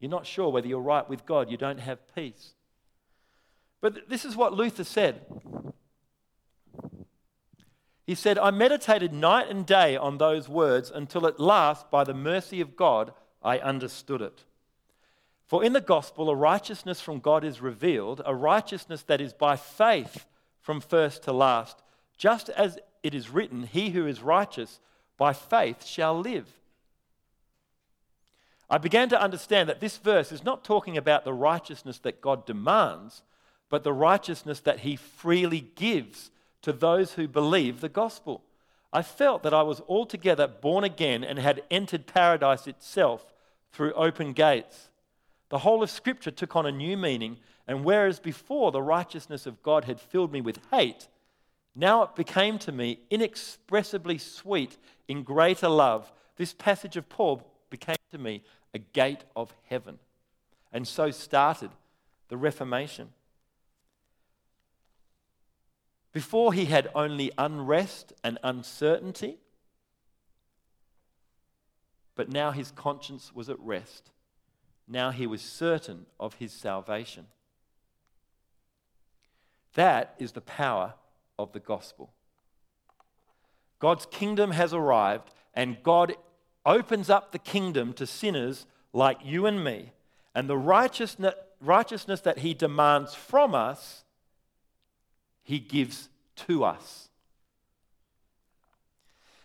You're 0.00 0.10
not 0.10 0.26
sure 0.26 0.48
whether 0.48 0.66
you're 0.66 0.80
right 0.80 1.08
with 1.08 1.24
God, 1.24 1.52
you 1.52 1.56
don't 1.56 1.78
have 1.78 2.12
peace. 2.16 2.54
But 3.80 4.08
this 4.08 4.24
is 4.24 4.34
what 4.34 4.54
Luther 4.54 4.82
said. 4.82 5.24
He 8.04 8.16
said, 8.16 8.38
I 8.38 8.50
meditated 8.50 9.12
night 9.12 9.48
and 9.48 9.64
day 9.64 9.96
on 9.96 10.18
those 10.18 10.48
words 10.48 10.90
until 10.92 11.28
at 11.28 11.38
last, 11.38 11.92
by 11.92 12.02
the 12.02 12.12
mercy 12.12 12.60
of 12.60 12.74
God, 12.74 13.12
I 13.40 13.60
understood 13.60 14.20
it. 14.20 14.42
For 15.46 15.62
in 15.62 15.74
the 15.74 15.80
gospel, 15.80 16.28
a 16.28 16.34
righteousness 16.34 17.00
from 17.00 17.20
God 17.20 17.44
is 17.44 17.60
revealed, 17.60 18.20
a 18.26 18.34
righteousness 18.34 19.04
that 19.04 19.20
is 19.20 19.32
by 19.32 19.54
faith 19.54 20.26
from 20.60 20.80
first 20.80 21.22
to 21.22 21.32
last, 21.32 21.84
just 22.16 22.48
as 22.48 22.80
it 23.04 23.14
is 23.14 23.30
written, 23.30 23.62
He 23.62 23.90
who 23.90 24.08
is 24.08 24.22
righteous 24.22 24.80
by 25.18 25.34
faith 25.34 25.84
shall 25.84 26.18
live. 26.18 26.48
I 28.70 28.78
began 28.78 29.08
to 29.10 29.20
understand 29.20 29.68
that 29.68 29.80
this 29.80 29.98
verse 29.98 30.30
is 30.30 30.44
not 30.44 30.64
talking 30.64 30.96
about 30.96 31.24
the 31.24 31.32
righteousness 31.32 31.98
that 32.00 32.20
God 32.20 32.46
demands, 32.46 33.22
but 33.68 33.82
the 33.82 33.92
righteousness 33.92 34.60
that 34.60 34.80
He 34.80 34.96
freely 34.96 35.60
gives 35.74 36.30
to 36.62 36.72
those 36.72 37.14
who 37.14 37.28
believe 37.28 37.80
the 37.80 37.88
gospel. 37.88 38.42
I 38.92 39.02
felt 39.02 39.42
that 39.42 39.54
I 39.54 39.62
was 39.62 39.82
altogether 39.88 40.46
born 40.46 40.84
again 40.84 41.24
and 41.24 41.38
had 41.38 41.62
entered 41.70 42.06
paradise 42.06 42.66
itself 42.66 43.34
through 43.72 43.92
open 43.94 44.32
gates. 44.32 44.88
The 45.50 45.58
whole 45.58 45.82
of 45.82 45.90
Scripture 45.90 46.30
took 46.30 46.56
on 46.56 46.66
a 46.66 46.72
new 46.72 46.96
meaning, 46.96 47.38
and 47.66 47.84
whereas 47.84 48.18
before 48.18 48.70
the 48.70 48.82
righteousness 48.82 49.46
of 49.46 49.62
God 49.62 49.84
had 49.84 50.00
filled 50.00 50.32
me 50.32 50.40
with 50.40 50.60
hate, 50.70 51.08
now 51.74 52.02
it 52.02 52.16
became 52.16 52.58
to 52.60 52.72
me 52.72 53.00
inexpressibly 53.10 54.18
sweet 54.18 54.76
in 55.08 55.22
greater 55.22 55.68
love. 55.68 56.12
This 56.36 56.52
passage 56.52 56.96
of 56.96 57.08
Paul 57.08 57.42
became 57.70 57.96
to 58.12 58.18
me 58.18 58.42
a 58.72 58.78
gate 58.78 59.24
of 59.34 59.54
heaven. 59.68 59.98
And 60.72 60.86
so 60.86 61.10
started 61.10 61.70
the 62.28 62.36
Reformation. 62.36 63.08
Before 66.12 66.52
he 66.52 66.66
had 66.66 66.88
only 66.94 67.32
unrest 67.38 68.12
and 68.22 68.38
uncertainty, 68.42 69.38
but 72.14 72.30
now 72.30 72.50
his 72.50 72.70
conscience 72.70 73.32
was 73.34 73.48
at 73.48 73.60
rest. 73.60 74.10
Now 74.86 75.10
he 75.10 75.26
was 75.26 75.42
certain 75.42 76.06
of 76.18 76.34
his 76.34 76.52
salvation. 76.52 77.26
That 79.74 80.14
is 80.18 80.32
the 80.32 80.40
power 80.40 80.94
of 81.38 81.52
the 81.52 81.60
gospel. 81.60 82.10
God's 83.78 84.06
kingdom 84.06 84.50
has 84.52 84.72
arrived, 84.72 85.32
and 85.54 85.82
God 85.82 86.16
opens 86.66 87.08
up 87.08 87.32
the 87.32 87.38
kingdom 87.38 87.92
to 87.94 88.06
sinners 88.06 88.66
like 88.92 89.18
you 89.24 89.46
and 89.46 89.62
me. 89.62 89.92
And 90.34 90.48
the 90.48 90.56
righteousness, 90.56 91.34
righteousness 91.60 92.20
that 92.22 92.38
he 92.38 92.54
demands 92.54 93.14
from 93.14 93.54
us 93.54 94.04
he 95.42 95.58
gives 95.58 96.08
to 96.36 96.64
us. 96.64 97.08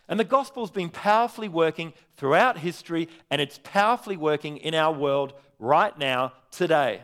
And 0.06 0.20
the 0.20 0.24
gospel's 0.24 0.70
been 0.70 0.90
powerfully 0.90 1.48
working 1.48 1.94
throughout 2.16 2.58
history, 2.58 3.08
and 3.30 3.40
it's 3.40 3.58
powerfully 3.64 4.18
working 4.18 4.58
in 4.58 4.74
our 4.74 4.92
world 4.92 5.32
right 5.58 5.96
now, 5.98 6.34
today. 6.50 7.02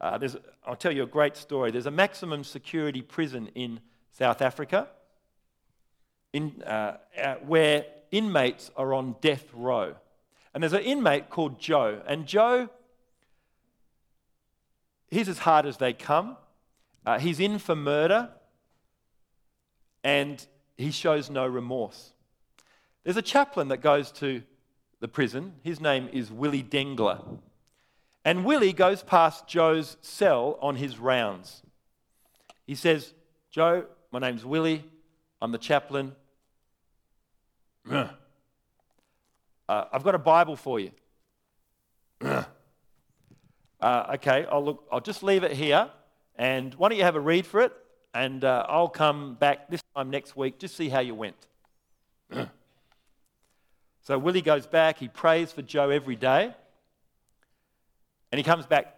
Uh, 0.00 0.18
I'll 0.66 0.76
tell 0.76 0.92
you 0.92 1.02
a 1.02 1.06
great 1.06 1.36
story. 1.36 1.70
There's 1.70 1.86
a 1.86 1.90
maximum 1.90 2.42
security 2.42 3.02
prison 3.02 3.48
in 3.54 3.80
South 4.12 4.40
Africa 4.40 4.88
in, 6.36 6.62
uh, 6.64 6.98
uh, 7.20 7.34
where 7.36 7.86
inmates 8.10 8.70
are 8.76 8.92
on 8.92 9.16
death 9.22 9.44
row. 9.54 9.94
And 10.52 10.62
there's 10.62 10.74
an 10.74 10.82
inmate 10.82 11.30
called 11.30 11.58
Joe. 11.58 12.02
And 12.06 12.26
Joe, 12.26 12.68
he's 15.08 15.30
as 15.30 15.38
hard 15.38 15.64
as 15.64 15.78
they 15.78 15.94
come. 15.94 16.36
Uh, 17.06 17.18
he's 17.18 17.40
in 17.40 17.58
for 17.58 17.74
murder 17.74 18.28
and 20.04 20.46
he 20.76 20.90
shows 20.90 21.30
no 21.30 21.46
remorse. 21.46 22.12
There's 23.02 23.16
a 23.16 23.22
chaplain 23.22 23.68
that 23.68 23.78
goes 23.78 24.12
to 24.12 24.42
the 25.00 25.08
prison. 25.08 25.54
His 25.62 25.80
name 25.80 26.08
is 26.12 26.30
Willie 26.30 26.62
Dengler. 26.62 27.22
And 28.24 28.44
Willie 28.44 28.74
goes 28.74 29.02
past 29.02 29.46
Joe's 29.46 29.96
cell 30.02 30.58
on 30.60 30.76
his 30.76 30.98
rounds. 30.98 31.62
He 32.66 32.74
says, 32.74 33.14
Joe, 33.50 33.86
my 34.10 34.18
name's 34.18 34.44
Willie. 34.44 34.84
I'm 35.40 35.52
the 35.52 35.58
chaplain. 35.58 36.12
Uh, 39.68 39.84
I've 39.92 40.04
got 40.04 40.14
a 40.14 40.18
Bible 40.18 40.56
for 40.56 40.78
you. 40.80 40.92
Uh, 43.78 44.12
okay, 44.14 44.46
I'll, 44.50 44.64
look, 44.64 44.84
I'll 44.90 45.00
just 45.00 45.22
leave 45.22 45.44
it 45.44 45.52
here. 45.52 45.90
And 46.36 46.74
why 46.74 46.88
don't 46.88 46.98
you 46.98 47.04
have 47.04 47.14
a 47.14 47.20
read 47.20 47.46
for 47.46 47.60
it? 47.60 47.72
And 48.14 48.42
uh, 48.42 48.64
I'll 48.68 48.88
come 48.88 49.34
back 49.34 49.68
this 49.68 49.82
time 49.94 50.10
next 50.10 50.36
week, 50.36 50.58
just 50.58 50.76
see 50.76 50.88
how 50.88 51.00
you 51.00 51.14
went. 51.14 51.36
so 54.02 54.18
Willie 54.18 54.40
goes 54.40 54.66
back, 54.66 54.98
he 54.98 55.08
prays 55.08 55.52
for 55.52 55.62
Joe 55.62 55.90
every 55.90 56.16
day. 56.16 56.54
And 58.32 58.38
he 58.38 58.42
comes 58.42 58.66
back 58.66 58.96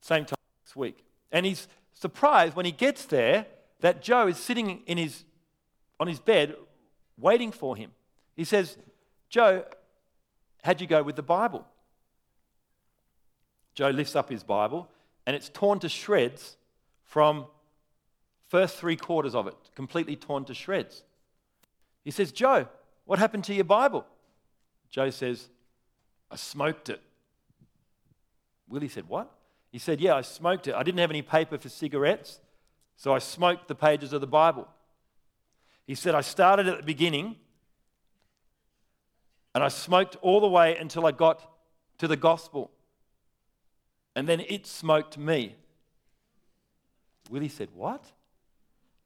same 0.00 0.24
time 0.24 0.38
next 0.64 0.76
week. 0.76 1.04
And 1.30 1.46
he's 1.46 1.68
surprised 1.94 2.56
when 2.56 2.66
he 2.66 2.72
gets 2.72 3.04
there 3.04 3.46
that 3.80 4.02
Joe 4.02 4.26
is 4.26 4.38
sitting 4.38 4.82
in 4.86 4.98
his, 4.98 5.24
on 6.00 6.08
his 6.08 6.18
bed 6.18 6.56
waiting 7.18 7.52
for 7.52 7.76
him. 7.76 7.90
He 8.34 8.44
says, 8.44 8.76
Joe, 9.28 9.64
how'd 10.62 10.80
you 10.80 10.86
go 10.86 11.02
with 11.02 11.16
the 11.16 11.22
Bible? 11.22 11.66
Joe 13.74 13.90
lifts 13.90 14.16
up 14.16 14.30
his 14.30 14.42
Bible 14.42 14.88
and 15.26 15.36
it's 15.36 15.48
torn 15.48 15.78
to 15.80 15.88
shreds 15.88 16.56
from 17.04 17.46
first 18.48 18.76
three 18.76 18.96
quarters 18.96 19.34
of 19.34 19.46
it, 19.46 19.54
completely 19.74 20.16
torn 20.16 20.44
to 20.46 20.54
shreds. 20.54 21.02
He 22.04 22.10
says, 22.10 22.32
Joe, 22.32 22.68
what 23.04 23.18
happened 23.18 23.44
to 23.44 23.54
your 23.54 23.64
Bible? 23.64 24.06
Joe 24.90 25.10
says, 25.10 25.48
I 26.30 26.36
smoked 26.36 26.88
it. 26.88 27.00
Willie 28.68 28.88
said, 28.88 29.08
What? 29.08 29.30
He 29.70 29.78
said, 29.78 30.00
Yeah, 30.00 30.14
I 30.14 30.22
smoked 30.22 30.66
it. 30.68 30.74
I 30.74 30.82
didn't 30.82 31.00
have 31.00 31.10
any 31.10 31.22
paper 31.22 31.58
for 31.58 31.68
cigarettes, 31.68 32.40
So 32.96 33.14
I 33.14 33.18
smoked 33.18 33.68
the 33.68 33.74
pages 33.74 34.12
of 34.12 34.20
the 34.20 34.26
Bible. 34.26 34.68
He 35.88 35.94
said, 35.94 36.14
I 36.14 36.20
started 36.20 36.68
at 36.68 36.76
the 36.76 36.82
beginning 36.82 37.36
and 39.54 39.64
I 39.64 39.68
smoked 39.68 40.16
all 40.20 40.38
the 40.38 40.46
way 40.46 40.76
until 40.76 41.06
I 41.06 41.12
got 41.12 41.50
to 41.96 42.06
the 42.06 42.16
gospel. 42.16 42.70
And 44.14 44.28
then 44.28 44.40
it 44.40 44.66
smoked 44.66 45.16
me. 45.16 45.56
Willie 47.30 47.48
said, 47.48 47.70
What? 47.74 48.04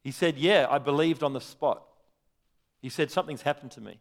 He 0.02 0.10
said, 0.10 0.36
Yeah, 0.36 0.66
I 0.68 0.78
believed 0.78 1.22
on 1.22 1.34
the 1.34 1.40
spot. 1.40 1.84
He 2.80 2.88
said, 2.88 3.12
Something's 3.12 3.42
happened 3.42 3.70
to 3.72 3.80
me. 3.80 4.00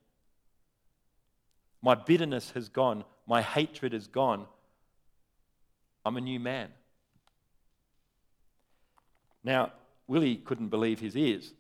My 1.84 1.94
bitterness 1.94 2.50
has 2.56 2.68
gone. 2.68 3.04
My 3.28 3.44
hatred 3.44 3.94
is 3.94 4.08
gone. 4.08 4.48
I'm 6.04 6.18
a 6.18 6.22
new 6.22 6.40
man. 6.40 6.70
Now, 9.44 9.72
Willie 10.08 10.38
couldn't 10.38 10.70
believe 10.70 11.00
his 11.00 11.16
ears. 11.16 11.54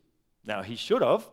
Now, 0.46 0.62
he 0.62 0.76
should 0.76 1.02
have, 1.02 1.24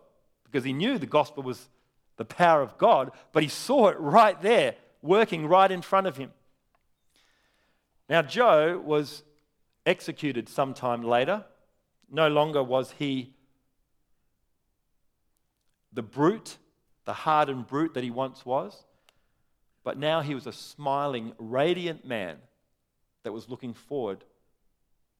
because 0.44 0.64
he 0.64 0.72
knew 0.72 0.98
the 0.98 1.06
gospel 1.06 1.42
was 1.42 1.68
the 2.16 2.24
power 2.24 2.62
of 2.62 2.76
God, 2.78 3.12
but 3.32 3.42
he 3.42 3.48
saw 3.48 3.88
it 3.88 3.98
right 3.98 4.40
there, 4.42 4.74
working 5.02 5.46
right 5.46 5.70
in 5.70 5.82
front 5.82 6.06
of 6.06 6.16
him. 6.16 6.32
Now, 8.08 8.22
Joe 8.22 8.82
was 8.84 9.22
executed 9.86 10.48
sometime 10.48 11.02
later. 11.02 11.44
No 12.10 12.28
longer 12.28 12.62
was 12.62 12.92
he 12.98 13.34
the 15.92 16.02
brute, 16.02 16.58
the 17.04 17.12
hardened 17.12 17.66
brute 17.66 17.94
that 17.94 18.04
he 18.04 18.10
once 18.10 18.44
was, 18.44 18.84
but 19.84 19.98
now 19.98 20.20
he 20.20 20.34
was 20.34 20.46
a 20.46 20.52
smiling, 20.52 21.32
radiant 21.38 22.04
man 22.04 22.36
that 23.22 23.32
was 23.32 23.48
looking 23.48 23.74
forward 23.74 24.24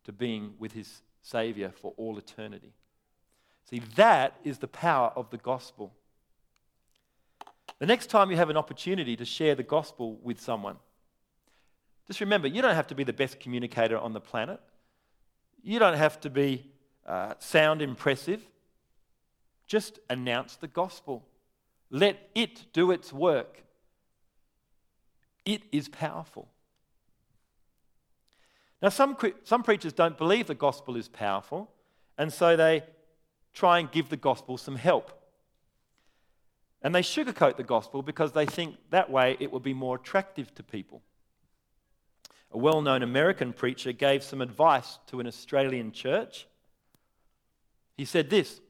to 0.05 0.13
being 0.13 0.55
with 0.59 0.73
his 0.73 1.03
Savior 1.23 1.71
for 1.71 1.95
all 1.97 2.19
eternity. 2.19 2.73
See, 3.69 3.81
that 3.97 4.35
is 4.45 4.59
the 4.59 4.69
power 4.69 5.13
of 5.15 5.29
the 5.29 5.37
gospel. 5.37 5.93
The 7.79 7.87
next 7.87 8.07
time 8.07 8.31
you 8.31 8.37
have 8.39 8.49
an 8.49 8.57
opportunity 8.57 9.15
to 9.17 9.27
share 9.27 9.55
the 9.55 9.63
gospel 9.63 10.19
with 10.23 10.41
someone, 10.41 10.77
just 12.07 12.21
remember 12.21 12.49
you 12.49 12.63
don't 12.63 12.75
have 12.75 12.87
to 12.87 12.95
be 12.95 13.05
the 13.05 13.13
best 13.13 13.39
communicator 13.39 13.99
on 13.99 14.15
the 14.15 14.21
planet. 14.21 14.59
You 15.63 15.79
don't 15.79 15.99
have 15.99 16.19
to 16.21 16.31
be 16.31 16.65
uh, 17.07 17.35
sound 17.41 17.83
impressive. 17.83 18.43
Just 19.67 19.99
announce 20.09 20.57
the 20.57 20.69
gospel. 20.69 21.27
Let 21.91 22.31
it 22.35 22.73
do 22.73 22.91
its 22.91 23.13
work. 23.13 23.65
It 25.45 25.63
is 25.73 25.89
powerful. 25.89 26.49
Now, 28.81 28.89
some, 28.89 29.17
some 29.45 29.63
preachers 29.63 29.93
don't 29.93 30.17
believe 30.17 30.47
the 30.47 30.55
gospel 30.55 30.97
is 30.97 31.09
powerful, 31.09 31.71
and 32.17 32.33
so 32.33 32.57
they 32.57 32.85
try 33.59 33.81
and 33.81 33.91
give 33.91 34.09
the 34.09 34.17
gospel 34.17 34.57
some 34.57 34.77
help. 34.77 35.11
And 36.81 36.95
they 36.95 37.03
sugarcoat 37.03 37.57
the 37.57 37.65
gospel 37.65 38.03
because 38.03 38.31
they 38.33 38.47
think 38.47 38.77
that 38.91 39.11
way 39.11 39.37
it 39.41 39.51
will 39.51 39.61
be 39.61 39.75
more 39.75 39.97
attractive 39.97 40.55
to 40.55 40.63
people. 40.63 41.03
A 42.53 42.59
well 42.59 42.81
known 42.81 43.03
American 43.03 43.53
preacher 43.53 43.91
gave 43.91 44.23
some 44.23 44.41
advice 44.41 44.99
to 45.09 45.19
an 45.19 45.27
Australian 45.27 45.91
church. 45.91 46.47
He 47.97 48.05
said 48.05 48.31
this 48.31 48.61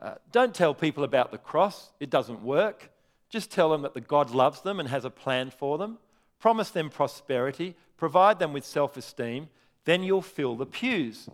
uh, 0.00 0.16
Don't 0.32 0.54
tell 0.54 0.74
people 0.74 1.04
about 1.04 1.30
the 1.30 1.38
cross, 1.38 1.92
it 2.00 2.10
doesn't 2.10 2.42
work. 2.42 2.90
Just 3.30 3.52
tell 3.52 3.70
them 3.70 3.82
that 3.82 3.94
the 3.94 4.00
God 4.00 4.30
loves 4.30 4.60
them 4.62 4.80
and 4.80 4.88
has 4.88 5.04
a 5.04 5.10
plan 5.10 5.50
for 5.50 5.78
them. 5.78 5.98
Promise 6.40 6.70
them 6.70 6.90
prosperity, 6.90 7.76
provide 7.96 8.40
them 8.40 8.52
with 8.52 8.64
self 8.64 8.96
esteem, 8.96 9.48
then 9.84 10.02
you'll 10.02 10.20
fill 10.20 10.56
the 10.56 10.66
pews. 10.66 11.28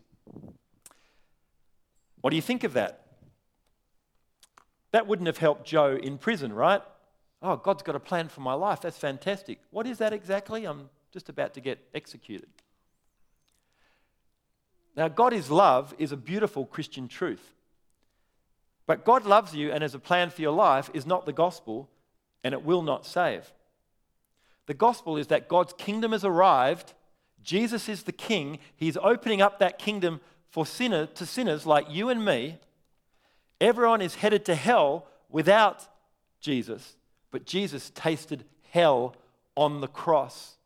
What 2.21 2.31
do 2.31 2.37
you 2.37 2.43
think 2.43 2.65
of 2.65 2.75
that? 2.75 3.07
That 4.93 5.07
wouldn't 5.07 5.27
have 5.27 5.39
helped 5.39 5.65
Joe 5.67 5.99
in 6.01 6.19
prison, 6.19 6.53
right? 6.53 6.83
Oh, 7.43 7.57
God's 7.57 7.83
got 7.83 7.95
a 7.95 8.01
plan 8.01 8.29
for 8.29 8.41
my 8.41 8.53
life. 8.55 8.81
That's 8.81 8.99
fantastic. 8.99 9.61
What 9.71 9.87
is 9.87 9.99
that 9.99 10.13
exactly? 10.13 10.67
I'm 10.67 10.91
just 11.13 11.29
about 11.29 11.55
to 11.55 11.61
get 11.61 11.79
executed. 11.95 12.49
Now, 14.97 15.09
God 15.09 15.33
is 15.33 15.51
love 15.51 15.95
is 15.99 16.13
a 16.13 16.17
beautiful 16.17 16.67
Christian 16.67 17.09
truth. 17.09 17.55
But 18.87 19.05
God 19.05 19.25
loves 19.25 19.55
you 19.55 19.71
and 19.71 19.83
has 19.83 19.95
a 19.95 20.01
plan 20.01 20.31
for 20.31 20.43
your 20.43 20.53
life 20.53 20.91
is 20.93 21.07
not 21.07 21.25
the 21.25 21.33
gospel, 21.33 21.89
and 22.43 22.53
it 22.53 22.65
will 22.65 22.83
not 22.83 23.07
save. 23.07 23.53
The 24.67 24.75
gospel 24.75 25.17
is 25.17 25.29
that 25.29 25.49
God's 25.49 25.73
kingdom 25.73 26.13
has 26.13 26.25
arrived. 26.25 26.93
Jesus 27.43 27.89
is 27.89 28.03
the 28.03 28.13
king. 28.13 28.59
He's 28.77 28.97
opening 28.97 29.41
up 29.41 29.59
that 29.59 29.79
kingdom 29.79 30.21
for 30.51 30.67
sinner, 30.67 31.07
to 31.07 31.25
sinners 31.25 31.65
like 31.65 31.87
you 31.89 32.09
and 32.09 32.25
me. 32.25 32.59
Everyone 33.61 34.03
is 34.03 34.17
headed 34.17 34.45
to 34.47 34.55
hell 34.55 35.07
without 35.29 35.87
Jesus, 36.41 36.97
but 37.31 37.47
Jesus 37.47 37.91
tasted 37.95 38.45
hell 38.71 39.15
on 39.57 39.81
the 39.81 39.89
cross. 39.89 40.57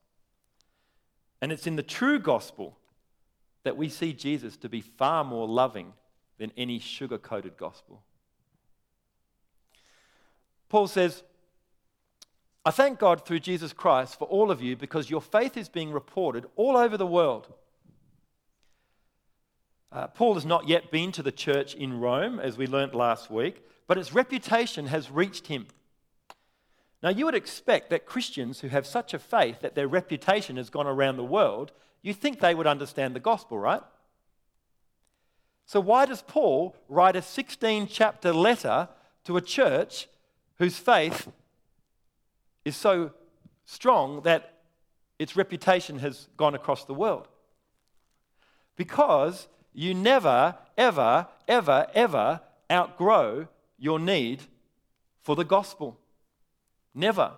And 1.40 1.52
it's 1.52 1.66
in 1.66 1.76
the 1.76 1.82
true 1.82 2.18
gospel 2.18 2.78
that 3.64 3.76
we 3.76 3.88
see 3.88 4.12
Jesus 4.12 4.56
to 4.58 4.68
be 4.68 4.80
far 4.80 5.24
more 5.24 5.46
loving 5.46 5.92
than 6.38 6.52
any 6.56 6.78
sugar 6.78 7.18
coated 7.18 7.56
gospel. 7.56 8.02
Paul 10.68 10.86
says, 10.86 11.22
I 12.64 12.70
thank 12.70 12.98
God 12.98 13.26
through 13.26 13.40
Jesus 13.40 13.72
Christ 13.72 14.18
for 14.18 14.24
all 14.26 14.50
of 14.50 14.62
you 14.62 14.76
because 14.76 15.10
your 15.10 15.20
faith 15.20 15.56
is 15.56 15.68
being 15.68 15.92
reported 15.92 16.46
all 16.56 16.76
over 16.76 16.96
the 16.96 17.06
world. 17.06 17.52
Uh, 19.94 20.08
Paul 20.08 20.34
has 20.34 20.44
not 20.44 20.66
yet 20.66 20.90
been 20.90 21.12
to 21.12 21.22
the 21.22 21.30
church 21.30 21.74
in 21.74 22.00
Rome, 22.00 22.40
as 22.40 22.58
we 22.58 22.66
learnt 22.66 22.96
last 22.96 23.30
week, 23.30 23.64
but 23.86 23.96
its 23.96 24.12
reputation 24.12 24.86
has 24.86 25.08
reached 25.08 25.46
him. 25.46 25.68
Now, 27.00 27.10
you 27.10 27.26
would 27.26 27.36
expect 27.36 27.90
that 27.90 28.04
Christians 28.04 28.60
who 28.60 28.68
have 28.68 28.88
such 28.88 29.14
a 29.14 29.20
faith 29.20 29.60
that 29.60 29.76
their 29.76 29.86
reputation 29.86 30.56
has 30.56 30.68
gone 30.68 30.88
around 30.88 31.16
the 31.16 31.24
world, 31.24 31.70
you 32.02 32.12
think 32.12 32.40
they 32.40 32.56
would 32.56 32.66
understand 32.66 33.14
the 33.14 33.20
gospel, 33.20 33.56
right? 33.56 33.82
So, 35.64 35.78
why 35.78 36.06
does 36.06 36.22
Paul 36.22 36.74
write 36.88 37.14
a 37.14 37.22
16 37.22 37.86
chapter 37.86 38.32
letter 38.32 38.88
to 39.24 39.36
a 39.36 39.40
church 39.40 40.08
whose 40.58 40.76
faith 40.76 41.28
is 42.64 42.74
so 42.74 43.12
strong 43.64 44.22
that 44.22 44.54
its 45.20 45.36
reputation 45.36 46.00
has 46.00 46.26
gone 46.36 46.56
across 46.56 46.84
the 46.84 46.94
world? 46.94 47.28
Because 48.76 49.46
you 49.74 49.92
never, 49.92 50.56
ever, 50.78 51.26
ever, 51.46 51.86
ever 51.92 52.40
outgrow 52.70 53.48
your 53.78 53.98
need 53.98 54.42
for 55.20 55.36
the 55.36 55.44
gospel. 55.44 55.98
Never. 56.94 57.32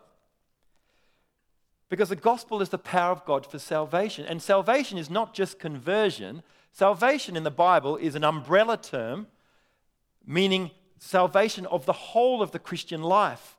Because 1.88 2.10
the 2.10 2.16
gospel 2.16 2.60
is 2.60 2.68
the 2.68 2.78
power 2.78 3.12
of 3.12 3.24
God 3.24 3.46
for 3.46 3.58
salvation. 3.58 4.26
And 4.26 4.42
salvation 4.42 4.98
is 4.98 5.08
not 5.08 5.34
just 5.34 5.58
conversion, 5.58 6.42
salvation 6.72 7.36
in 7.36 7.42
the 7.42 7.50
Bible 7.50 7.96
is 7.96 8.14
an 8.14 8.24
umbrella 8.24 8.76
term 8.76 9.28
meaning 10.26 10.72
salvation 10.98 11.66
of 11.66 11.86
the 11.86 11.92
whole 11.92 12.42
of 12.42 12.50
the 12.50 12.58
Christian 12.58 13.02
life. 13.02 13.56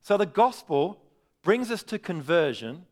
So 0.00 0.16
the 0.16 0.26
gospel 0.26 1.00
brings 1.42 1.70
us 1.70 1.82
to 1.84 1.98
conversion, 1.98 2.84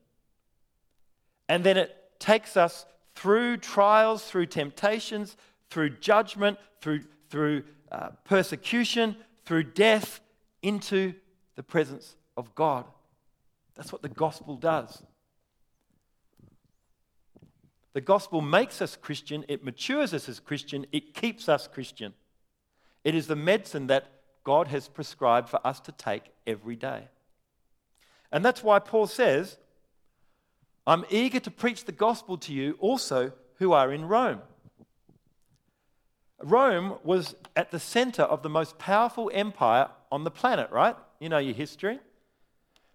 and 1.49 1.65
then 1.65 1.77
it 1.77 1.95
takes 2.19 2.57
us 2.57 2.87
through 3.17 3.57
trials, 3.57 4.25
through 4.25 4.47
temptations, 4.47 5.37
through 5.71 5.91
judgment, 5.91 6.59
through, 6.81 7.01
through 7.31 7.65
uh, 7.91 8.11
persecution, 8.25 9.17
through 9.45 9.65
death, 9.65 10.21
into 10.63 11.15
the 11.55 11.63
presence 11.63 12.17
of 12.37 12.55
God. 12.55 12.85
That's 13.77 13.93
what 13.93 14.03
the 14.03 14.09
gospel 14.09 14.57
does. 14.57 15.03
The 17.93 18.01
gospel 18.01 18.41
makes 18.41 18.83
us 18.83 18.97
Christian, 18.97 19.45
it 19.49 19.65
matures 19.65 20.13
us 20.13 20.29
as 20.29 20.41
Christian, 20.41 20.87
it 20.93 21.15
keeps 21.15 21.49
us 21.49 21.67
Christian. 21.67 22.13
It 23.05 23.15
is 23.15 23.27
the 23.27 23.37
medicine 23.37 23.87
that 23.87 24.11
God 24.45 24.69
has 24.69 24.89
prescribed 24.89 25.49
for 25.49 25.65
us 25.67 25.81
to 25.81 25.93
take 25.93 26.25
every 26.47 26.77
day. 26.77 27.09
And 28.33 28.45
that's 28.45 28.63
why 28.63 28.81
Paul 28.81 29.07
says, 29.07 29.57
I'm 30.87 31.05
eager 31.11 31.41
to 31.41 31.51
preach 31.51 31.85
the 31.85 31.93
gospel 31.93 32.39
to 32.39 32.53
you 32.53 32.77
also 32.79 33.33
who 33.57 33.73
are 33.73 33.93
in 33.93 34.07
Rome. 34.07 34.41
Rome 36.43 36.99
was 37.03 37.35
at 37.57 37.71
the 37.71 37.81
center 37.81 38.23
of 38.23 38.43
the 38.43 38.49
most 38.49 38.79
powerful 38.79 39.31
empire 39.35 39.89
on 40.13 40.25
the 40.25 40.31
planet, 40.31 40.71
right? 40.71 40.95
You 41.19 41.29
know 41.29 41.39
your 41.39 41.55
history. 41.55 41.99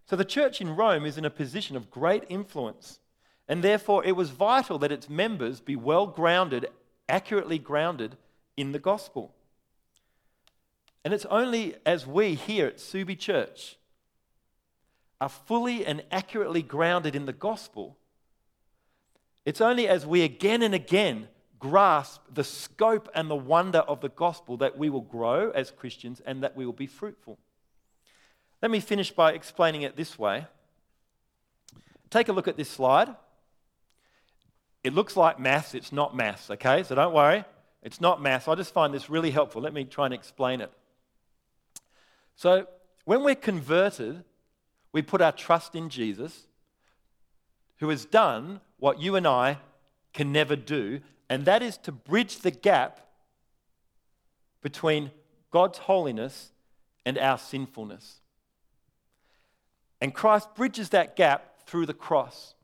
So 0.05 0.15
the 0.15 0.25
church 0.25 0.61
in 0.61 0.75
Rome 0.75 1.05
is 1.05 1.17
in 1.17 1.25
a 1.25 1.29
position 1.29 1.75
of 1.75 1.89
great 1.89 2.23
influence, 2.29 2.99
and 3.47 3.63
therefore 3.63 4.05
it 4.05 4.15
was 4.15 4.29
vital 4.29 4.77
that 4.79 4.91
its 4.91 5.09
members 5.09 5.59
be 5.59 5.75
well 5.75 6.07
grounded, 6.07 6.67
accurately 7.09 7.57
grounded 7.57 8.15
in 8.55 8.71
the 8.71 8.79
gospel. 8.79 9.33
And 11.03 11.13
it's 11.13 11.25
only 11.25 11.75
as 11.85 12.05
we 12.05 12.35
here 12.35 12.67
at 12.67 12.77
Subi 12.77 13.17
Church 13.17 13.77
are 15.21 15.29
fully 15.29 15.85
and 15.85 16.03
accurately 16.11 16.63
grounded 16.63 17.15
in 17.15 17.27
the 17.27 17.33
gospel, 17.33 17.97
it's 19.45 19.61
only 19.61 19.87
as 19.87 20.05
we 20.05 20.23
again 20.23 20.63
and 20.63 20.73
again 20.73 21.27
grasp 21.59 22.21
the 22.33 22.43
scope 22.43 23.07
and 23.13 23.29
the 23.29 23.35
wonder 23.35 23.79
of 23.79 24.01
the 24.01 24.09
gospel 24.09 24.57
that 24.57 24.77
we 24.77 24.89
will 24.89 25.01
grow 25.01 25.51
as 25.51 25.69
Christians 25.69 26.21
and 26.25 26.41
that 26.43 26.57
we 26.57 26.65
will 26.65 26.73
be 26.73 26.87
fruitful. 26.87 27.37
Let 28.63 28.71
me 28.71 28.79
finish 28.79 29.11
by 29.11 29.33
explaining 29.33 29.83
it 29.83 29.95
this 29.95 30.17
way. 30.17 30.47
Take 32.09 32.27
a 32.27 32.33
look 32.33 32.47
at 32.47 32.57
this 32.57 32.69
slide. 32.69 33.15
It 34.83 34.93
looks 34.93 35.15
like 35.15 35.39
maths, 35.39 35.75
it's 35.75 35.91
not 35.91 36.15
maths, 36.15 36.49
okay? 36.49 36.81
So 36.81 36.95
don't 36.95 37.13
worry, 37.13 37.45
it's 37.83 38.01
not 38.01 38.21
maths. 38.21 38.47
I 38.47 38.55
just 38.55 38.73
find 38.73 38.91
this 38.91 39.07
really 39.07 39.29
helpful. 39.29 39.61
Let 39.61 39.73
me 39.73 39.85
try 39.85 40.05
and 40.05 40.13
explain 40.15 40.61
it. 40.61 40.71
So, 42.35 42.65
when 43.05 43.23
we're 43.23 43.35
converted, 43.35 44.23
we 44.93 45.01
put 45.01 45.21
our 45.21 45.31
trust 45.31 45.75
in 45.75 45.89
Jesus, 45.89 46.47
who 47.77 47.89
has 47.89 48.05
done 48.05 48.61
what 48.77 49.01
you 49.01 49.15
and 49.15 49.27
I 49.27 49.57
can 50.13 50.31
never 50.31 50.55
do, 50.55 50.99
and 51.29 51.45
that 51.45 51.61
is 51.61 51.77
to 51.77 51.91
bridge 51.91 52.39
the 52.39 52.51
gap 52.51 52.99
between 54.61 55.11
God's 55.49 55.79
holiness 55.79 56.51
and 57.05 57.17
our 57.17 57.37
sinfulness. 57.37 58.19
And 60.01 60.13
Christ 60.13 60.55
bridges 60.55 60.89
that 60.89 61.15
gap 61.15 61.61
through 61.65 61.85
the 61.85 61.93
cross. 61.93 62.55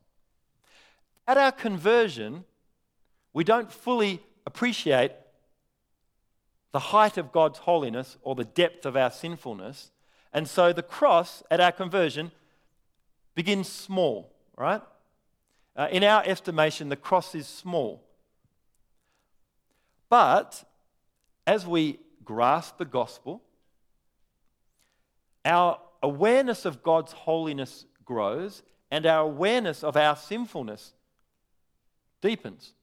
At 1.26 1.38
our 1.38 1.52
conversion, 1.52 2.44
we 3.32 3.44
don't 3.44 3.72
fully 3.72 4.20
appreciate 4.46 5.12
the 6.72 6.78
height 6.78 7.16
of 7.16 7.32
God's 7.32 7.60
holiness 7.60 8.16
or 8.22 8.34
the 8.34 8.44
depth 8.44 8.84
of 8.86 8.96
our 8.96 9.10
sinfulness. 9.10 9.90
And 10.38 10.46
so 10.46 10.72
the 10.72 10.84
cross 10.84 11.42
at 11.50 11.60
our 11.60 11.72
conversion 11.72 12.30
begins 13.34 13.68
small, 13.68 14.32
right? 14.56 14.80
Uh, 15.74 15.88
in 15.90 16.04
our 16.04 16.22
estimation, 16.24 16.90
the 16.90 16.94
cross 16.94 17.34
is 17.34 17.48
small. 17.48 18.04
But 20.08 20.62
as 21.44 21.66
we 21.66 21.98
grasp 22.24 22.78
the 22.78 22.84
gospel, 22.84 23.42
our 25.44 25.80
awareness 26.04 26.64
of 26.64 26.84
God's 26.84 27.10
holiness 27.10 27.84
grows 28.04 28.62
and 28.92 29.06
our 29.06 29.24
awareness 29.24 29.82
of 29.82 29.96
our 29.96 30.14
sinfulness 30.14 30.92
deepens. 32.20 32.74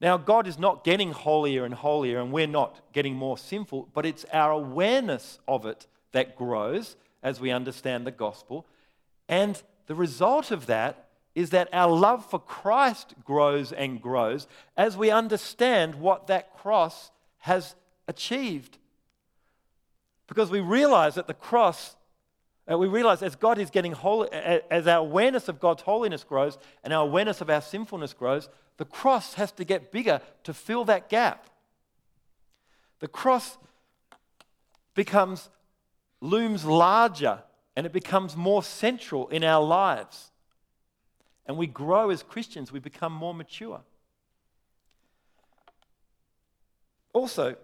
Now, 0.00 0.16
God 0.16 0.46
is 0.46 0.58
not 0.58 0.84
getting 0.84 1.12
holier 1.12 1.66
and 1.66 1.74
holier, 1.74 2.18
and 2.18 2.32
we're 2.32 2.46
not 2.46 2.80
getting 2.94 3.14
more 3.14 3.36
sinful, 3.36 3.90
but 3.92 4.06
it's 4.06 4.24
our 4.32 4.52
awareness 4.52 5.38
of 5.46 5.66
it 5.66 5.86
that 6.12 6.36
grows 6.36 6.96
as 7.22 7.40
we 7.40 7.50
understand 7.50 8.06
the 8.06 8.10
gospel. 8.10 8.66
And 9.28 9.60
the 9.86 9.94
result 9.94 10.50
of 10.50 10.66
that 10.66 11.08
is 11.34 11.50
that 11.50 11.68
our 11.72 11.90
love 11.90 12.24
for 12.28 12.38
Christ 12.38 13.14
grows 13.24 13.72
and 13.72 14.02
grows 14.02 14.46
as 14.76 14.96
we 14.96 15.10
understand 15.10 15.94
what 15.96 16.26
that 16.26 16.56
cross 16.56 17.10
has 17.38 17.74
achieved. 18.06 18.78
Because 20.26 20.50
we 20.50 20.60
realize 20.60 21.14
that 21.14 21.26
the 21.26 21.34
cross, 21.34 21.96
uh, 22.70 22.76
we 22.76 22.88
realize 22.88 23.22
as 23.22 23.36
God 23.36 23.58
is 23.58 23.70
getting 23.70 23.92
holy, 23.92 24.30
as 24.32 24.86
our 24.86 24.98
awareness 24.98 25.48
of 25.48 25.60
God's 25.60 25.82
holiness 25.82 26.24
grows 26.24 26.58
and 26.82 26.92
our 26.92 27.02
awareness 27.02 27.40
of 27.40 27.48
our 27.48 27.62
sinfulness 27.62 28.12
grows, 28.12 28.48
the 28.76 28.84
cross 28.84 29.34
has 29.34 29.52
to 29.52 29.64
get 29.64 29.92
bigger 29.92 30.20
to 30.44 30.52
fill 30.54 30.84
that 30.86 31.08
gap. 31.08 31.46
The 33.00 33.08
cross 33.08 33.58
becomes, 34.94 35.50
looms 36.20 36.64
larger 36.64 37.42
and 37.76 37.86
it 37.86 37.92
becomes 37.92 38.36
more 38.36 38.62
central 38.62 39.28
in 39.28 39.44
our 39.44 39.64
lives 39.64 40.30
and 41.48 41.56
we 41.56 41.66
grow 41.66 42.10
as 42.10 42.22
Christians, 42.22 42.70
we 42.70 42.78
become 42.78 43.12
more 43.12 43.34
mature. 43.34 43.80
Also, 47.14 47.56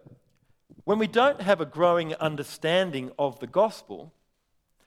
when 0.84 0.98
we 0.98 1.06
don't 1.06 1.42
have 1.42 1.60
a 1.60 1.66
growing 1.66 2.14
understanding 2.14 3.12
of 3.18 3.38
the 3.40 3.46
gospel, 3.46 4.12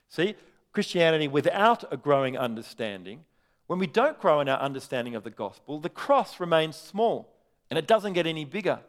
see, 0.08 0.34
Christianity 0.72 1.28
without 1.28 1.90
a 1.92 1.96
growing 1.96 2.36
understanding, 2.36 3.24
when 3.68 3.78
we 3.78 3.86
don't 3.86 4.20
grow 4.20 4.40
in 4.40 4.48
our 4.48 4.58
understanding 4.58 5.14
of 5.14 5.22
the 5.22 5.30
gospel, 5.30 5.78
the 5.78 5.88
cross 5.88 6.40
remains 6.40 6.76
small 6.76 7.32
and 7.70 7.78
it 7.78 7.86
doesn't 7.86 8.14
get 8.14 8.26
any 8.26 8.44
bigger. 8.44 8.80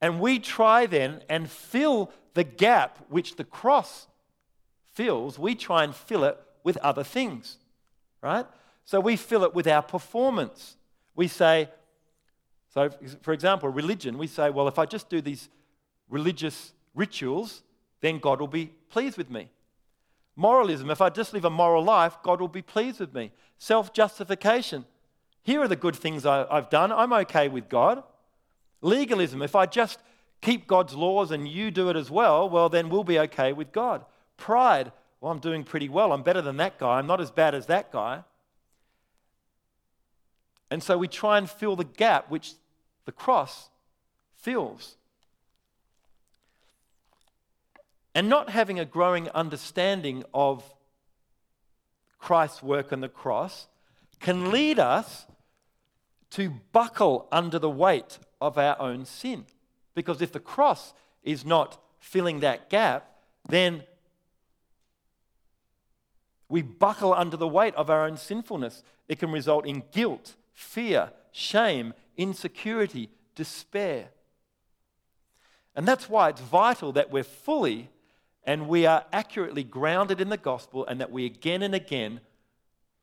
And 0.00 0.20
we 0.20 0.38
try 0.38 0.86
then 0.86 1.22
and 1.28 1.50
fill 1.50 2.12
the 2.34 2.44
gap 2.44 2.98
which 3.08 3.36
the 3.36 3.44
cross 3.44 4.06
fills, 4.92 5.38
we 5.38 5.54
try 5.54 5.84
and 5.84 5.94
fill 5.94 6.24
it 6.24 6.38
with 6.64 6.76
other 6.78 7.04
things, 7.04 7.58
right? 8.22 8.46
So 8.84 9.00
we 9.00 9.16
fill 9.16 9.44
it 9.44 9.54
with 9.54 9.66
our 9.66 9.82
performance. 9.82 10.76
We 11.14 11.28
say, 11.28 11.68
so 12.72 12.90
for 13.22 13.32
example, 13.32 13.68
religion, 13.68 14.18
we 14.18 14.26
say, 14.26 14.50
well, 14.50 14.68
if 14.68 14.78
I 14.78 14.86
just 14.86 15.08
do 15.08 15.20
these 15.20 15.48
religious 16.08 16.72
rituals, 16.94 17.62
then 18.00 18.18
God 18.18 18.40
will 18.40 18.48
be 18.48 18.66
pleased 18.90 19.16
with 19.16 19.30
me. 19.30 19.50
Moralism, 20.34 20.90
if 20.90 21.00
I 21.00 21.08
just 21.08 21.32
live 21.32 21.44
a 21.44 21.50
moral 21.50 21.82
life, 21.82 22.18
God 22.22 22.40
will 22.40 22.48
be 22.48 22.62
pleased 22.62 23.00
with 23.00 23.14
me. 23.14 23.32
Self 23.58 23.92
justification, 23.94 24.84
here 25.42 25.62
are 25.62 25.68
the 25.68 25.76
good 25.76 25.96
things 25.96 26.26
I, 26.26 26.46
have 26.54 26.68
done, 26.68 26.92
I'm 26.92 27.12
okay 27.12 27.48
with 27.48 27.68
God. 27.68 28.02
Legalism, 28.82 29.42
if 29.42 29.54
I 29.54 29.66
just 29.66 29.98
keep 30.40 30.66
God's 30.66 30.94
laws 30.94 31.30
and 31.30 31.48
you 31.48 31.70
do 31.70 31.88
it 31.88 31.96
as 31.96 32.10
well, 32.10 32.48
well, 32.48 32.68
then 32.68 32.88
we'll 32.88 33.04
be 33.04 33.18
okay 33.18 33.52
with 33.52 33.72
God. 33.72 34.04
Pride, 34.36 34.92
well, 35.20 35.32
I'm 35.32 35.38
doing 35.38 35.64
pretty 35.64 35.88
well, 35.88 36.12
I'm 36.12 36.22
better 36.22 36.42
than 36.42 36.56
that 36.58 36.78
guy, 36.78 36.98
I'm 36.98 37.06
not 37.06 37.20
as 37.20 37.30
bad 37.30 37.54
as 37.54 37.66
that 37.66 37.90
guy. 37.90 38.22
And 40.70 40.82
so 40.82 40.98
we 40.98 41.08
try 41.08 41.38
and 41.38 41.48
fill 41.48 41.76
the 41.76 41.84
gap 41.84 42.30
which 42.30 42.54
the 43.04 43.12
cross 43.12 43.70
fills. 44.36 44.96
And 48.14 48.28
not 48.28 48.50
having 48.50 48.80
a 48.80 48.84
growing 48.84 49.28
understanding 49.30 50.24
of 50.32 50.64
Christ's 52.18 52.62
work 52.62 52.92
on 52.92 53.00
the 53.00 53.08
cross 53.08 53.68
can 54.20 54.50
lead 54.50 54.78
us 54.78 55.26
to 56.30 56.50
buckle 56.72 57.28
under 57.30 57.58
the 57.58 57.70
weight 57.70 58.18
of 58.40 58.58
our 58.58 58.80
own 58.80 59.04
sin. 59.04 59.46
Because 59.94 60.20
if 60.20 60.32
the 60.32 60.40
cross 60.40 60.92
is 61.22 61.44
not 61.44 61.80
filling 61.98 62.40
that 62.40 62.70
gap, 62.70 63.10
then 63.48 63.82
we 66.48 66.62
buckle 66.62 67.12
under 67.12 67.36
the 67.36 67.48
weight 67.48 67.74
of 67.74 67.90
our 67.90 68.04
own 68.04 68.16
sinfulness. 68.16 68.82
It 69.08 69.18
can 69.18 69.32
result 69.32 69.66
in 69.66 69.82
guilt 69.92 70.34
fear, 70.52 71.10
shame, 71.32 71.92
insecurity, 72.16 73.10
despair. 73.34 74.08
And 75.74 75.86
that's 75.86 76.08
why 76.08 76.30
it's 76.30 76.40
vital 76.40 76.92
that 76.92 77.10
we're 77.10 77.24
fully 77.24 77.90
and 78.44 78.68
we 78.68 78.86
are 78.86 79.04
accurately 79.12 79.64
grounded 79.64 80.20
in 80.20 80.28
the 80.28 80.36
gospel 80.36 80.86
and 80.86 81.00
that 81.00 81.10
we 81.10 81.26
again 81.26 81.62
and 81.62 81.74
again 81.74 82.20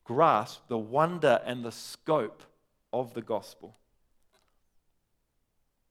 grasp 0.03 0.61
the 0.67 0.77
wonder 0.77 1.41
and 1.45 1.63
the 1.63 1.71
scope 1.71 2.43
of 2.91 3.13
the 3.13 3.21
gospel. 3.21 3.75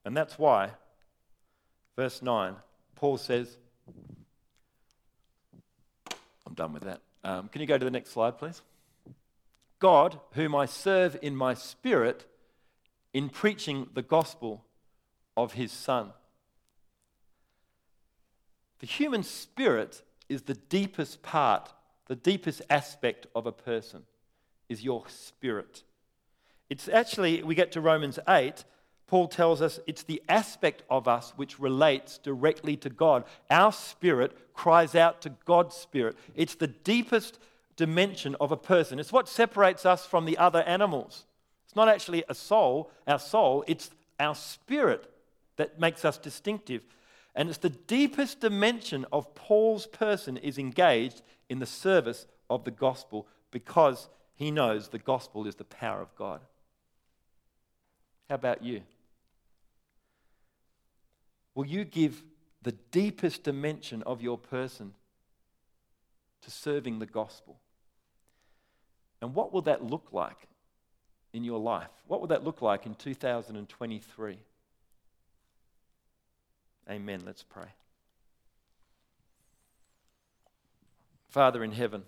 And 0.05 0.15
that's 0.15 0.37
why, 0.37 0.71
verse 1.95 2.21
9, 2.21 2.55
Paul 2.95 3.17
says, 3.17 3.57
I'm 6.45 6.53
done 6.55 6.73
with 6.73 6.83
that. 6.83 7.01
Um, 7.23 7.47
can 7.47 7.61
you 7.61 7.67
go 7.67 7.77
to 7.77 7.85
the 7.85 7.91
next 7.91 8.11
slide, 8.11 8.37
please? 8.37 8.61
God, 9.79 10.19
whom 10.33 10.55
I 10.55 10.65
serve 10.65 11.17
in 11.21 11.35
my 11.35 11.53
spirit 11.53 12.25
in 13.13 13.29
preaching 13.29 13.87
the 13.93 14.01
gospel 14.01 14.65
of 15.37 15.53
his 15.53 15.71
Son. 15.71 16.11
The 18.79 18.87
human 18.87 19.23
spirit 19.23 20.01
is 20.27 20.43
the 20.43 20.55
deepest 20.55 21.21
part, 21.21 21.71
the 22.07 22.15
deepest 22.15 22.61
aspect 22.69 23.27
of 23.35 23.45
a 23.45 23.51
person, 23.51 24.03
is 24.67 24.83
your 24.83 25.03
spirit. 25.07 25.83
It's 26.69 26.87
actually, 26.89 27.43
we 27.43 27.55
get 27.55 27.71
to 27.73 27.81
Romans 27.81 28.19
8, 28.27 28.63
Paul 29.07 29.27
tells 29.27 29.61
us 29.61 29.79
it's 29.85 30.03
the 30.03 30.21
aspect 30.27 30.83
of 30.89 31.07
us 31.07 31.33
which 31.35 31.59
relates 31.59 32.17
directly 32.17 32.75
to 32.77 32.89
God. 32.89 33.25
Our 33.49 33.71
spirit 33.71 34.53
cries 34.53 34.95
out 34.95 35.21
to 35.21 35.29
God's 35.45 35.75
spirit. 35.75 36.17
It's 36.35 36.55
the 36.55 36.67
deepest 36.67 37.39
dimension 37.75 38.35
of 38.39 38.51
a 38.51 38.57
person. 38.57 38.99
It's 38.99 39.11
what 39.11 39.27
separates 39.27 39.85
us 39.85 40.05
from 40.05 40.25
the 40.25 40.37
other 40.37 40.61
animals. 40.63 41.25
It's 41.65 41.75
not 41.75 41.89
actually 41.89 42.23
a 42.29 42.35
soul, 42.35 42.91
our 43.07 43.19
soul, 43.19 43.63
it's 43.67 43.89
our 44.19 44.35
spirit 44.35 45.09
that 45.57 45.79
makes 45.79 46.05
us 46.05 46.17
distinctive. 46.17 46.81
And 47.35 47.49
it's 47.49 47.57
the 47.57 47.69
deepest 47.69 48.39
dimension 48.39 49.05
of 49.11 49.33
Paul's 49.35 49.87
person 49.87 50.37
is 50.37 50.57
engaged 50.57 51.21
in 51.49 51.59
the 51.59 51.65
service 51.65 52.27
of 52.49 52.63
the 52.63 52.71
gospel 52.71 53.27
because 53.51 54.07
he 54.35 54.51
knows 54.51 54.89
the 54.89 54.99
gospel 54.99 55.47
is 55.47 55.55
the 55.55 55.63
power 55.63 56.01
of 56.01 56.15
God. 56.15 56.41
How 58.29 58.35
about 58.35 58.63
you? 58.63 58.81
Will 61.55 61.65
you 61.65 61.85
give 61.85 62.23
the 62.61 62.71
deepest 62.91 63.43
dimension 63.43 64.03
of 64.03 64.21
your 64.21 64.37
person 64.37 64.93
to 66.41 66.51
serving 66.51 66.99
the 66.99 67.05
gospel? 67.05 67.59
And 69.21 69.33
what 69.33 69.53
will 69.53 69.61
that 69.63 69.83
look 69.83 70.07
like? 70.11 70.47
in 71.33 71.43
your 71.43 71.59
life? 71.59 71.89
What 72.07 72.21
will 72.21 72.27
that 72.27 72.43
look 72.43 72.61
like 72.61 72.85
in 72.85 72.95
2023? 72.95 74.37
Amen. 76.89 77.21
Let's 77.25 77.43
pray. 77.43 77.67
Father 81.29 81.63
in 81.63 81.71
heaven, 81.71 82.03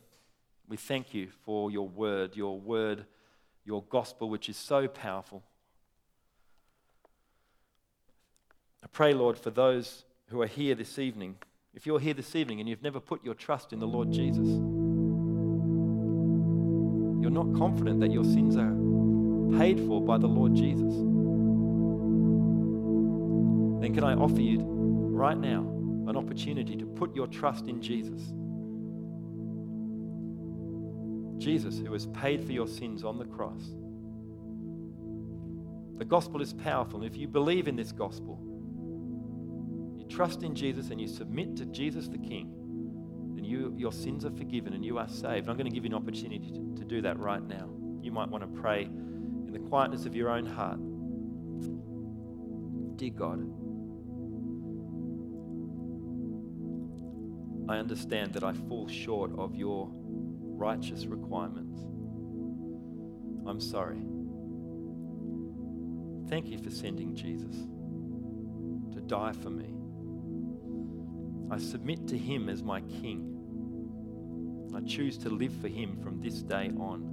we 0.69 0.77
thank 0.77 1.13
you 1.13 1.29
for 1.43 1.71
your 1.71 1.87
word, 1.87 2.35
your 2.35 2.59
word, 2.59 3.05
your 3.65 3.83
gospel, 3.89 4.29
which 4.29 4.47
is 4.47 4.57
so 4.57 4.87
powerful. 4.87 5.43
I 8.85 8.87
pray, 8.91 9.13
Lord, 9.15 9.35
for 9.35 9.49
those 9.49 10.05
who 10.27 10.43
are 10.43 10.47
here 10.47 10.75
this 10.75 10.99
evening. 10.99 11.37
If 11.73 11.87
you're 11.87 11.99
here 11.99 12.13
this 12.13 12.35
evening 12.35 12.59
and 12.59 12.69
you've 12.69 12.83
never 12.83 12.99
put 12.99 13.25
your 13.25 13.33
trust 13.33 13.73
in 13.73 13.79
the 13.79 13.87
Lord 13.87 14.11
Jesus, 14.11 14.47
you're 17.19 17.31
not 17.31 17.51
confident 17.57 17.99
that 18.01 18.11
your 18.11 18.23
sins 18.23 18.55
are 18.55 19.57
paid 19.57 19.79
for 19.87 19.99
by 19.99 20.19
the 20.19 20.27
Lord 20.27 20.53
Jesus, 20.53 20.93
then 23.81 23.95
can 23.95 24.03
I 24.03 24.13
offer 24.13 24.39
you 24.39 24.59
right 24.61 25.37
now 25.37 25.61
an 26.07 26.15
opportunity 26.15 26.75
to 26.75 26.85
put 26.85 27.15
your 27.15 27.25
trust 27.25 27.67
in 27.67 27.81
Jesus? 27.81 28.21
Jesus, 31.43 31.79
who 31.79 31.91
has 31.93 32.05
paid 32.05 32.43
for 32.43 32.51
your 32.51 32.67
sins 32.67 33.03
on 33.03 33.17
the 33.17 33.25
cross. 33.25 33.63
The 35.97 36.05
gospel 36.05 36.39
is 36.43 36.53
powerful. 36.53 37.01
And 37.01 37.11
if 37.11 37.17
you 37.17 37.27
believe 37.27 37.67
in 37.67 37.75
this 37.75 37.91
gospel, 37.91 38.39
you 40.05 40.15
trust 40.15 40.43
in 40.43 40.55
Jesus 40.55 40.89
and 40.89 40.99
you 40.99 41.07
submit 41.07 41.55
to 41.57 41.65
Jesus 41.65 42.07
the 42.07 42.17
King, 42.17 42.53
then 43.35 43.43
you, 43.43 43.73
your 43.77 43.91
sins 43.91 44.25
are 44.25 44.31
forgiven 44.31 44.73
and 44.73 44.83
you 44.83 44.97
are 44.97 45.07
saved. 45.07 45.49
I'm 45.49 45.57
going 45.57 45.69
to 45.69 45.73
give 45.73 45.83
you 45.83 45.89
an 45.89 45.95
opportunity 45.95 46.51
to, 46.51 46.75
to 46.75 46.85
do 46.85 47.01
that 47.01 47.19
right 47.19 47.43
now. 47.43 47.69
You 48.01 48.11
might 48.11 48.29
want 48.29 48.43
to 48.43 48.61
pray 48.61 48.83
in 48.83 49.51
the 49.51 49.59
quietness 49.59 50.05
of 50.05 50.15
your 50.15 50.29
own 50.29 50.45
heart. 50.45 50.79
Dear 52.97 53.11
God, 53.11 53.39
I 57.67 57.77
understand 57.77 58.33
that 58.33 58.43
I 58.43 58.53
fall 58.53 58.87
short 58.87 59.31
of 59.37 59.55
your 59.55 59.89
righteous 59.91 61.05
requirements. 61.05 61.79
I'm 63.47 63.59
sorry. 63.59 64.05
Thank 66.29 66.47
you 66.47 66.57
for 66.57 66.69
sending 66.69 67.15
Jesus 67.15 67.55
to 68.93 69.01
die 69.01 69.33
for 69.33 69.49
me. 69.49 69.74
I 71.51 71.57
submit 71.57 72.07
to 72.07 72.17
him 72.17 72.49
as 72.49 72.63
my 72.63 72.81
king. 72.81 73.31
I 74.75 74.81
choose 74.81 75.17
to 75.19 75.29
live 75.29 75.53
for 75.61 75.67
him 75.67 75.97
from 76.01 76.19
this 76.19 76.41
day 76.41 76.71
on. 76.77 77.11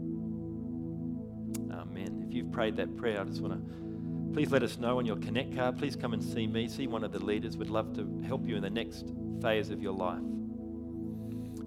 Amen. 1.72 2.24
If 2.26 2.34
you've 2.34 2.50
prayed 2.50 2.76
that 2.76 2.96
prayer, 2.96 3.20
I 3.20 3.24
just 3.24 3.40
want 3.40 3.54
to 3.54 4.32
please 4.32 4.50
let 4.50 4.62
us 4.62 4.78
know 4.78 4.98
on 4.98 5.06
your 5.06 5.16
Connect 5.16 5.54
card. 5.54 5.78
Please 5.78 5.94
come 5.94 6.14
and 6.14 6.22
see 6.22 6.46
me, 6.46 6.66
see 6.68 6.86
one 6.86 7.04
of 7.04 7.12
the 7.12 7.22
leaders. 7.22 7.56
We'd 7.56 7.68
love 7.68 7.94
to 7.96 8.22
help 8.26 8.46
you 8.48 8.56
in 8.56 8.62
the 8.62 8.70
next 8.70 9.12
phase 9.42 9.70
of 9.70 9.82
your 9.82 9.92
life. 9.92 10.22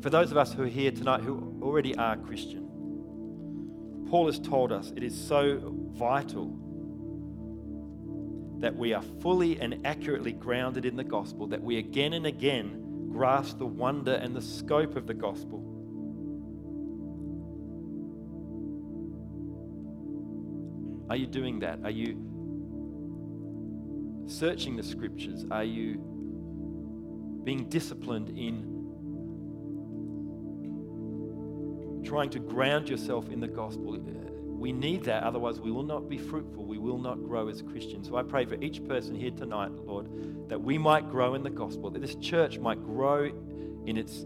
For 0.01 0.09
those 0.09 0.31
of 0.31 0.37
us 0.37 0.53
who 0.53 0.63
are 0.63 0.67
here 0.67 0.91
tonight 0.91 1.21
who 1.21 1.59
already 1.61 1.95
are 1.95 2.17
Christian, 2.17 2.63
Paul 4.09 4.25
has 4.27 4.39
told 4.39 4.71
us 4.71 4.91
it 4.95 5.03
is 5.03 5.19
so 5.19 5.73
vital 5.93 6.59
that 8.59 8.75
we 8.75 8.93
are 8.93 9.03
fully 9.21 9.59
and 9.59 9.85
accurately 9.85 10.31
grounded 10.31 10.85
in 10.85 10.95
the 10.95 11.03
gospel, 11.03 11.47
that 11.47 11.61
we 11.61 11.77
again 11.77 12.13
and 12.13 12.25
again 12.25 13.09
grasp 13.11 13.57
the 13.59 13.65
wonder 13.65 14.13
and 14.13 14.35
the 14.35 14.41
scope 14.41 14.95
of 14.95 15.07
the 15.07 15.13
gospel. 15.13 15.71
Are 21.09 21.15
you 21.15 21.27
doing 21.27 21.59
that? 21.59 21.79
Are 21.83 21.91
you 21.91 22.17
searching 24.27 24.75
the 24.75 24.83
scriptures? 24.83 25.45
Are 25.51 25.63
you 25.63 25.99
being 27.43 27.69
disciplined 27.69 28.29
in 28.29 28.73
trying 32.03 32.31
to 32.31 32.39
ground 32.39 32.89
yourself 32.89 33.29
in 33.29 33.39
the 33.39 33.47
gospel? 33.47 33.97
We 34.65 34.71
need 34.71 35.03
that, 35.03 35.21
otherwise, 35.21 35.61
we 35.61 35.69
will 35.69 35.83
not 35.83 36.09
be 36.09 36.17
fruitful. 36.17 36.65
We 36.65 36.79
will 36.79 36.97
not 36.97 37.23
grow 37.23 37.49
as 37.49 37.61
Christians. 37.61 38.07
So 38.07 38.15
I 38.15 38.23
pray 38.23 38.45
for 38.45 38.55
each 38.63 38.83
person 38.83 39.13
here 39.13 39.29
tonight, 39.29 39.69
Lord, 39.69 40.49
that 40.49 40.59
we 40.59 40.79
might 40.79 41.07
grow 41.11 41.35
in 41.35 41.43
the 41.43 41.51
gospel, 41.51 41.91
that 41.91 42.01
this 42.01 42.15
church 42.15 42.57
might 42.57 42.83
grow 42.83 43.25
in 43.85 43.95
its 43.95 44.25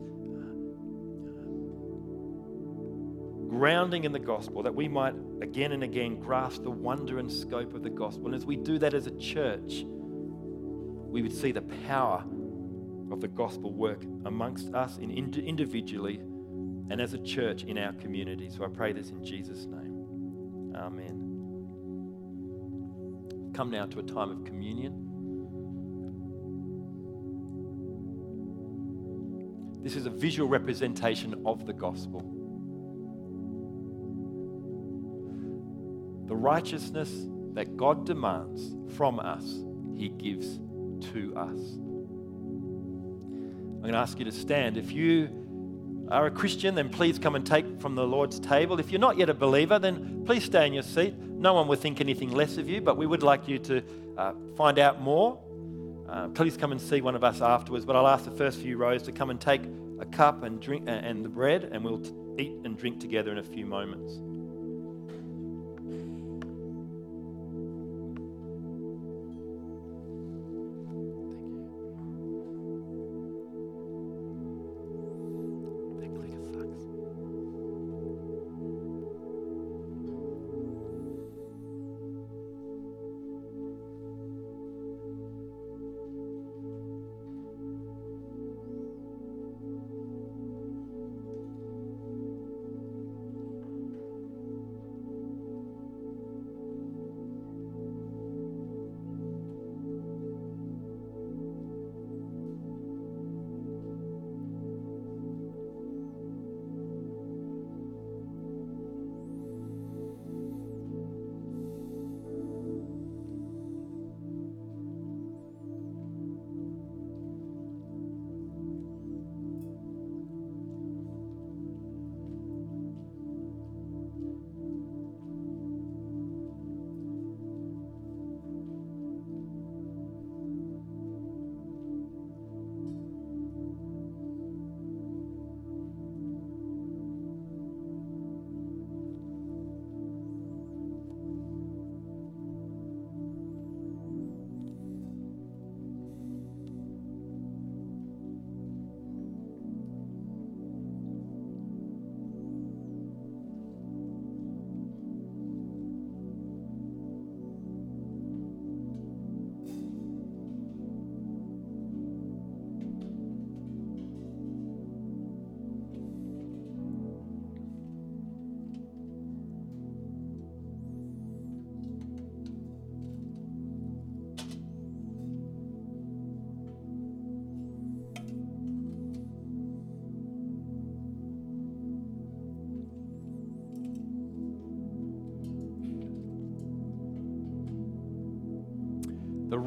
grounding 3.49 4.05
in 4.05 4.13
the 4.13 4.19
gospel, 4.19 4.63
that 4.63 4.73
we 4.73 4.87
might 4.87 5.13
again 5.41 5.73
and 5.73 5.83
again 5.83 6.21
grasp 6.21 6.63
the 6.63 6.71
wonder 6.71 7.19
and 7.19 7.29
scope 7.29 7.73
of 7.73 7.83
the 7.83 7.89
gospel. 7.89 8.27
And 8.27 8.35
as 8.35 8.45
we 8.45 8.55
do 8.55 8.79
that 8.79 8.93
as 8.93 9.07
a 9.07 9.17
church, 9.17 9.83
we 9.83 11.21
would 11.21 11.35
see 11.35 11.51
the 11.51 11.63
power 11.85 12.23
of 13.11 13.19
the 13.19 13.27
gospel 13.27 13.73
work 13.73 14.03
amongst 14.23 14.73
us 14.73 14.99
in 14.99 15.11
individually 15.11 16.21
and 16.89 17.01
as 17.01 17.13
a 17.13 17.19
church 17.19 17.65
in 17.65 17.77
our 17.77 17.91
community. 17.91 18.49
So 18.49 18.63
I 18.63 18.69
pray 18.69 18.93
this 18.93 19.09
in 19.09 19.21
Jesus' 19.21 19.65
name. 19.65 19.78
Amen. 20.80 21.25
Come 23.53 23.69
now 23.71 23.86
to 23.86 23.99
a 23.99 24.03
time 24.03 24.32
of 24.32 24.45
communion. 24.45 25.05
This 29.84 29.95
is 29.95 30.05
a 30.05 30.09
visual 30.09 30.47
representation 30.47 31.41
of 31.45 31.65
the 31.65 31.73
gospel. 31.73 32.21
The 36.27 36.36
righteousness 36.36 37.27
that 37.53 37.75
God 37.75 38.05
demands 38.05 38.75
from 38.95 39.19
us, 39.19 39.63
He 39.97 40.10
gives 40.10 40.60
to 41.11 41.34
us. 41.35 41.60
I'm 43.80 43.81
going 43.81 43.93
to 43.93 43.99
ask 43.99 44.19
you 44.19 44.26
to 44.26 44.31
stand. 44.31 44.77
If 44.77 44.91
you 44.91 45.39
are 46.11 46.26
a 46.26 46.31
Christian, 46.31 46.76
then 46.76 46.90
please 46.90 47.19
come 47.19 47.36
and 47.36 47.45
take 47.45 47.80
from 47.80 47.95
the 47.95 48.06
Lord's 48.06 48.40
table. 48.40 48.80
If 48.80 48.91
you're 48.91 48.99
not 48.99 49.18
yet 49.18 49.30
a 49.30 49.34
believer, 49.34 49.80
then 49.80 50.23
please 50.26 50.44
stay 50.44 50.65
in 50.65 50.73
your 50.73 50.84
seat. 50.84 51.14
No 51.18 51.53
one 51.53 51.68
will 51.68 51.76
think 51.76 52.02
anything 52.02 52.31
less 52.31 52.57
of 52.57 52.68
you, 52.68 52.81
but 52.81 52.98
we 52.98 53.06
would 53.06 53.23
like 53.23 53.48
you 53.48 53.60
to 53.60 53.84
uh, 54.18 54.34
find 54.57 54.80
out 54.80 55.02
more. 55.02 55.40
Uh, 56.10 56.27
please 56.30 56.57
come 56.57 56.72
and 56.72 56.81
see 56.81 57.02
one 57.02 57.15
of 57.15 57.23
us 57.23 57.41
afterwards. 57.41 57.86
But 57.86 57.95
I'll 57.95 58.07
ask 58.07 58.26
the 58.26 58.31
first 58.31 58.60
few 58.60 58.77
rows 58.77 59.03
to 59.03 59.11
come 59.11 59.30
and 59.30 59.40
take 59.40 59.61
a 59.99 60.06
cup 60.06 60.44
and 60.44 60.60
drink 60.60 60.88
uh, 60.88 60.91
and 60.91 61.23
the 61.23 61.30
bread, 61.30 61.65
and 61.72 61.84
we'll 61.84 61.99
t- 61.99 62.11
eat 62.40 62.53
and 62.65 62.77
drink 62.77 62.99
together 62.99 63.31
in 63.31 63.38
a 63.38 63.44
few 63.44 63.65
moments. 63.65 64.19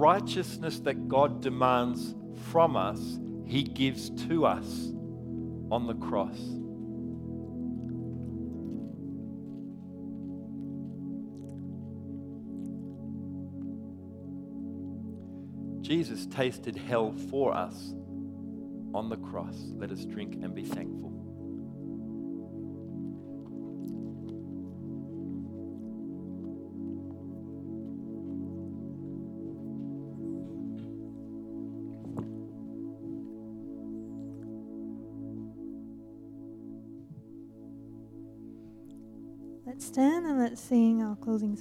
righteousness 0.02 0.80
that 0.80 1.06
God 1.06 1.40
demands 1.40 2.16
from 2.50 2.76
us, 2.76 3.20
He 3.46 3.62
gives 3.62 4.10
to 4.26 4.44
us 4.44 4.92
on 5.70 5.86
the 5.86 5.94
cross. 5.94 6.40
Jesus 15.82 16.26
tasted 16.26 16.74
hell 16.74 17.12
for 17.30 17.54
us 17.54 17.94
on 18.94 19.08
the 19.08 19.16
cross. 19.16 19.56
Let 19.76 19.92
us 19.92 20.04
drink 20.04 20.34
and 20.42 20.52
be 20.52 20.64
thankful. 20.64 21.11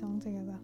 Together. 0.01 0.59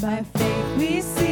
By 0.00 0.22
faith 0.22 0.76
we 0.78 1.00
see. 1.00 1.25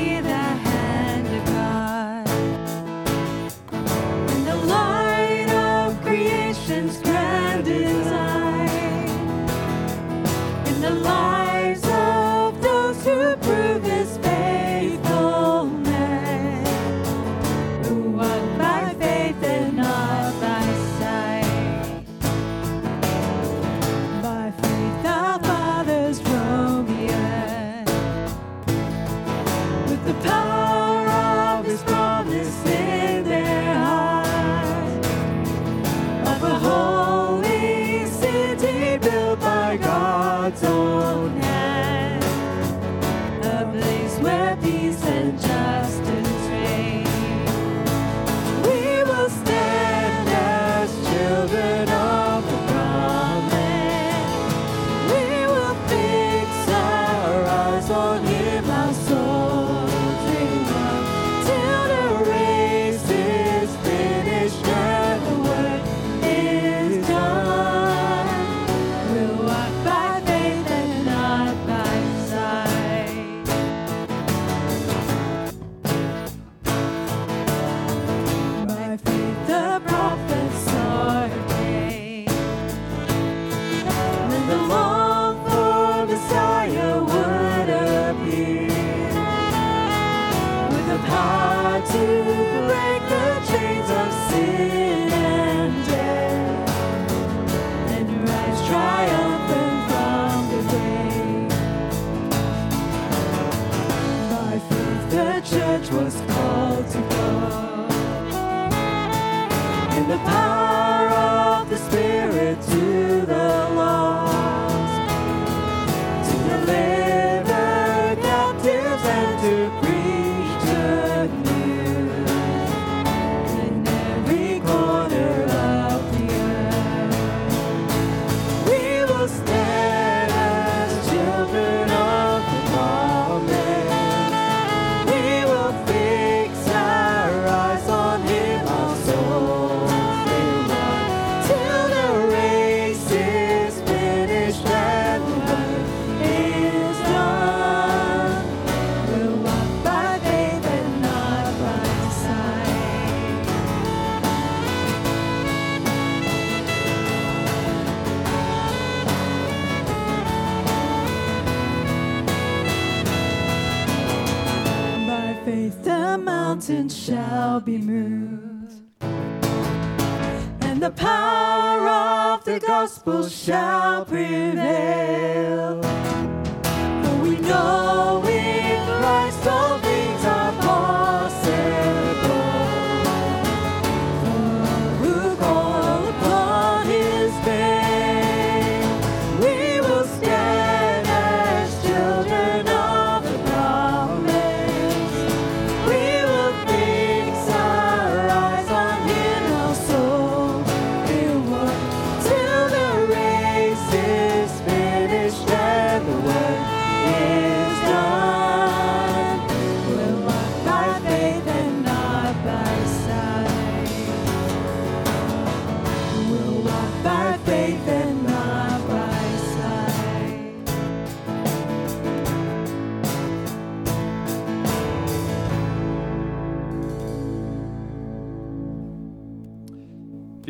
gospel 172.85 173.27
shall 173.31 174.05
prevail. 174.05 175.64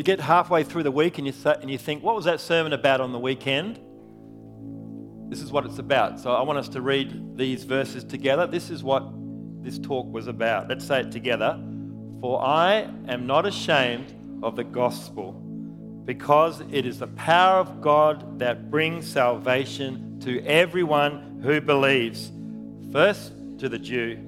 get 0.05 0.21
halfway 0.21 0.63
through 0.63 0.83
the 0.83 0.91
week 0.91 1.17
and 1.17 1.27
you, 1.27 1.33
th- 1.33 1.57
and 1.61 1.69
you 1.69 1.77
think, 1.77 2.03
what 2.03 2.15
was 2.15 2.25
that 2.25 2.39
sermon 2.39 2.71
about 2.71 3.01
on 3.01 3.11
the 3.11 3.19
weekend? 3.19 3.79
This 5.29 5.41
is 5.41 5.51
what 5.51 5.65
it's 5.65 5.79
about. 5.79 6.19
So 6.19 6.31
I 6.31 6.43
want 6.43 6.59
us 6.59 6.69
to 6.69 6.81
read 6.81 7.35
these 7.35 7.63
verses 7.63 8.03
together. 8.03 8.45
This 8.45 8.69
is 8.69 8.83
what 8.83 9.03
this 9.63 9.79
talk 9.79 10.05
was 10.13 10.27
about. 10.27 10.69
Let's 10.69 10.85
say 10.85 11.01
it 11.01 11.11
together. 11.11 11.59
For 12.21 12.39
I 12.41 12.87
am 13.07 13.25
not 13.25 13.45
ashamed 13.45 14.13
of 14.43 14.55
the 14.55 14.63
gospel, 14.63 15.33
because 16.05 16.61
it 16.71 16.85
is 16.85 16.99
the 16.99 17.07
power 17.07 17.59
of 17.59 17.81
God 17.81 18.37
that 18.37 18.69
brings 18.69 19.11
salvation 19.11 20.19
to 20.19 20.45
everyone 20.45 21.41
who 21.41 21.59
believes, 21.59 22.31
first 22.91 23.33
to 23.57 23.67
the 23.67 23.79
Jew, 23.79 24.19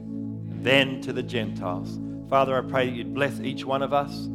then 0.61 1.01
to 1.01 1.13
the 1.13 1.21
Gentiles. 1.21 1.99
Father, 2.29 2.57
I 2.57 2.67
pray 2.67 2.89
that 2.89 2.95
you'd 2.95 3.13
bless 3.13 3.39
each 3.39 3.63
one 3.63 3.83
of 3.83 3.93
us. 3.93 4.27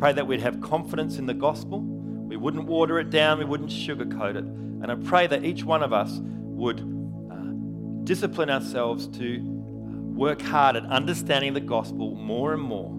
Pray 0.00 0.12
that 0.14 0.26
we'd 0.26 0.40
have 0.40 0.62
confidence 0.62 1.18
in 1.18 1.26
the 1.26 1.34
gospel. 1.34 1.82
We 1.82 2.38
wouldn't 2.38 2.64
water 2.64 2.98
it 2.98 3.10
down, 3.10 3.38
we 3.38 3.44
wouldn't 3.44 3.70
sugarcoat 3.70 4.34
it. 4.34 4.44
And 4.44 4.90
I 4.90 4.94
pray 4.94 5.26
that 5.26 5.44
each 5.44 5.62
one 5.62 5.82
of 5.82 5.92
us 5.92 6.20
would 6.22 6.80
uh, 6.80 8.04
discipline 8.04 8.48
ourselves 8.48 9.06
to 9.18 9.36
uh, 9.36 9.90
work 10.16 10.40
hard 10.40 10.76
at 10.76 10.86
understanding 10.86 11.52
the 11.52 11.60
gospel 11.60 12.14
more 12.14 12.54
and 12.54 12.62
more 12.62 12.96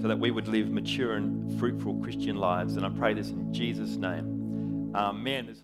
so 0.00 0.08
that 0.08 0.18
we 0.18 0.30
would 0.30 0.46
live 0.46 0.70
mature 0.70 1.14
and 1.14 1.58
fruitful 1.58 1.94
Christian 1.96 2.36
lives. 2.36 2.76
And 2.76 2.86
I 2.86 2.90
pray 2.90 3.14
this 3.14 3.30
in 3.30 3.52
Jesus' 3.52 3.96
name. 3.96 4.92
Amen. 4.94 5.56